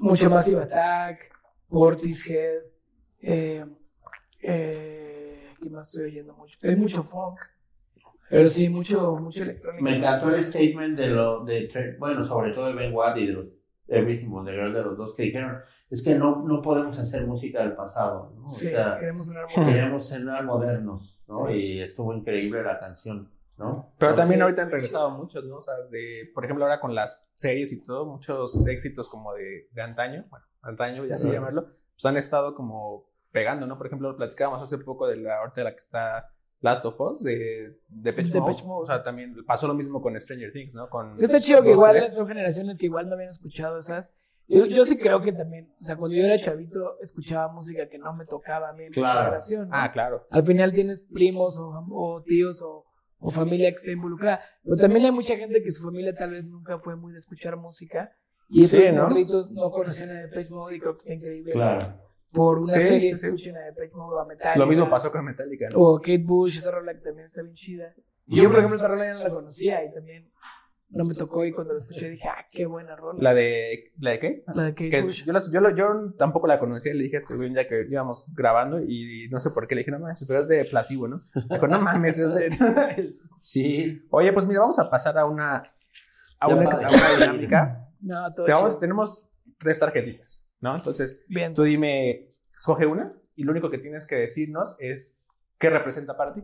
Mucho 0.00 0.30
Massive 0.30 0.62
Attack, 0.62 1.30
Portishead, 1.68 2.62
eh, 3.20 3.66
eh, 4.42 5.54
¿qué 5.62 5.70
más 5.70 5.88
estoy 5.88 6.04
oyendo 6.04 6.34
mucho? 6.34 6.58
Hay 6.62 6.76
mucho 6.76 7.02
funk, 7.02 7.38
pero 8.30 8.48
sí, 8.48 8.68
mucho, 8.68 9.16
mucho 9.16 9.42
electrónico. 9.42 9.84
Me 9.84 9.98
encantó 9.98 10.34
el 10.34 10.42
statement 10.42 10.96
de 10.98 11.08
lo 11.08 11.44
de 11.44 11.68
Tre- 11.68 11.98
bueno, 11.98 12.24
sobre 12.24 12.52
todo 12.52 12.66
de 12.68 12.74
Ben 12.74 12.94
Watt 12.94 13.18
y 13.18 13.26
de 13.26 13.32
los 13.32 13.46
Everything 13.90 14.32
on 14.32 14.44
the 14.44 14.52
Girl 14.52 14.72
de 14.72 14.82
los 14.82 14.96
dos 14.96 15.16
que 15.16 15.24
dijeron, 15.24 15.58
es 15.90 16.04
que 16.04 16.14
no, 16.14 16.44
no 16.46 16.62
podemos 16.62 16.98
hacer 16.98 17.26
música 17.26 17.60
del 17.60 17.74
pasado, 17.74 18.32
¿no? 18.36 18.52
Sí, 18.52 18.68
o 18.68 18.70
sea, 18.70 18.98
queremos 18.98 19.26
sonar 19.26 19.46
muy 19.56 19.72
queremos 19.72 20.14
modernos, 20.44 21.20
¿no? 21.26 21.46
Sí. 21.46 21.52
Y 21.52 21.82
estuvo 21.82 22.14
increíble 22.14 22.62
la 22.62 22.78
canción, 22.78 23.30
¿no? 23.58 23.92
Pero 23.98 24.14
también 24.14 24.42
ahorita 24.42 24.62
han 24.62 24.70
regresado 24.70 25.10
muchos, 25.10 25.44
¿no? 25.44 25.56
O 25.56 25.62
sea, 25.62 25.74
de, 25.90 26.30
por 26.32 26.44
ejemplo, 26.44 26.64
ahora 26.64 26.80
con 26.80 26.94
las 26.94 27.20
series 27.36 27.72
y 27.72 27.84
todo, 27.84 28.06
muchos 28.06 28.64
éxitos 28.66 29.08
como 29.08 29.34
de, 29.34 29.68
de 29.72 29.82
antaño, 29.82 30.24
bueno, 30.30 30.46
antaño, 30.62 31.04
ya 31.04 31.16
así 31.16 31.30
llamarlo, 31.30 31.66
pues 31.94 32.04
han 32.04 32.16
estado 32.16 32.54
como 32.54 33.10
pegando, 33.32 33.66
¿no? 33.66 33.76
Por 33.76 33.86
ejemplo, 33.86 34.16
platicábamos 34.16 34.62
hace 34.62 34.78
poco 34.78 35.06
de 35.08 35.16
la 35.16 35.38
ahorita 35.38 35.60
de 35.60 35.64
la 35.64 35.72
que 35.72 35.78
está 35.78 36.30
Last 36.60 36.84
of 36.84 37.00
Us, 37.00 37.22
de, 37.22 37.32
de 37.32 37.76
Depeche 37.88 38.28
Mode. 38.34 38.50
Depeche 38.50 38.66
Mode. 38.66 38.82
O 38.84 38.86
sea, 38.86 39.02
también 39.02 39.34
pasó 39.46 39.66
lo 39.66 39.74
mismo 39.74 40.00
con 40.02 40.18
Stranger 40.20 40.52
Things, 40.52 40.74
¿no? 40.74 40.88
Con 40.90 41.22
Está 41.22 41.40
chido 41.40 41.62
que 41.62 41.70
igual 41.72 41.96
tres. 41.96 42.14
son 42.14 42.26
generaciones 42.28 42.76
que 42.78 42.86
igual 42.86 43.08
no 43.08 43.14
habían 43.14 43.30
escuchado 43.30 43.78
esas. 43.78 44.12
Yo, 44.46 44.66
yo 44.66 44.84
sí 44.84 44.98
creo 44.98 45.20
que 45.20 45.32
también, 45.32 45.72
o 45.80 45.84
sea, 45.84 45.96
cuando 45.96 46.16
yo 46.16 46.24
era 46.24 46.36
chavito, 46.36 46.98
escuchaba 47.00 47.52
música 47.52 47.88
que 47.88 47.98
no 47.98 48.12
me 48.14 48.26
tocaba 48.26 48.70
a 48.70 48.72
mí 48.72 48.84
en 48.84 48.90
mi 48.90 48.94
Claro. 48.94 49.20
generación. 49.20 49.68
¿no? 49.68 49.74
Ah, 49.76 49.90
claro. 49.92 50.26
Al 50.30 50.42
final 50.42 50.72
tienes 50.72 51.06
primos 51.06 51.56
o, 51.58 51.70
o 51.92 52.22
tíos 52.22 52.60
o, 52.60 52.84
o 53.20 53.30
familia 53.30 53.70
que 53.70 53.76
esté 53.76 53.92
involucrada. 53.92 54.40
Pero 54.64 54.76
también 54.76 55.04
hay 55.06 55.12
mucha 55.12 55.36
gente 55.36 55.62
que 55.62 55.70
su 55.70 55.84
familia 55.84 56.14
tal 56.16 56.30
vez 56.32 56.46
nunca 56.50 56.78
fue 56.78 56.96
muy 56.96 57.12
de 57.12 57.18
escuchar 57.18 57.56
música. 57.56 58.10
Y 58.48 58.64
Sí, 58.66 58.82
estos 58.82 58.94
¿no? 58.96 59.02
morritos 59.08 59.50
no 59.52 59.70
conocían 59.70 60.10
a 60.10 60.14
Depeche 60.22 60.50
Mode 60.50 60.74
y 60.76 60.80
creo 60.80 60.92
que 60.94 60.98
está 60.98 61.14
increíble. 61.14 61.52
Claro. 61.52 61.94
Por 62.32 62.58
una 62.60 62.72
Sí, 62.74 62.80
serie 62.80 63.12
sí, 63.14 63.18
sí. 63.18 63.26
escuchen 63.26 63.56
a 63.56 63.60
Depeche 63.60 63.94
Mode 63.94 64.16
o 64.16 64.20
a 64.20 64.24
Metallica. 64.26 64.58
Lo 64.58 64.66
mismo 64.66 64.88
pasó 64.88 65.10
con 65.10 65.24
Metallica, 65.24 65.68
¿no? 65.70 65.78
O 65.78 65.98
Kate 65.98 66.18
Bush, 66.24 66.58
esa 66.58 66.70
rola 66.70 66.94
que 66.94 67.00
también 67.00 67.26
está 67.26 67.42
bien 67.42 67.54
chida. 67.54 67.94
Y 68.26 68.36
yo, 68.42 68.48
por 68.48 68.58
ejemplo, 68.58 68.76
esa 68.76 68.88
rola 68.88 69.06
ya 69.06 69.14
no 69.14 69.20
la 69.24 69.30
conocía 69.30 69.84
y 69.84 69.92
también 69.92 70.30
no 70.90 71.04
me 71.04 71.14
tocó 71.14 71.44
y 71.44 71.52
cuando 71.52 71.72
la 71.72 71.78
escuché 71.78 72.08
dije, 72.10 72.28
ah, 72.28 72.46
qué 72.50 72.66
buena 72.66 72.94
rola. 72.96 73.18
La 73.20 73.34
de, 73.34 73.92
¿la 73.98 74.10
de 74.12 74.18
qué? 74.20 74.44
La 74.54 74.64
de 74.64 74.70
Kate 74.74 74.90
Que 74.90 75.02
Bush. 75.02 75.24
yo, 75.24 75.32
yo, 75.52 75.60
lo- 75.60 75.74
yo 75.74 76.12
tampoco 76.18 76.46
la 76.46 76.58
conocía, 76.60 76.94
le 76.94 77.02
dije 77.04 77.16
a 77.16 77.18
este 77.20 77.34
güey 77.34 77.48
día 77.52 77.66
que 77.68 77.86
íbamos 77.88 78.32
grabando 78.34 78.80
y 78.80 79.28
no 79.30 79.38
sé 79.40 79.50
por 79.50 79.66
qué 79.66 79.74
le 79.74 79.80
dije, 79.80 79.90
no 79.90 79.98
manches, 80.00 80.26
pero 80.28 80.42
es 80.42 80.48
de 80.48 80.64
Placebo, 80.64 81.08
¿no? 81.08 81.22
Me 81.48 81.56
dijo, 81.56 81.66
no 81.68 81.80
mames, 81.80 82.18
es 82.18 82.34
de... 82.34 83.14
Sí. 83.40 84.02
Oye, 84.10 84.32
pues 84.32 84.46
mira, 84.46 84.60
vamos 84.60 84.78
a 84.78 84.90
pasar 84.90 85.16
a 85.18 85.24
una, 85.26 85.56
a 86.38 86.48
Ya 86.48 86.54
una, 86.54 86.68
a 86.70 86.78
una 86.88 87.16
dinámica. 87.18 87.86
No, 88.02 88.32
todo 88.32 88.46
Te 88.46 88.52
vamos- 88.52 88.78
tenemos 88.78 89.28
tres 89.58 89.78
tarjetitas, 89.78 90.39
¿no? 90.60 90.76
Entonces, 90.76 91.24
Bien. 91.28 91.54
tú 91.54 91.62
dime, 91.64 92.28
escoge 92.54 92.86
una 92.86 93.12
y 93.36 93.44
lo 93.44 93.52
único 93.52 93.70
que 93.70 93.78
tienes 93.78 94.06
que 94.06 94.16
decirnos 94.16 94.76
es 94.78 95.16
qué 95.58 95.70
representa 95.70 96.16
para 96.16 96.34
ti. 96.34 96.42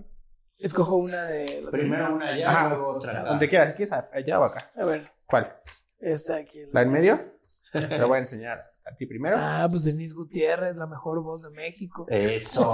Escojo 0.58 0.96
una 0.96 1.24
de 1.24 1.60
las 1.62 1.70
Primero 1.70 2.14
una 2.14 2.28
allá, 2.28 2.50
Ajá. 2.50 2.68
luego 2.70 2.88
otra. 2.96 3.24
Donde 3.24 3.48
quieras, 3.48 3.70
si 3.70 3.76
quieres 3.76 3.92
allá 3.92 4.40
o 4.40 4.44
acá. 4.44 4.70
A 4.74 4.84
ver, 4.84 5.10
¿Cuál? 5.26 5.54
esta 5.98 6.36
aquí. 6.36 6.60
¿La 6.72 6.82
en 6.82 6.90
medio? 6.90 7.20
Te 7.72 7.98
la 7.98 8.06
voy 8.06 8.16
a 8.16 8.20
enseñar 8.20 8.64
a 8.86 8.94
ti 8.94 9.04
primero. 9.06 9.36
Ah, 9.38 9.66
pues 9.68 9.84
Denise 9.84 10.14
Gutiérrez, 10.14 10.76
la 10.76 10.86
mejor 10.86 11.22
voz 11.22 11.42
de 11.42 11.50
México. 11.50 12.06
Eso. 12.08 12.72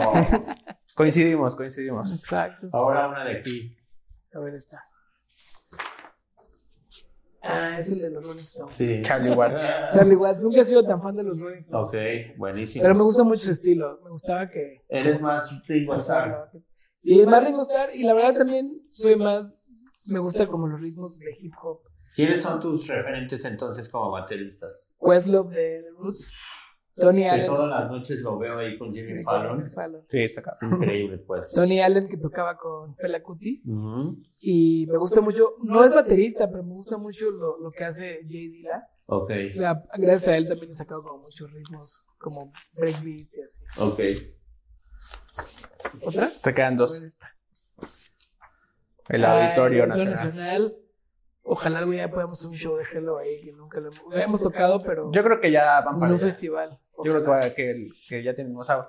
Coincidimos, 0.94 1.56
coincidimos. 1.56 2.14
Exacto. 2.14 2.68
Ahora 2.72 3.08
una 3.08 3.24
de 3.24 3.38
aquí. 3.38 3.76
A 4.34 4.38
ver, 4.40 4.54
esta. 4.54 4.84
Ah, 7.42 7.76
es 7.76 7.90
el 7.90 8.00
de 8.00 8.10
los 8.10 8.24
Rolling 8.24 8.40
Stones. 8.40 8.74
Sí. 8.74 9.02
Charlie 9.02 9.32
Watts. 9.32 9.72
Charlie 9.92 10.14
Watts. 10.14 10.40
Nunca 10.40 10.60
he 10.60 10.64
sido 10.64 10.84
tan 10.84 11.02
fan 11.02 11.16
de 11.16 11.24
los 11.24 11.40
Rolling 11.40 11.58
Stones. 11.58 11.86
Ok, 11.86 12.38
buenísimo. 12.38 12.82
Pero 12.82 12.94
me 12.94 13.02
gusta 13.02 13.24
mucho 13.24 13.44
su 13.44 13.50
estilo. 13.50 14.00
Me 14.04 14.10
gustaba 14.10 14.48
que. 14.48 14.82
Eres 14.88 15.20
más 15.20 15.50
Ringo 15.66 15.96
Starr. 15.96 16.50
Sí, 16.98 17.26
más 17.26 17.44
Ringo 17.44 17.62
Starr. 17.62 17.94
Y 17.94 18.04
la 18.04 18.14
verdad 18.14 18.38
también 18.38 18.80
soy 18.92 19.16
más. 19.16 19.58
Me 20.06 20.18
gusta 20.20 20.46
como 20.46 20.68
los 20.68 20.80
ritmos 20.80 21.18
de 21.18 21.36
hip 21.40 21.52
hop. 21.62 21.80
¿Quiénes 22.14 22.42
son 22.42 22.60
tus 22.60 22.86
referentes 22.86 23.44
entonces 23.44 23.88
como 23.88 24.10
bateristas? 24.10 24.82
Questlove 25.00 25.50
de 25.50 25.82
The 25.82 25.90
Roots. 25.98 26.32
Tony 26.94 27.22
Que 27.22 27.28
Allen. 27.30 27.46
todas 27.46 27.70
las 27.70 27.90
noches 27.90 28.18
lo 28.20 28.38
veo 28.38 28.58
ahí 28.58 28.76
con 28.78 28.92
Jimmy 28.92 29.18
Sí, 29.18 29.24
Fallon. 29.24 29.56
Jimmy 29.58 29.70
Fallon. 29.70 30.02
Sí, 30.08 30.18
está 30.22 30.42
cabrón. 30.42 30.74
Increíble, 30.74 31.18
pues. 31.18 31.46
Tony 31.54 31.80
Allen 31.80 32.08
que 32.08 32.16
tocaba 32.18 32.56
con 32.58 32.94
Fela 32.96 33.22
Kuti. 33.22 33.62
Ujú. 33.66 34.18
Y 34.38 34.86
me 34.90 34.98
gusta 34.98 35.20
mucho, 35.20 35.54
no 35.62 35.84
es 35.84 35.94
baterista, 35.94 36.50
pero 36.50 36.62
me 36.64 36.74
gusta 36.74 36.98
mucho 36.98 37.30
lo, 37.30 37.58
lo 37.58 37.70
que 37.70 37.84
hace 37.84 38.20
Jay 38.28 38.48
Dilla. 38.48 38.86
Ok, 39.06 39.30
O 39.54 39.56
sea, 39.56 39.82
gracias 39.98 40.28
a 40.28 40.36
él 40.36 40.48
también 40.48 40.70
he 40.70 40.74
sacado 40.74 41.02
como 41.02 41.18
muchos 41.22 41.50
ritmos, 41.52 42.04
como 42.18 42.52
breakbeats 42.74 43.38
y 43.38 43.42
así. 43.42 43.60
ok. 43.78 44.00
¿Otra? 46.04 46.28
Se 46.28 46.54
quedan 46.54 46.76
dos. 46.76 47.02
El 49.08 49.24
Auditorio 49.24 49.84
el 49.84 49.90
Auditorio 49.92 50.06
Nacional. 50.10 50.12
Nacional. 50.14 50.76
Ojalá 51.44 51.78
algún 51.80 51.94
día 51.94 52.08
podamos 52.10 52.38
hacer 52.38 52.48
un 52.50 52.54
show 52.56 52.76
de 52.76 52.84
Hello 52.92 53.18
ahí, 53.18 53.40
que 53.42 53.52
nunca 53.52 53.80
lo 53.80 53.88
hemos, 53.90 54.00
lo 54.14 54.16
hemos 54.16 54.40
tocado, 54.40 54.80
pero 54.82 55.10
Yo 55.12 55.24
creo 55.24 55.40
que 55.40 55.50
ya 55.50 55.80
van 55.80 55.94
en 55.94 56.00
para 56.00 56.12
un 56.12 56.18
allá. 56.18 56.26
festival. 56.26 56.78
Yo 56.98 57.12
creo 57.12 57.22
que, 57.24 57.30
va- 57.30 57.50
que, 57.54 57.86
que 58.08 58.22
ya 58.22 58.34
tienen, 58.34 58.56
o 58.56 58.62
sea, 58.64 58.88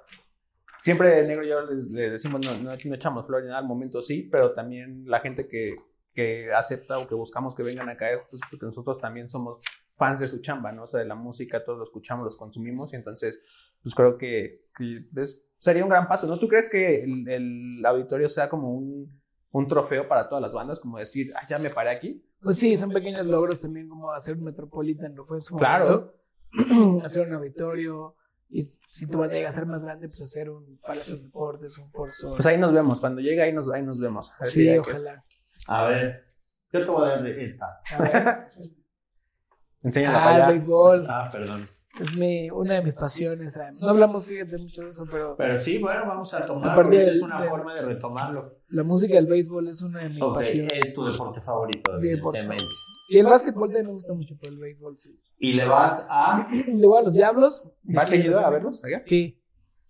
siempre 0.84 1.26
negro 1.26 1.44
y 1.46 1.50
yo 1.50 1.62
les, 1.66 1.86
les 1.92 2.12
decimos, 2.12 2.42
no, 2.42 2.54
no, 2.58 2.72
no 2.72 2.96
echamos 2.96 3.26
flor 3.26 3.42
en 3.42 3.48
nada, 3.48 3.60
al 3.60 3.66
momento 3.68 4.02
sí, 4.02 4.24
pero 4.32 4.54
también 4.54 5.04
la 5.08 5.20
gente 5.20 5.48
que, 5.48 5.76
que 6.14 6.52
acepta 6.54 7.00
o 7.00 7.08
que 7.08 7.16
buscamos 7.16 7.56
que 7.56 7.64
vengan 7.64 7.90
a 7.90 7.96
caer, 7.98 8.22
pues 8.30 8.42
porque 8.50 8.66
nosotros 8.66 9.00
también 9.00 9.30
somos 9.30 9.64
fans 9.96 10.20
de 10.20 10.28
su 10.28 10.42
chamba, 10.42 10.72
¿no? 10.72 10.84
O 10.84 10.88
sea, 10.88 11.00
de 11.00 11.06
la 11.08 11.16
música, 11.16 11.64
todos 11.64 11.78
lo 11.80 11.86
escuchamos, 11.86 12.26
los 12.26 12.36
consumimos 12.38 12.94
y 12.94 12.98
entonces, 12.98 13.42
pues 13.82 13.96
creo 13.96 14.18
que, 14.18 14.66
que 14.78 15.06
es- 15.18 15.44
sería 15.60 15.84
un 15.84 15.90
gran 15.90 16.08
paso, 16.08 16.28
¿no? 16.28 16.38
¿Tú 16.38 16.48
crees 16.48 16.70
que 16.70 17.04
el, 17.04 17.28
el 17.30 17.86
auditorio 17.86 18.28
sea 18.28 18.50
como 18.50 18.74
un, 18.74 19.22
un 19.52 19.68
trofeo 19.68 20.08
para 20.08 20.28
todas 20.28 20.42
las 20.42 20.54
bandas? 20.54 20.80
Como 20.80 20.98
decir, 20.98 21.32
ah, 21.36 21.48
ya 21.50 21.58
me 21.58 21.70
paré 21.70 21.92
aquí. 21.92 22.26
Pues 22.42 22.58
sí, 22.58 22.76
son 22.76 22.90
pequeños 22.92 23.26
logros 23.26 23.62
también, 23.62 23.88
como 23.88 24.12
hacer 24.12 24.36
un 24.36 24.44
Metropolitan, 24.44 25.16
lo 25.16 25.24
fue 25.24 25.38
en 25.38 25.42
su 25.42 25.56
Claro. 25.56 26.14
hacer 27.04 27.28
un 27.28 27.34
auditorio. 27.34 28.16
Y 28.50 28.62
si 28.62 29.08
tu 29.08 29.18
banda 29.18 29.34
llega 29.36 29.50
a 29.50 29.52
ser 29.52 29.66
más 29.66 29.84
grande, 29.84 30.08
pues 30.08 30.22
hacer 30.22 30.50
un 30.50 30.78
Palacio 30.78 31.16
de 31.18 31.24
Deportes, 31.24 31.78
un 31.80 31.90
Forzo. 31.92 32.32
Pues 32.36 32.46
ahí 32.46 32.58
nos 32.58 32.72
vemos, 32.72 33.00
cuando 33.00 33.20
llegue 33.20 33.42
ahí 33.42 33.52
nos, 33.52 33.68
ahí 33.72 33.82
nos 33.82 34.00
vemos. 34.00 34.32
A 34.34 34.44
ver 34.44 34.50
sí, 34.52 34.78
ojalá. 34.78 35.24
A 35.68 35.86
ver, 35.88 36.24
yo 36.72 36.80
te 36.80 36.86
voy 36.86 37.06
a 37.08 37.10
dar 37.14 37.24
de 37.24 37.46
esta. 37.46 37.82
A 37.92 38.02
ver. 38.04 38.50
Enséñala 39.82 40.22
Ah, 40.22 40.24
para 40.26 40.46
el 40.46 40.52
béisbol. 40.52 41.06
Ah, 41.10 41.30
perdón. 41.32 41.68
Es 42.00 42.16
mi, 42.16 42.50
una 42.50 42.76
de 42.76 42.82
mis 42.82 42.96
pasiones. 42.96 43.56
No 43.80 43.90
hablamos, 43.90 44.26
fíjate, 44.26 44.58
mucho 44.58 44.82
de 44.84 44.90
eso, 44.90 45.06
pero 45.12 45.36
Pero 45.38 45.58
sí, 45.60 45.78
bueno, 45.78 46.06
vamos 46.08 46.34
a 46.34 46.42
tomarlo. 46.42 46.72
Aparte 46.72 46.98
del- 46.98 47.16
es 47.18 47.22
una 47.22 47.40
forma 47.44 47.76
de 47.76 47.82
retomarlo. 47.84 48.58
la 48.70 48.84
música 48.84 49.14
del 49.16 49.28
béisbol 49.28 49.68
es 49.68 49.82
una 49.84 50.00
de 50.04 50.10
mis 50.10 50.20
pasiones. 50.20 50.72
es 50.86 50.96
tu 50.96 51.06
deporte 51.06 51.42
favorito, 51.42 51.94
Mi 52.00 52.08
deporte 52.10 52.40
evidentemente. 52.40 52.64
Sí, 53.10 53.20
el 53.20 53.26
básquetbol 53.28 53.68
también 53.68 53.86
me 53.86 53.92
gusta 53.94 54.14
mucho, 54.14 54.36
pero 54.42 54.54
el 54.54 54.60
béisbol 54.60 54.98
sí. 54.98 55.20
Y 55.38 55.54
le 55.54 55.66
vas 55.66 56.08
a... 56.10 56.48
Le 56.68 56.88
voy 56.88 57.00
a 57.00 57.04
los 57.04 57.14
Diablos. 57.14 57.64
¿Vas 57.84 58.10
seguido 58.10 58.40
a 58.40 58.50
verlos 58.50 58.84
allá? 58.84 59.04
Sí. 59.06 59.40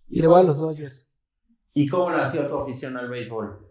Y 0.08 0.20
le 0.20 0.26
voy 0.26 0.40
a 0.40 0.42
los 0.42 0.60
Dodgers. 0.60 1.08
¿Y 1.72 1.88
cómo 1.88 2.10
nació 2.10 2.46
tu 2.48 2.58
afición 2.58 2.96
al 2.98 3.08
béisbol? 3.08 3.66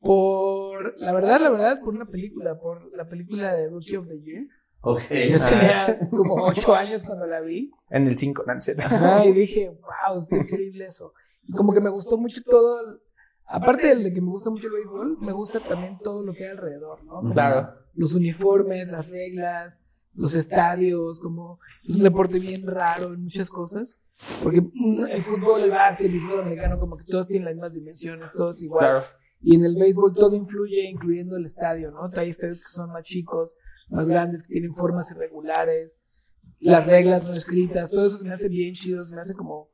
Por, 0.00 0.98
la 0.98 1.12
verdad, 1.12 1.40
la 1.40 1.50
verdad, 1.50 1.80
por 1.80 1.94
una 1.94 2.06
película, 2.06 2.58
por 2.58 2.94
la 2.96 3.08
película 3.08 3.54
de 3.54 3.68
Rookie 3.68 3.96
of 3.96 4.06
the 4.08 4.20
Year. 4.20 4.44
Ok. 4.80 5.00
Yo 5.10 5.38
tenía 5.38 5.98
como 6.10 6.44
ocho 6.46 6.74
años 6.74 7.02
cuando 7.04 7.26
la 7.26 7.40
vi. 7.40 7.70
En 7.90 8.06
el 8.06 8.16
5, 8.16 8.44
no. 8.46 8.52
Ajá, 8.84 9.24
y 9.26 9.32
dije, 9.32 9.68
wow, 9.68 10.18
está 10.18 10.36
increíble 10.36 10.84
eso. 10.84 11.12
Y 11.46 11.52
como 11.52 11.72
que 11.72 11.80
me 11.80 11.90
gustó 11.90 12.16
mucho 12.16 12.40
todo, 12.42 12.80
el- 12.80 13.00
aparte 13.46 13.94
de 13.96 14.12
que 14.12 14.20
me 14.20 14.28
gusta 14.30 14.50
mucho 14.50 14.66
el 14.68 14.74
béisbol, 14.74 15.18
me 15.20 15.32
gusta 15.32 15.60
también 15.60 15.98
todo 16.02 16.22
lo 16.22 16.32
que 16.32 16.44
hay 16.44 16.50
alrededor, 16.50 17.02
¿no? 17.04 17.14
Como 17.16 17.32
Claro. 17.32 17.72
Los 17.94 18.14
uniformes, 18.14 18.86
las 18.88 19.08
reglas, 19.10 19.82
los 20.14 20.34
estadios, 20.34 21.18
como 21.20 21.58
es 21.88 21.96
un 21.96 22.02
deporte 22.04 22.38
bien 22.38 22.66
raro 22.66 23.14
en 23.14 23.22
muchas 23.22 23.50
cosas. 23.50 23.98
Porque 24.42 24.60
mm, 24.60 25.06
el 25.06 25.22
fútbol, 25.22 25.62
el 25.62 25.70
básquet, 25.70 26.06
el 26.06 26.20
fútbol 26.20 26.40
americano, 26.42 26.78
como 26.78 26.96
que 26.96 27.04
todos 27.04 27.26
tienen 27.28 27.46
las 27.46 27.54
mismas 27.54 27.74
dimensiones, 27.74 28.32
todos 28.34 28.62
igual. 28.62 28.80
Claro. 28.84 29.04
Y 29.40 29.54
en 29.54 29.64
el 29.64 29.76
béisbol 29.76 30.12
todo 30.14 30.34
influye, 30.34 30.88
incluyendo 30.90 31.36
el 31.36 31.44
estadio, 31.44 31.90
¿no? 31.92 32.10
Hay 32.16 32.28
estadios 32.30 32.60
que 32.60 32.68
son 32.68 32.90
más 32.92 33.04
chicos, 33.04 33.52
más 33.90 34.08
grandes, 34.08 34.42
que 34.42 34.52
tienen 34.52 34.74
formas 34.74 35.10
irregulares, 35.10 35.98
las 36.60 36.86
reglas 36.86 37.26
no 37.28 37.34
escritas, 37.34 37.90
todo 37.90 38.04
eso 38.06 38.18
se 38.18 38.24
me 38.24 38.30
hace 38.32 38.48
bien 38.48 38.74
chido, 38.74 39.04
se 39.04 39.14
me 39.14 39.20
hace 39.20 39.34
como 39.34 39.68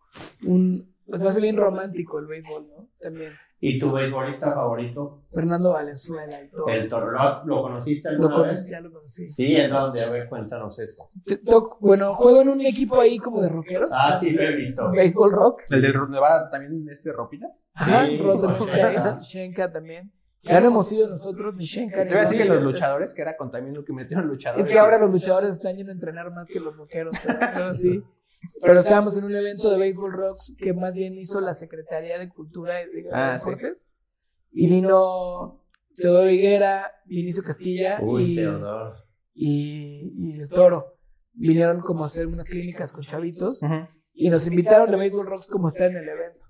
un... 0.47 0.93
Se 1.13 1.23
me 1.23 1.29
hace 1.31 1.41
bien 1.43 1.57
romántico 1.59 2.19
el 2.19 2.27
béisbol, 2.27 2.67
¿no? 2.67 2.89
También. 2.99 3.33
¿Y 3.61 3.79
tu 3.79 3.93
beisbolista 3.93 4.53
favorito? 4.53 5.23
Fernando 5.31 5.73
Valenzuela 5.75 6.43
y 6.43 6.49
todo. 6.49 6.67
El 6.69 6.89
Toro. 6.89 7.11
¿Lo, 7.11 7.21
has- 7.21 7.45
lo 7.45 7.61
conociste 7.61 8.09
Lo 8.11 8.15
alguna 8.27 8.35
conocí, 8.37 8.57
vez? 8.57 8.71
ya 8.71 8.81
lo 8.81 8.91
conocí. 8.93 9.31
Sí, 9.31 9.55
es 9.57 9.69
donde, 9.71 10.03
a 10.03 10.11
ver, 10.11 10.29
cuéntanos 10.31 10.79
eso. 10.79 11.11
Bueno, 11.81 12.15
juego 12.15 12.41
en 12.41 12.49
un 12.49 12.61
equipo 12.63 13.01
ahí 13.01 13.19
como 13.19 13.43
de 13.43 13.51
rockeros. 13.51 13.91
Ah, 13.95 14.17
sí, 14.19 14.31
lo 14.31 14.43
he 14.43 14.57
visto. 14.57 14.91
Béisbol 14.91 15.31
rock. 15.33 15.63
El 15.71 15.83
del 15.83 15.93
Nevada 16.11 16.49
también 16.51 16.87
este 16.91 17.13
ropita. 17.13 17.49
Ajá, 17.75 18.07
Sí, 18.07 18.17
Ro 18.19 18.39
también 18.39 18.59
bueno. 18.59 18.73
está 18.75 19.17
ahí. 19.17 19.21
Shenka 19.21 19.71
también. 19.73 20.11
Ya 20.45 20.61
no 20.61 20.69
hemos 20.69 20.89
sido 20.89 21.09
nosotros, 21.09 21.55
ni 21.55 21.65
Shenka. 21.65 22.03
Te 22.03 22.09
voy 22.11 22.19
a 22.19 22.21
decir 22.21 22.39
que 22.39 22.45
los 22.45 22.63
luchadores, 22.63 23.13
que 23.15 23.23
era 23.23 23.37
con 23.37 23.51
también 23.51 23.75
lo 23.75 23.83
que 23.83 23.93
metieron 23.93 24.27
luchadores. 24.29 24.67
Es 24.67 24.73
que 24.73 24.79
ahora 24.79 24.99
los 24.99 25.11
luchadores 25.11 25.51
están 25.51 25.77
yendo 25.77 25.91
a 25.93 25.95
entrenar 25.95 26.31
más 26.33 26.49
que 26.49 26.61
los 26.61 26.77
rockeros, 26.77 27.17
pero, 27.55 27.73
sí. 27.75 28.03
Pero 28.61 28.79
estábamos 28.81 29.17
en 29.17 29.25
un 29.25 29.35
evento 29.35 29.71
de 29.71 29.79
Béisbol 29.79 30.13
Rocks 30.13 30.55
que 30.59 30.75
más 30.75 30.95
bien 30.95 31.15
hizo 31.15 31.41
la 31.41 31.55
Secretaría 31.55 32.19
de 32.19 32.29
Cultura 32.29 32.83
y 32.83 32.87
de 33.03 33.09
Ah, 33.13 33.39
sí. 33.39 33.51
Deportes. 33.51 33.89
Y 34.53 34.69
vino 34.69 35.65
Teodoro 35.97 36.29
Higuera, 36.31 36.93
Vinicio 37.07 37.43
Castilla 37.43 37.99
Uy, 38.03 38.39
y, 38.39 38.45
y, 39.35 40.13
y 40.37 40.41
el 40.41 40.49
Toro. 40.51 40.99
Vinieron 41.33 41.81
como 41.81 42.05
a 42.05 42.07
hacer 42.07 42.27
unas 42.27 42.49
clínicas 42.49 42.93
con 42.93 43.03
chavitos 43.03 43.63
Ujú. 43.63 43.89
y 44.13 44.29
nos 44.31 44.47
invitaron 44.47 44.93
a 44.95 44.97
Béisbol 44.99 45.27
Rocks 45.27 45.47
como 45.49 45.67
a 45.67 45.71
estar 45.71 45.91
en 45.91 45.97
el 45.97 46.09
evento. 46.09 46.47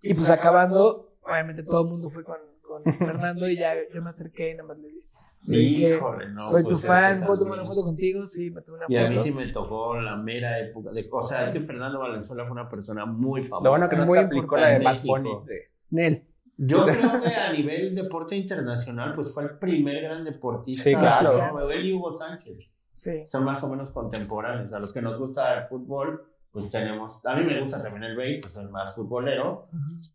Y 0.00 0.14
pues 0.14 0.30
acabando, 0.30 1.16
obviamente 1.22 1.62
todo 1.64 1.82
el 1.82 1.88
mundo 1.88 2.08
fue 2.08 2.22
con, 2.24 2.36
con 2.82 2.94
Fernando 2.98 3.48
y 3.48 3.56
ya 3.56 3.74
yo 3.92 4.02
me 4.02 4.08
acerqué 4.08 4.50
y 4.50 4.54
nada 4.54 4.68
más 4.68 4.78
le 4.78 4.88
dije, 4.88 5.06
le 5.42 5.58
dije, 5.58 5.96
Híjole, 5.96 6.28
no. 6.30 6.50
soy 6.50 6.62
pues 6.64 6.74
tu 6.74 6.80
es 6.80 6.86
fan, 6.86 7.24
¿puedo 7.24 7.38
tomar 7.38 7.58
una 7.58 7.68
foto 7.68 7.82
contigo? 7.82 8.26
Sí, 8.26 8.50
me 8.50 8.62
tomé 8.62 8.78
una 8.78 8.86
Y 8.88 8.96
a 8.96 9.08
mí 9.08 9.14
foto. 9.14 9.24
sí 9.24 9.32
me 9.32 9.46
tocó 9.52 10.00
la 10.00 10.16
mera 10.16 10.58
época 10.58 10.90
de 10.90 11.08
O 11.10 11.22
sea, 11.22 11.46
es 11.46 11.52
que 11.52 11.60
Fernando 11.60 12.00
Valenzuela 12.00 12.44
fue 12.44 12.52
una 12.52 12.68
persona 12.68 13.06
muy 13.06 13.44
famosa. 13.44 13.64
Lo 13.64 13.70
bueno 13.70 13.88
que 13.88 13.96
no 13.96 14.06
Muy 14.06 14.18
aplicó 14.18 14.56
la 14.56 14.68
de 14.70 14.84
Bad 14.84 15.02
Bunny. 15.04 15.30
Nel. 15.90 16.24
Yo 16.58 16.84
creo 16.86 17.20
que 17.22 17.34
a 17.34 17.52
nivel 17.52 17.94
deporte 17.94 18.34
internacional, 18.34 19.14
pues 19.14 19.32
fue 19.32 19.44
el 19.44 19.58
primer 19.58 20.02
gran 20.02 20.24
deportista. 20.24 20.84
Sí, 20.84 20.94
claro. 20.94 21.34
mexicano, 21.34 21.70
Él 21.70 21.86
y 21.86 21.92
Hugo 21.92 22.16
Sánchez. 22.16 22.58
Sí. 22.94 23.26
Son 23.26 23.44
más 23.44 23.62
o 23.62 23.68
menos 23.68 23.90
contemporáneos. 23.90 24.72
A 24.72 24.78
los 24.78 24.92
que 24.92 25.02
nos 25.02 25.18
gusta 25.18 25.58
el 25.58 25.66
fútbol, 25.68 26.24
pues 26.56 26.70
tenemos. 26.70 27.26
A 27.26 27.34
mí 27.34 27.44
me 27.44 27.60
gusta 27.60 27.82
también 27.82 28.04
el 28.04 28.16
béisbol, 28.16 28.40
pues 28.40 28.54
soy 28.54 28.72
más 28.72 28.94
futbolero. 28.94 29.68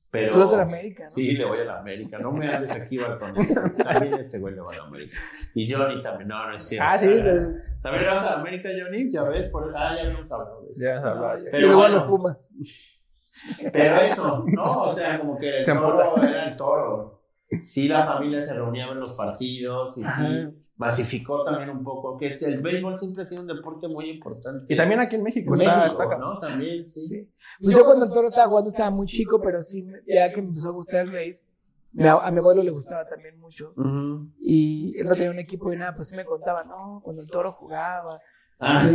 Pero. 0.10 0.32
Tú 0.32 0.40
eres 0.40 0.50
de 0.50 0.58
la 0.58 0.64
América, 0.64 1.04
¿no? 1.04 1.12
Sí, 1.12 1.32
le 1.34 1.46
voy 1.46 1.60
a 1.60 1.64
la 1.66 1.80
América. 1.80 2.18
No 2.18 2.32
me 2.32 2.48
haces 2.48 2.72
aquí 2.72 2.98
balconista. 2.98 3.72
También 3.78 4.16
este 4.16 4.40
güey 4.40 4.56
le 4.56 4.62
va 4.62 4.74
a 4.74 4.78
la 4.78 4.84
América. 4.86 5.18
Y 5.54 5.72
Johnny 5.72 6.02
también. 6.02 6.30
No, 6.30 6.48
no 6.48 6.56
es 6.56 6.64
cierto. 6.64 6.88
Ah, 6.90 6.98
sí. 6.98 7.06
También 7.06 7.64
sí. 7.84 8.00
le 8.00 8.08
vas 8.08 8.24
a 8.24 8.32
la 8.32 8.40
América, 8.40 8.70
Johnny. 8.76 9.12
Ya 9.12 9.22
ves. 9.22 9.50
Por... 9.50 9.72
Ah, 9.78 9.96
ya 9.96 10.02
habíamos 10.02 10.32
hablado 10.32 10.64
de 10.64 10.72
eso. 10.72 10.80
Ya 10.82 11.52
Pero 11.52 11.68
luego 11.68 11.84
a 11.84 11.90
bueno. 11.90 11.96
los 11.96 12.04
Pumas. 12.06 12.52
Pero 13.72 14.02
eso, 14.02 14.44
¿no? 14.48 14.64
O 14.64 14.94
sea, 14.94 15.20
como 15.20 15.38
que 15.38 15.58
el 15.58 15.64
Se 15.64 15.76
toro 15.76 16.24
era 16.24 16.50
el 16.50 16.56
toro. 16.56 17.21
Sí, 17.66 17.88
la 17.88 18.06
familia 18.06 18.42
se 18.42 18.54
reunía 18.54 18.86
a 18.86 18.90
ver 18.90 18.98
los 18.98 19.14
partidos 19.14 19.98
y 19.98 20.02
sí, 20.04 20.48
masificó 20.78 21.44
también 21.44 21.70
un 21.70 21.84
poco. 21.84 22.18
Que 22.18 22.28
este- 22.28 22.48
el 22.48 22.62
béisbol 22.62 22.98
siempre 22.98 23.24
ha 23.24 23.26
sido 23.28 23.42
un 23.42 23.48
deporte 23.48 23.88
muy 23.88 24.10
importante. 24.10 24.74
Y 24.74 24.78
también 24.78 25.00
aquí 25.02 25.16
en 25.16 25.24
México. 25.24 25.54
en 25.56 25.62
está- 25.62 25.84
México, 25.84 26.02
está 26.02 26.10
cabrón. 26.16 26.34
¿no? 26.36 26.40
También, 26.40 26.88
sí. 26.90 27.02
Sí. 27.02 27.30
Pues 27.62 27.76
yo 27.76 27.86
cuando 27.86 28.06
el 28.06 28.12
toro 28.14 28.28
estaba 28.28 28.48
jugando 28.48 28.70
estaba 28.70 28.90
muy 28.90 29.06
chico, 29.08 29.42
pero 29.42 29.60
sí, 29.60 29.84
me- 29.84 30.00
ya 30.08 30.32
que 30.34 30.42
me 30.42 30.48
empezó 30.50 30.70
a 30.70 30.74
gustar 30.74 31.06
el 31.06 31.12
béis, 31.12 31.48
me- 31.94 32.08
a 32.08 32.32
mi 32.32 32.38
abuelo 32.40 32.64
le 32.64 32.72
gustaba 32.72 33.06
también 33.06 33.38
mucho. 33.40 33.74
Ujú. 33.76 34.30
Y 34.42 34.98
él 34.98 35.08
no 35.08 35.14
tenía 35.16 35.32
un 35.32 35.40
equipo 35.40 35.72
y 35.74 35.78
nada, 35.78 35.94
pues 35.96 36.08
sí 36.08 36.16
me 36.16 36.24
contaba, 36.26 36.64
no, 36.64 37.02
cuando 37.04 37.22
el 37.22 37.30
toro 37.30 37.52
jugaba, 37.52 38.18
Ah. 38.60 38.88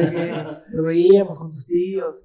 lo 0.70 0.82
veíamos 0.84 1.38
con 1.38 1.50
tus 1.50 1.66
tíos. 1.66 2.24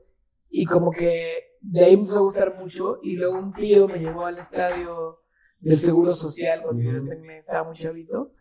Y 0.49 0.65
como 0.65 0.91
que 0.91 1.55
de 1.61 1.85
ahí 1.85 1.95
me 1.95 2.01
empezó 2.03 2.19
a 2.19 2.23
gustar 2.23 2.57
mucho. 2.59 2.99
Y 3.03 3.15
luego 3.15 3.37
un 3.37 3.53
tío 3.53 3.87
me 3.87 3.99
llevó 3.99 4.25
al 4.25 4.37
estadio 4.37 5.19
del 5.61 5.77
Seguro 5.77 6.13
Social 6.13 6.61
cuando 6.63 6.81
yo 6.83 7.03
tenía- 7.07 7.37
estaba 7.37 7.63
muy 7.65 7.75
chavito 7.77 8.31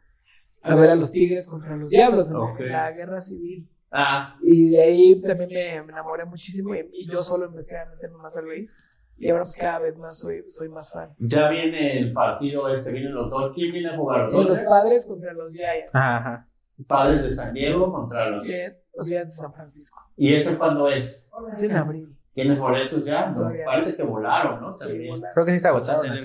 a 0.62 0.75
ver 0.75 0.91
a 0.91 0.95
los 0.95 1.12
Tigres 1.12 1.47
contra 1.47 1.77
los 1.77 1.91
Diablos 1.91 2.31
en 2.31 2.39
la- 2.39 2.45
Ok. 2.45 2.61
en 2.61 2.68
la 2.73 2.91
guerra 2.93 3.16
civil. 3.18 3.68
Ah, 3.93 4.37
Y 4.43 4.71
de 4.71 4.83
ahí 4.83 5.21
también 5.23 5.51
me, 5.53 5.83
me 5.85 5.93
enamoré 5.93 6.25
muchísimo 6.25 6.75
y, 6.75 6.89
y 6.93 7.09
yo 7.11 7.23
solo 7.25 7.47
empecé 7.47 7.77
a 7.79 7.87
meterme 7.87 8.18
más 8.18 8.37
al 8.37 8.47
béis. 8.47 8.75
Y 9.18 9.29
ahora 9.29 9.43
pues 9.43 9.57
cada 9.57 9.81
vez 9.81 9.99
más 9.99 10.18
soy, 10.18 10.45
soy 10.53 10.68
más 10.71 10.91
fan. 10.93 11.11
ya 11.18 11.51
viene 11.51 11.99
el 11.99 12.12
partido 12.12 12.73
este, 12.73 12.91
vienen 12.93 13.12
los 13.14 13.29
dos. 13.31 13.53
¿Quién 13.55 13.73
viene 13.73 13.91
a 13.91 13.97
jugar? 13.97 14.31
Los 14.33 14.47
¿Los 14.47 14.62
padres 14.62 15.05
contra 15.07 15.33
los 15.35 15.53
Giants. 15.53 15.91
Ajá, 15.93 16.16
ajá. 16.18 16.49
Padres 16.87 17.23
de 17.25 17.31
San 17.33 17.53
Diego 17.53 17.93
contra 17.93 18.31
los. 18.31 18.47
Los 18.95 19.09
Giants 19.09 19.37
de 19.37 19.43
San 19.43 19.53
Francisco. 19.53 19.99
¿Y 20.16 20.35
eso 20.35 20.57
cuándo 20.57 20.89
es? 20.89 21.29
Es 21.53 21.62
en 21.62 21.73
abril. 21.77 22.16
¿Tienes 22.33 22.59
boletos 22.61 23.05
ya? 23.05 23.31
No, 23.31 23.51
parece 23.64 23.97
que 23.97 24.03
volaron, 24.03 24.61
¿no? 24.61 24.72
Sí, 24.72 24.85
volaron. 25.09 25.31
Creo 25.35 25.47
que 25.47 25.53
sí 25.53 25.59
se 25.59 25.68
agotaron. 25.68 26.16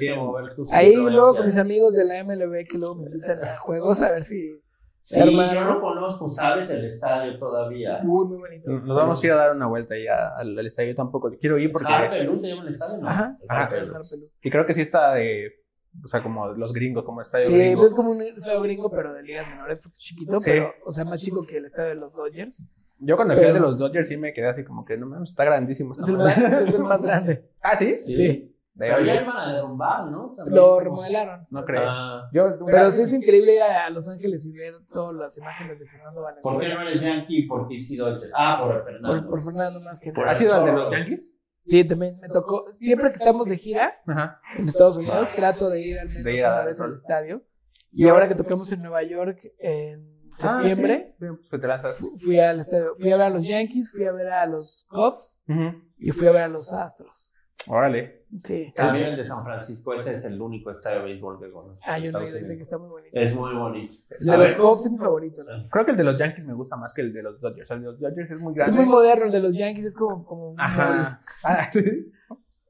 Ahí 0.72 0.95
luego 0.95 1.36
con 1.36 1.45
mis 1.45 1.58
amigos 1.58 1.95
de 1.95 2.06
la 2.06 2.24
MLB 2.24 2.68
que 2.70 2.78
luego 2.78 2.95
me 2.95 3.08
invitan 3.08 3.43
a 3.43 3.58
juegos 3.58 4.01
a 4.01 4.12
ver 4.12 4.24
si 4.24 4.62
Sí, 5.08 5.20
Hermano. 5.20 5.53
yo 5.53 5.62
no 5.66 5.82
conozco, 5.82 6.28
¿sabes? 6.32 6.68
El 6.72 6.86
estadio 6.86 7.38
todavía. 7.38 7.99
muy 8.01 8.26
muy 8.28 8.38
bonito. 8.39 8.72
Nos 8.72 8.97
vamos 8.97 9.24
a 9.24 9.28
ir 9.28 9.34
a 9.34 9.36
dar 9.36 9.56
una 9.56 9.68
vuelta 9.68 9.95
ya 9.95 10.30
al, 10.36 10.58
al 10.58 10.66
estadio. 10.66 10.89
Yo 10.89 10.95
tampoco 10.95 11.30
quiero 11.39 11.60
ir 11.60 11.72
porque. 11.72 11.93
Harpelú 11.93 12.39
se 12.41 12.47
llama 12.47 12.64
el 12.64 12.74
estadio, 12.74 12.97
¿no? 12.97 13.08
Ajá. 13.08 13.38
El 13.39 13.45
Ajá. 13.51 13.64
Harpelú. 13.66 14.30
Y 14.41 14.49
creo 14.49 14.66
que 14.66 14.74
sí 14.74 14.82
está 14.82 15.14
de. 15.14 15.51
O 16.03 16.08
sea, 16.08 16.24
como 16.24 16.47
los 16.53 16.74
gringos, 16.74 17.03
como 17.06 17.22
estadio 17.22 17.45
Sí, 17.45 17.53
gringo. 17.56 17.82
pues 17.82 17.89
es 17.89 17.95
como 17.95 18.10
un 18.12 18.22
estadio 18.24 18.62
gringo, 18.64 18.89
pero 18.89 19.14
de 19.14 19.22
ligas 19.22 19.47
menores, 19.47 19.80
porque 19.80 19.93
es 19.93 19.99
chiquito, 19.99 20.39
Sí. 20.39 20.49
pero, 20.49 20.72
o 20.84 20.91
sea, 20.91 21.06
más 21.06 21.22
chico 21.22 21.45
que 21.45 21.58
el 21.58 21.66
estadio 21.66 21.89
de 21.89 21.95
los 21.95 22.16
Dodgers. 22.16 22.64
Yo 23.00 23.16
cuando 23.16 23.36
fui 23.36 23.46
al 23.46 23.54
de 23.54 23.60
los 23.60 23.78
Dodgers 23.78 24.08
sí 24.08 24.18
me 24.18 24.34
quedé 24.34 24.48
así 24.48 24.64
como 24.64 24.86
que 24.86 24.98
no 24.98 25.06
mames, 25.06 25.30
está 25.32 25.43
grandísimo. 25.43 25.93
Es 26.00 26.08
el, 26.08 26.18
más, 26.18 26.38
es 26.38 26.54
el 26.74 26.84
más 26.84 27.04
grande. 27.04 27.50
Ah, 27.62 27.76
sí. 27.76 27.96
Sí. 28.06 28.52
De- 28.74 28.88
Pero 28.89 29.02
ya 29.06 29.22
iban 29.22 29.38
a 29.38 29.54
derrumbar, 29.54 30.06
¿no? 30.08 30.34
También 30.36 30.56
Lo 30.58 30.80
remodelaron. 30.80 31.48
No 31.50 31.64
creo. 31.64 31.82
Ah, 31.86 32.30
Yo, 32.34 32.58
Pero 32.66 32.91
sí 32.91 33.04
es 33.04 33.14
increíble 33.14 33.56
ir 33.56 33.62
a 33.62 33.89
Los 33.89 34.10
Ángeles 34.10 34.46
y 34.46 34.52
ver 34.52 34.74
todas 34.91 35.16
las 35.16 35.38
imágenes 35.38 35.80
de 35.80 35.86
Fernando 35.86 36.22
¿Por 36.41 36.60
qué 36.60 36.68
Valenzuela. 36.68 36.76
no 36.84 36.89
eres 36.89 37.02
Yankee 37.02 37.38
y 37.39 37.48
por 37.48 37.68
qué 37.70 37.82
sí 37.82 37.96
Dodgers? 37.96 38.32
Ah, 38.36 38.60
por 38.62 38.84
Fernando. 38.84 39.30
por 39.30 39.41
Fernando 39.43 39.80
más 39.80 40.00
que 40.00 40.12
Por 40.12 40.26
nada. 40.26 40.36
¿Has 40.36 40.41
ido 40.41 40.56
al 40.56 40.66
de 40.66 40.72
los 40.74 40.91
Yankees? 40.91 41.34
Sí, 41.66 41.84
también 41.88 42.20
me 42.20 42.28
tocó. 42.30 42.66
Siempre 42.72 43.10
que 43.10 43.16
estamos 43.16 43.48
de 43.50 43.58
gira 43.58 43.93
Ajá. 44.08 44.39
en 44.58 44.68
Estados 44.68 44.98
Unidos, 44.98 45.30
trato 45.36 45.70
de 45.70 45.82
ir 45.82 45.98
al 46.00 46.10
menos 46.10 46.24
De 46.24 46.34
ir 46.36 46.46
a 46.46 46.54
una 46.56 46.66
vez 46.66 46.82
al 46.82 46.93
estadio. 46.93 47.43
Y 47.91 48.08
ahora 48.10 48.28
que 48.28 48.36
tocamos 48.36 48.70
en 48.74 48.82
Nueva 48.82 49.02
York 49.04 49.39
en 49.58 50.14
Ah, 50.44 50.60
septiembre, 50.62 51.16
sí. 51.20 51.26
Pues 51.50 51.62
te 51.62 51.68
lanzas. 51.68 51.98
fu- 51.98 52.18
fui 52.18 52.40
al 52.40 52.60
estadio. 52.60 52.96
Fui 52.98 53.12
a 53.12 53.18
ver 53.18 53.26
a 53.28 53.30
los 53.30 53.48
Yankees, 53.48 53.92
fui 53.96 54.06
a 54.06 54.12
ver 54.12 54.28
a 54.30 54.46
los 54.46 54.86
Cubs 54.90 55.42
y 55.98 56.12
fui 56.12 56.28
a 56.28 56.32
ver 56.32 56.42
a 56.44 56.48
los 56.48 56.74
Astros. 56.74 57.32
Órale. 57.68 58.26
Sí. 58.44 58.72
También 58.76 59.06
el 59.08 59.16
de 59.18 59.24
San 59.24 59.44
Francisco, 59.44 59.94
ese 59.94 60.18
es 60.18 60.26
el 60.26 60.40
único 60.42 60.70
estadio 60.70 61.00
de 61.00 61.06
béisbol 61.06 61.40
que 61.40 61.50
conozco. 61.52 61.80
Ah, 61.86 61.98
yo 61.98 62.12
no 62.12 62.22
ido, 62.22 62.38
dicen 62.38 62.58
que 62.58 62.64
está 62.64 62.78
muy 62.78 62.90
bonito. 62.90 63.10
Es 63.18 63.34
muy 63.34 63.56
bonito. 63.56 63.98
El 64.20 64.26
de 64.28 64.32
A 64.34 64.38
los 64.38 64.48
ver, 64.50 64.58
Cubs 64.58 64.86
es 64.86 64.92
mi 64.92 64.98
favorito. 64.98 65.44
¿no? 65.44 65.70
Creo 65.70 65.86
que 65.86 65.92
el 65.92 65.98
de 65.98 66.04
los 66.04 66.18
Yankees 66.18 66.46
me 66.46 66.54
gusta 66.54 66.76
más 66.76 66.94
que 66.94 67.02
el 67.02 67.14
de 67.14 67.24
los 67.24 67.40
Dodgers. 67.40 67.72
El 67.72 67.80
de 67.80 67.86
los 67.88 68.00
Dodgers 68.00 68.30
es 68.30 68.38
muy 68.40 68.52
Es 68.52 68.58
grande. 68.58 68.76
muy 68.76 68.86
moderno, 68.86 69.26
el 69.26 69.32
de 69.32 69.40
los 69.40 69.58
Yankees 69.58 69.86
es 69.86 69.96
como, 69.96 70.26
como. 70.26 70.54
Ajá. 70.58 71.22
Ah, 71.44 71.70
sí. 71.72 72.12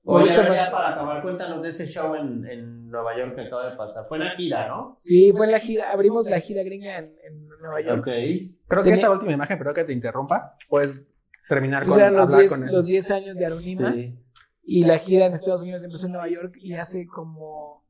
Oye, 0.07 0.29
ya 0.35 0.69
para 0.71 0.93
acabar, 0.93 1.21
cuéntanos 1.23 1.63
de 1.63 1.69
ese 1.69 1.87
show 1.87 2.13
en, 2.15 2.45
en 2.45 2.89
Nueva 2.89 3.17
York 3.17 3.35
que 3.35 3.41
acaba 3.41 3.69
de 3.71 3.75
pasar. 3.75 4.05
Fue 4.07 4.17
en 4.19 4.25
la 4.25 4.35
gira, 4.35 4.67
¿no? 4.67 4.95
Sí, 4.99 5.31
fue 5.35 5.47
en 5.47 5.51
la 5.51 5.59
gira, 5.59 5.91
abrimos 5.91 6.27
la 6.29 6.39
gira 6.39 6.61
gringa 6.63 6.97
en, 6.99 7.15
en 7.23 7.47
Nueva 7.59 7.81
York. 7.81 7.99
Ok. 8.01 8.05
Creo 8.05 8.51
que 8.67 8.75
Tenía- 8.83 8.93
esta 8.93 9.11
última 9.11 9.31
imagen, 9.31 9.57
pero 9.57 9.73
que 9.73 9.83
te 9.83 9.93
interrumpa, 9.93 10.55
puedes 10.69 11.01
terminar 11.49 11.85
Pues 11.85 11.97
con 11.99 12.13
los 12.13 12.21
hablar 12.29 12.39
10 12.39 12.51
con 12.59 12.67
él. 12.69 12.75
los 12.75 12.85
10 12.85 13.11
años 13.11 13.35
de 13.35 13.45
Aronima 13.47 13.93
Sí. 13.93 14.15
y 14.63 14.83
la 14.85 14.97
gira 14.99 15.25
en 15.25 15.33
Estados 15.33 15.63
Unidos 15.63 15.83
empezó 15.83 16.05
en 16.05 16.13
Nueva 16.13 16.29
York 16.29 16.53
y 16.59 16.73
hace 16.75 17.07
como, 17.07 17.83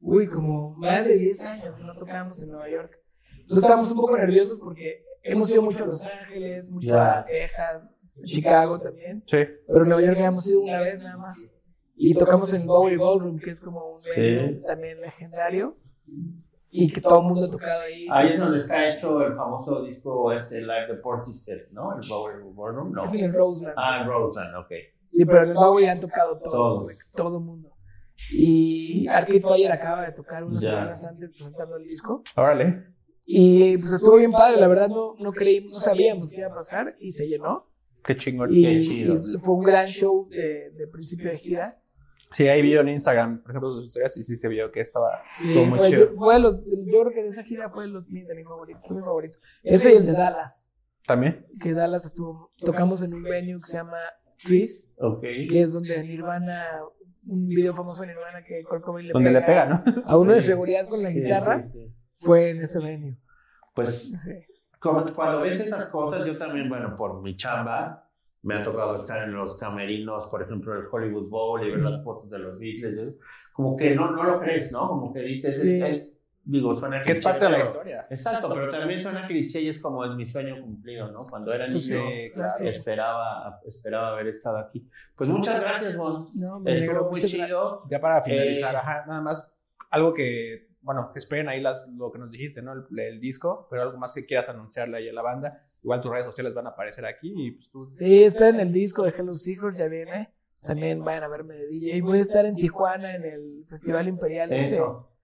uy, 0.00 0.28
como 0.28 0.70
más 0.76 1.04
de 1.06 1.16
10 1.18 1.44
años 1.46 1.74
que 1.76 1.82
no 1.82 1.94
tocábamos 1.96 2.40
en 2.42 2.50
Nueva 2.50 2.68
York. 2.70 2.96
Entonces 3.40 3.58
estábamos 3.64 3.90
un 3.90 3.98
poco 3.98 4.16
nerviosos 4.16 4.58
porque 4.60 5.04
hemos 5.22 5.50
ido 5.52 5.62
mucho 5.62 5.82
a 5.82 5.86
Los 5.88 6.04
Ángeles, 6.06 6.70
mucho 6.70 6.88
Ya. 6.94 7.18
a 7.20 7.24
Texas, 7.24 7.92
Chicago 8.24 8.80
también, 8.80 9.22
Sí. 9.26 9.38
pero 9.66 9.82
en 9.82 9.88
Nueva 9.88 10.02
York 10.02 10.16
habíamos 10.16 10.48
ido 10.48 10.60
una 10.62 10.80
vez 10.80 10.98
nada 11.02 11.16
más. 11.16 11.50
Y 11.96 12.14
tocamos 12.14 12.52
en 12.52 12.66
Bowery 12.66 12.96
Ballroom, 12.96 13.38
que 13.38 13.50
es 13.50 13.60
como 13.60 13.94
un 13.94 14.00
Sí. 14.02 14.60
también 14.66 15.00
legendario 15.00 15.76
y 16.70 16.92
que 16.92 17.00
todo 17.00 17.20
el 17.20 17.26
mundo 17.26 17.46
ha 17.46 17.50
tocado 17.50 17.80
ahí. 17.82 18.06
Ahí 18.10 18.32
es 18.32 18.38
donde 18.38 18.58
está 18.58 18.88
hecho 18.94 19.22
el 19.26 19.34
famoso 19.34 19.82
disco 19.82 20.30
este 20.32 20.60
Live 20.60 20.88
de 20.88 20.94
Portishead, 20.96 21.70
¿no? 21.72 21.98
El 21.98 22.06
Bowery 22.08 22.42
Ballroom, 22.54 22.92
no. 22.92 23.04
Es 23.04 23.14
en 23.14 23.24
el 23.24 23.32
Roseland. 23.32 23.74
Ah, 23.78 24.02
en 24.02 24.08
Roseland, 24.08 24.56
ok. 24.56 24.72
Sí, 25.08 25.24
pero 25.24 25.42
en 25.44 25.48
el 25.50 25.54
Bowery 25.54 25.86
han 25.86 26.00
tocado 26.00 26.38
güey, 26.82 26.96
todo 27.14 27.38
el 27.38 27.44
mundo. 27.44 27.70
Y 28.32 29.06
Arcade 29.08 29.40
Fire 29.40 29.72
acaba 29.72 30.06
de 30.06 30.12
tocar 30.12 30.44
unas 30.44 30.60
Ya. 30.62 30.68
semanas 30.70 31.04
antes 31.04 31.30
presentando 31.30 31.76
el 31.76 31.84
disco. 31.84 32.22
Órale. 32.36 32.84
Y 33.24 33.76
pues 33.78 33.92
estuvo 33.92 34.16
bien 34.16 34.30
padre, 34.32 34.60
la 34.60 34.68
verdad 34.68 34.88
no, 34.88 35.14
no 35.18 35.32
creí, 35.32 35.66
no 35.68 35.80
sabíamos 35.80 36.30
qué 36.30 36.38
iba 36.38 36.48
a 36.48 36.54
pasar 36.54 36.94
y 37.00 37.12
se 37.12 37.26
llenó. 37.26 37.66
Qué 38.04 38.16
chingón. 38.16 38.54
Y, 38.54 38.62
qué 38.62 38.80
chido. 38.82 39.14
y 39.16 39.38
fue 39.40 39.54
un 39.56 39.64
gran 39.64 39.88
show 39.88 40.28
de, 40.28 40.70
de 40.70 40.86
principio 40.86 41.30
de 41.30 41.38
gira. 41.38 41.78
Sí, 42.36 42.46
hay 42.48 42.60
video 42.60 42.82
en 42.82 42.88
Instagram, 42.90 43.40
por 43.40 43.50
ejemplo, 43.52 43.72
sus 43.72 43.86
historias, 43.86 44.14
y 44.18 44.24
sí 44.24 44.36
se 44.36 44.46
vio 44.48 44.70
que 44.70 44.80
estaba 44.80 45.22
Sí, 45.32 45.48
estuvo 45.48 45.64
muy 45.64 45.78
fue, 45.78 45.88
chido. 45.88 46.10
yo, 46.10 46.16
fue 46.18 46.38
los, 46.38 46.56
yo 46.66 47.00
creo 47.00 47.10
que 47.14 47.22
de 47.22 47.28
esa 47.28 47.42
gira 47.44 47.70
fue 47.70 47.84
de 47.84 47.90
los 47.90 48.06
de 48.12 48.34
mi 48.34 48.44
favorito, 48.44 48.78
fue 48.86 48.96
mi 48.98 49.02
favorito. 49.02 49.38
Ese 49.62 49.94
y 49.94 49.96
el 49.96 50.04
de 50.04 50.12
Dallas, 50.12 50.70
¿También? 51.06 51.46
que 51.58 51.72
Dallas 51.72 52.04
estuvo, 52.04 52.52
tocamos 52.58 53.02
en 53.02 53.14
un 53.14 53.22
venue 53.22 53.54
que 53.54 53.62
se 53.66 53.78
llama 53.78 53.96
Trees, 54.44 54.86
Ok. 54.98 55.22
que 55.22 55.62
es 55.62 55.72
donde 55.72 56.02
Nirvana, 56.02 56.62
un 57.26 57.48
video 57.48 57.72
famoso 57.72 58.02
de 58.02 58.08
Nirvana 58.08 58.44
que 58.44 58.62
Kurt 58.64 58.82
Cobain 58.82 59.06
le 59.06 59.12
Donde 59.14 59.30
pega, 59.30 59.40
le 59.40 59.46
pega, 59.46 59.66
¿no? 59.96 60.02
a 60.04 60.18
uno 60.18 60.34
de 60.34 60.42
seguridad 60.42 60.86
con 60.88 61.02
la 61.02 61.10
guitarra, 61.10 61.62
sí, 61.72 61.78
sí. 61.86 61.94
fue 62.16 62.50
en 62.50 62.58
ese 62.58 62.80
venue. 62.80 63.16
Pues 63.74 64.10
Sí. 64.22 64.30
como- 64.78 65.06
cuando 65.14 65.40
ves 65.40 65.58
esas 65.60 65.88
cosas, 65.88 66.26
yo 66.26 66.36
también, 66.36 66.68
bueno, 66.68 66.94
por 66.96 67.22
mi 67.22 67.34
chamba, 67.34 68.05
me 68.46 68.54
ha 68.54 68.62
tocado 68.62 68.94
estar 68.94 69.22
en 69.24 69.34
los 69.34 69.56
camerinos, 69.56 70.26
por 70.28 70.40
ejemplo, 70.42 70.74
el 70.74 70.86
Hollywood 70.90 71.28
Bowl 71.28 71.66
y 71.66 71.70
ver 71.70 71.80
las 71.80 72.02
fotos 72.04 72.30
de 72.30 72.38
los 72.38 72.58
Beatles. 72.58 73.16
Como 73.52 73.76
que 73.76 73.94
no, 73.94 74.10
no 74.12 74.22
lo 74.22 74.40
crees, 74.40 74.70
¿no? 74.72 74.86
Como 74.88 75.12
que 75.12 75.20
dices, 75.20 75.60
Sí. 75.60 75.80
es- 75.82 75.90
es- 75.96 76.08
digo, 76.44 76.74
suena 76.76 76.98
Que 77.02 77.12
es 77.12 77.18
cliché, 77.18 77.22
parte 77.24 77.44
de 77.44 77.50
la 77.50 77.56
pero- 77.56 77.68
historia. 77.68 78.06
Exacto, 78.08 78.48
pero 78.54 78.70
también 78.70 79.02
suena 79.02 79.26
cliché 79.26 79.60
y 79.62 79.68
es 79.68 79.80
como 79.80 80.04
es 80.04 80.12
mi 80.14 80.24
sueño 80.26 80.60
cumplido, 80.62 81.10
¿no? 81.10 81.20
Cuando 81.28 81.52
era 81.52 81.64
niño, 81.66 81.74
Pues 81.74 81.86
sí, 81.88 82.30
claro. 82.34 82.50
sí. 82.56 82.68
esperaba, 82.68 83.60
esperaba 83.66 84.08
haber 84.12 84.28
estado 84.28 84.58
aquí. 84.58 84.88
Pues 85.16 85.28
muchas 85.28 85.60
gracias, 85.60 85.96
Juan. 85.96 86.26
No, 86.36 86.60
me 86.60 86.78
Estuvo 86.78 87.02
muy 87.02 87.10
muchas 87.12 87.30
chido. 87.32 87.82
Ya 87.90 88.00
para 88.00 88.22
finalizar, 88.22 88.74
Eh, 88.74 88.78
ajá, 88.78 89.04
nada 89.08 89.20
más 89.22 89.52
algo 89.90 90.14
que, 90.14 90.68
bueno, 90.82 91.10
esperen 91.16 91.48
ahí 91.48 91.60
las, 91.60 91.84
lo 91.88 92.12
que 92.12 92.18
nos 92.20 92.30
dijiste, 92.30 92.62
¿no? 92.62 92.74
El, 92.74 92.98
el 93.00 93.18
disco, 93.20 93.66
pero 93.68 93.82
algo 93.82 93.98
más 93.98 94.12
que 94.12 94.24
quieras 94.24 94.48
anunciarle 94.48 94.98
ahí 94.98 95.08
a 95.08 95.12
la 95.12 95.22
banda. 95.22 95.64
Igual 95.86 96.00
tus 96.00 96.10
redes 96.10 96.26
sociales 96.26 96.52
van 96.52 96.66
a 96.66 96.70
aparecer 96.70 97.06
aquí 97.06 97.32
y 97.36 97.50
pues 97.52 97.70
tú... 97.70 97.86
Sí, 97.92 98.24
esperen 98.24 98.58
el 98.58 98.72
disco 98.72 99.04
de 99.04 99.10
Hello 99.16 99.32
Seekers, 99.34 99.78
ya 99.78 99.86
viene. 99.86 100.32
También 100.64 101.04
vayan 101.04 101.22
a 101.22 101.28
verme 101.28 101.54
de 101.54 101.68
DJ. 101.68 102.02
Voy 102.02 102.18
a 102.18 102.22
estar 102.22 102.44
en 102.44 102.56
Tijuana 102.56 103.14
en 103.14 103.24
el 103.24 103.62
Festival 103.66 104.08
Imperial 104.08 104.52
este, 104.52 104.80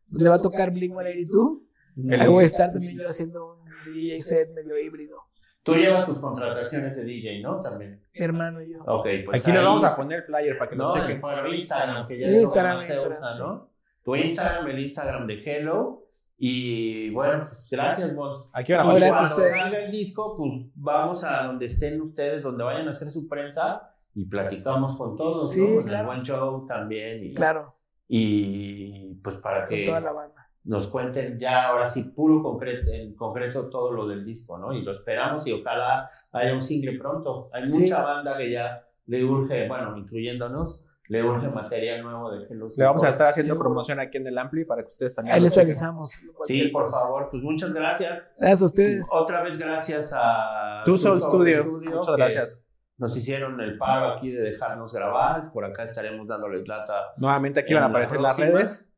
donde 0.06 0.28
va 0.28 0.36
a 0.36 0.40
tocar 0.40 0.70
Blink 0.70 0.92
182. 0.92 1.58
El- 1.96 2.20
Ahí 2.20 2.28
voy 2.28 2.44
a 2.44 2.46
estar 2.46 2.72
también 2.72 2.96
yo 2.96 3.06
haciendo 3.08 3.54
un 3.56 3.92
DJ 3.92 4.18
set 4.22 4.54
medio 4.54 4.78
híbrido. 4.78 5.16
Tú 5.64 5.74
llevas 5.74 6.06
tus 6.06 6.20
contrataciones 6.20 6.94
de 6.94 7.02
DJ, 7.02 7.40
¿no? 7.42 7.60
También. 7.60 8.00
Mi 8.14 8.24
hermano 8.24 8.62
y 8.62 8.70
yo. 8.72 8.84
Ok, 8.84 9.06
pues 9.24 9.40
aquí 9.42 9.50
ahí- 9.50 9.56
nos 9.56 9.64
vamos 9.66 9.82
a 9.84 9.96
poner 9.96 10.18
el 10.20 10.24
flyer 10.26 10.58
para 10.58 10.70
que 10.70 10.76
lo 10.76 10.84
No, 10.84 10.92
chequen. 10.92 11.10
en 11.10 11.20
por 11.20 11.54
Instagram, 11.54 12.06
que 12.06 12.18
ya 12.20 12.26
Instagram, 12.28 12.82
se 12.84 12.94
Instagram, 12.94 13.18
usa, 13.28 13.38
¿no? 13.44 13.70
Tu 14.04 14.14
Instagram, 14.14 14.66
el 14.68 14.78
Instagram 14.78 15.26
de 15.26 15.42
Hello. 15.44 16.01
Y 16.44 17.08
bueno, 17.10 17.46
pues 17.50 17.68
gracias, 17.70 18.16
Bon. 18.16 18.46
Aquí 18.52 18.72
van 18.72 18.80
a 18.80 18.84
No, 18.84 18.90
aparecer. 18.90 19.08
gracias 19.10 19.30
a 19.30 19.34
Cuando 19.34 19.46
ustedes. 19.46 19.64
salga 19.64 19.84
el 19.86 19.92
disco, 19.92 20.36
pues 20.36 20.50
vamos 20.74 21.22
a 21.22 21.42
donde 21.44 21.66
estén 21.66 22.00
ustedes, 22.00 22.42
donde 22.42 22.64
vayan 22.64 22.88
a 22.88 22.90
hacer 22.90 23.12
su 23.12 23.28
prensa 23.28 23.94
y 24.12 24.24
platicamos 24.26 24.96
con 24.96 25.16
todos, 25.16 25.52
Sí, 25.52 25.60
¿no? 25.60 25.80
En 25.80 25.86
claro. 25.86 26.10
el 26.10 26.16
One 26.18 26.24
Show 26.26 26.66
también. 26.66 27.22
Y, 27.26 27.34
Claro, 27.34 27.76
y 28.08 29.14
pues 29.22 29.36
para 29.36 29.60
con 29.60 29.68
que 29.68 29.84
toda 29.84 30.00
la 30.00 30.10
banda. 30.12 30.48
nos 30.64 30.88
cuenten 30.88 31.38
ya 31.38 31.68
ahora 31.68 31.86
sí 31.88 32.02
puro 32.04 32.42
concreto, 32.42 32.90
en 32.90 33.14
concreto 33.14 33.68
todo 33.70 33.92
lo 33.92 34.08
del 34.08 34.24
disco, 34.24 34.58
¿no? 34.58 34.72
Y 34.72 34.82
lo 34.82 34.90
esperamos 34.90 35.46
y 35.46 35.52
ojalá 35.52 36.10
haya 36.32 36.52
un 36.54 36.62
single 36.62 36.98
pronto. 36.98 37.50
Hay 37.52 37.68
Sí. 37.68 37.82
mucha 37.82 38.02
banda 38.02 38.36
que 38.36 38.50
ya 38.50 38.82
le 39.06 39.24
urge, 39.24 39.68
bueno, 39.68 39.96
incluyéndonos, 39.96 40.84
le 41.12 41.22
urge 41.22 41.48
material 41.48 42.00
nuevo 42.00 42.30
de 42.30 42.46
Hello 42.48 42.70
Le 42.74 42.84
vamos 42.84 43.04
a 43.04 43.10
estar 43.10 43.28
haciendo 43.28 43.52
Seguro. 43.52 43.68
promoción 43.68 44.00
aquí 44.00 44.16
en 44.16 44.26
el 44.26 44.38
Ampli 44.38 44.64
para 44.64 44.80
que 44.82 44.88
ustedes 44.88 45.14
también 45.14 45.34
Ahí 45.36 45.42
les 45.42 45.58
avisamos. 45.58 46.18
Sí, 46.44 46.68
por 46.68 46.84
cosa. 46.84 47.00
favor, 47.00 47.28
pues 47.30 47.42
muchas 47.42 47.74
gracias. 47.74 48.26
Gracias 48.38 48.62
a 48.62 48.64
ustedes. 48.64 49.10
Otra 49.12 49.42
vez 49.42 49.58
gracias 49.58 50.10
a 50.14 50.82
Tu 50.86 50.96
Soul 50.96 51.20
Tu 51.20 51.26
Studio. 51.28 51.62
Studio, 51.64 51.90
Muchas 51.90 52.16
gracias. 52.16 52.64
Nos 52.96 53.14
hicieron 53.16 53.60
el 53.60 53.76
paro 53.76 54.12
aquí 54.14 54.30
de 54.30 54.40
dejarnos 54.40 54.92
grabar. 54.94 55.52
Por 55.52 55.66
acá 55.66 55.84
estaremos 55.84 56.26
dándoles 56.26 56.66
lata. 56.66 57.12
Nuevamente 57.18 57.60
aquí 57.60 57.74
van 57.74 57.82
a 57.82 57.86
En 57.86 57.92
la 57.92 57.98
aparecer 57.98 58.20
las 58.20 58.36
redes. 58.38 58.88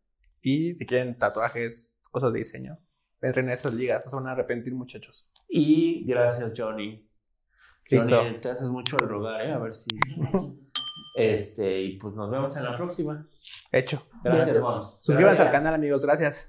Y 0.41 0.75
si 0.75 0.87
quieren 0.87 1.19
tatuajes, 1.19 1.97
cosas 2.12 2.33
de 2.33 2.39
diseño, 2.39 2.79
entren 3.23 3.49
a 3.49 3.55
estas 3.55 3.75
ligas. 3.75 4.05
No 4.05 4.11
se 4.11 4.17
van 4.17 4.29
a 4.29 4.33
arrepentir, 4.33 4.73
muchachos. 4.75 5.29
Y 5.49 6.05
gracias, 6.07 6.53
Johnny. 6.57 7.09
Listo. 7.89 8.17
Johnny, 8.17 8.37
te 8.37 8.51
haces 8.51 8.69
mucho 8.69 8.97
el 9.01 9.09
rogar, 9.09 9.41
¿eh? 9.45 9.53
A 9.53 9.59
ver 9.59 9.75
si. 9.75 9.87
este, 11.15 11.81
y 11.81 11.97
pues 11.97 12.15
nos 12.15 12.31
vemos 12.31 12.57
en 12.57 12.65
la 12.65 12.77
próxima. 12.77 13.27
Hecho. 13.71 14.03
Gracias, 14.23 14.57
Gracias. 14.57 14.95
Suscríbanse 15.01 15.43
al 15.43 15.51
canal, 15.51 15.75
amigos. 15.75 16.05
Gracias. 16.05 16.49